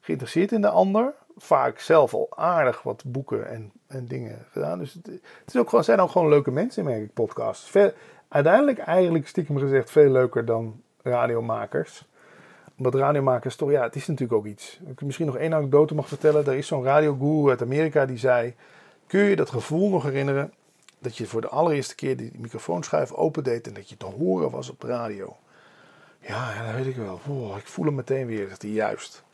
[0.00, 4.78] geïnteresseerd in de ander, vaak zelf al aardig wat boeken en, en dingen gedaan.
[4.78, 5.08] Dus het,
[5.46, 7.72] is ook gewoon, zijn ook gewoon leuke mensen, merk ik, podcasts.
[8.28, 12.04] Uiteindelijk eigenlijk stiekem gezegd veel leuker dan radiomakers
[12.76, 14.80] omdat radiomakers toch, ja, het is natuurlijk ook iets.
[14.86, 16.46] Ik misschien nog één anekdote mag vertellen.
[16.46, 18.54] Er is zo'n radioguru uit Amerika die zei:
[19.06, 20.52] Kun je dat gevoel nog herinneren
[20.98, 24.70] dat je voor de allereerste keer die microfoonschuif opendeed en dat je te horen was
[24.70, 25.36] op radio?
[26.20, 27.20] Ja, ja dat weet ik wel.
[27.28, 29.24] Oh, ik voel hem meteen weer, zegt hij juist.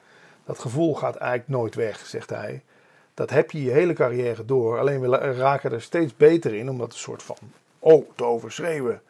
[0.44, 2.62] Dat gevoel gaat eigenlijk nooit weg, zegt hij.
[3.14, 4.78] Dat heb je je hele carrière door.
[4.78, 7.36] Alleen we raken er steeds beter in, omdat een soort van,
[7.78, 9.02] oh, te overschreeuwen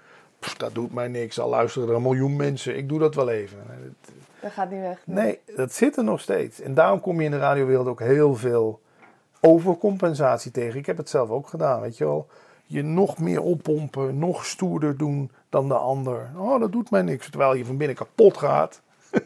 [0.56, 1.40] dat doet mij niks.
[1.40, 2.76] Al luisteren er een miljoen mensen.
[2.76, 3.58] Ik doe dat wel even.
[4.40, 4.98] Dat gaat niet weg.
[5.04, 5.40] Nee.
[5.56, 6.60] dat zit er nog steeds.
[6.60, 8.80] En daarom kom je in de radiowereld ook heel veel
[9.40, 10.78] overcompensatie tegen.
[10.78, 12.28] Ik heb het zelf ook gedaan, weet je wel.
[12.66, 16.30] Je nog meer oppompen, nog stoerder doen dan de ander.
[16.36, 17.30] Oh, dat doet mij niks.
[17.30, 18.80] Terwijl je van binnen kapot gaat.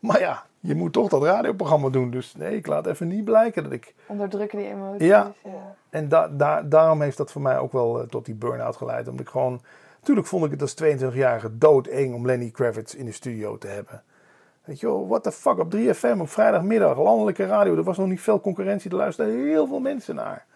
[0.00, 2.10] maar ja, je moet toch dat radioprogramma doen.
[2.10, 3.94] Dus nee, ik laat even niet blijken dat ik...
[4.06, 5.06] Onderdrukken die emoties.
[5.06, 5.74] Ja, ja.
[5.90, 9.08] en da da daarom heeft dat voor mij ook wel uh, tot die burn-out geleid.
[9.08, 9.60] Omdat ik gewoon
[10.02, 14.02] Tuurlijk vond ik het als 22-jarige doodeng om Lenny Kravitz in de studio te hebben.
[14.64, 18.08] Weet je wel, what the fuck, op 3FM op vrijdagmiddag, landelijke radio, er was nog
[18.08, 20.46] niet veel concurrentie, er luisterden heel veel mensen naar.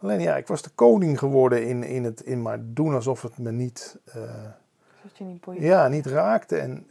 [0.00, 3.38] Alleen ja, ik was de koning geworden in, in het in maar doen alsof het
[3.38, 4.22] me niet, uh,
[5.12, 6.56] je niet ja, niet raakte.
[6.56, 6.86] En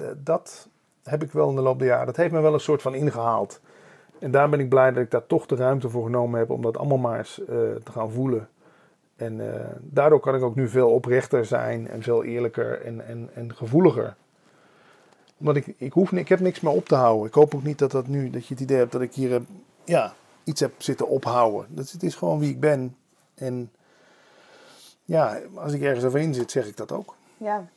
[0.00, 0.68] uh, dat
[1.02, 2.94] heb ik wel in de loop der jaren, dat heeft me wel een soort van
[2.94, 3.60] ingehaald.
[4.18, 6.62] En daar ben ik blij dat ik daar toch de ruimte voor genomen heb om
[6.62, 7.46] dat allemaal maar eens uh,
[7.84, 8.48] te gaan voelen.
[9.16, 9.40] En
[9.80, 14.16] daardoor kan ik ook nu veel oprechter zijn en veel eerlijker en, en, en gevoeliger.
[15.38, 17.26] Omdat ik, ik, hoef, ik heb niks meer op te houden.
[17.26, 19.42] Ik hoop ook niet dat, dat, nu, dat je het idee hebt dat ik hier
[19.84, 20.12] ja,
[20.44, 21.74] iets heb zitten ophouden.
[21.74, 22.96] Dat, het is gewoon wie ik ben.
[23.34, 23.72] En
[25.04, 27.14] ja, als ik ergens overheen zit, zeg ik dat ook.
[27.36, 27.68] Ja.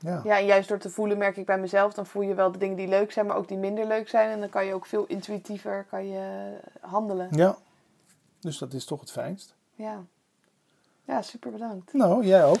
[0.00, 0.20] Ja.
[0.24, 2.58] ja, en juist door te voelen merk ik bij mezelf, dan voel je wel de
[2.58, 4.30] dingen die leuk zijn, maar ook die minder leuk zijn.
[4.30, 7.28] En dan kan je ook veel intuïtiever kan je handelen.
[7.30, 7.56] Ja,
[8.40, 9.54] dus dat is toch het fijnst.
[9.74, 10.04] Ja.
[11.04, 11.92] Ja, super bedankt.
[11.92, 12.60] Nou, jij ook.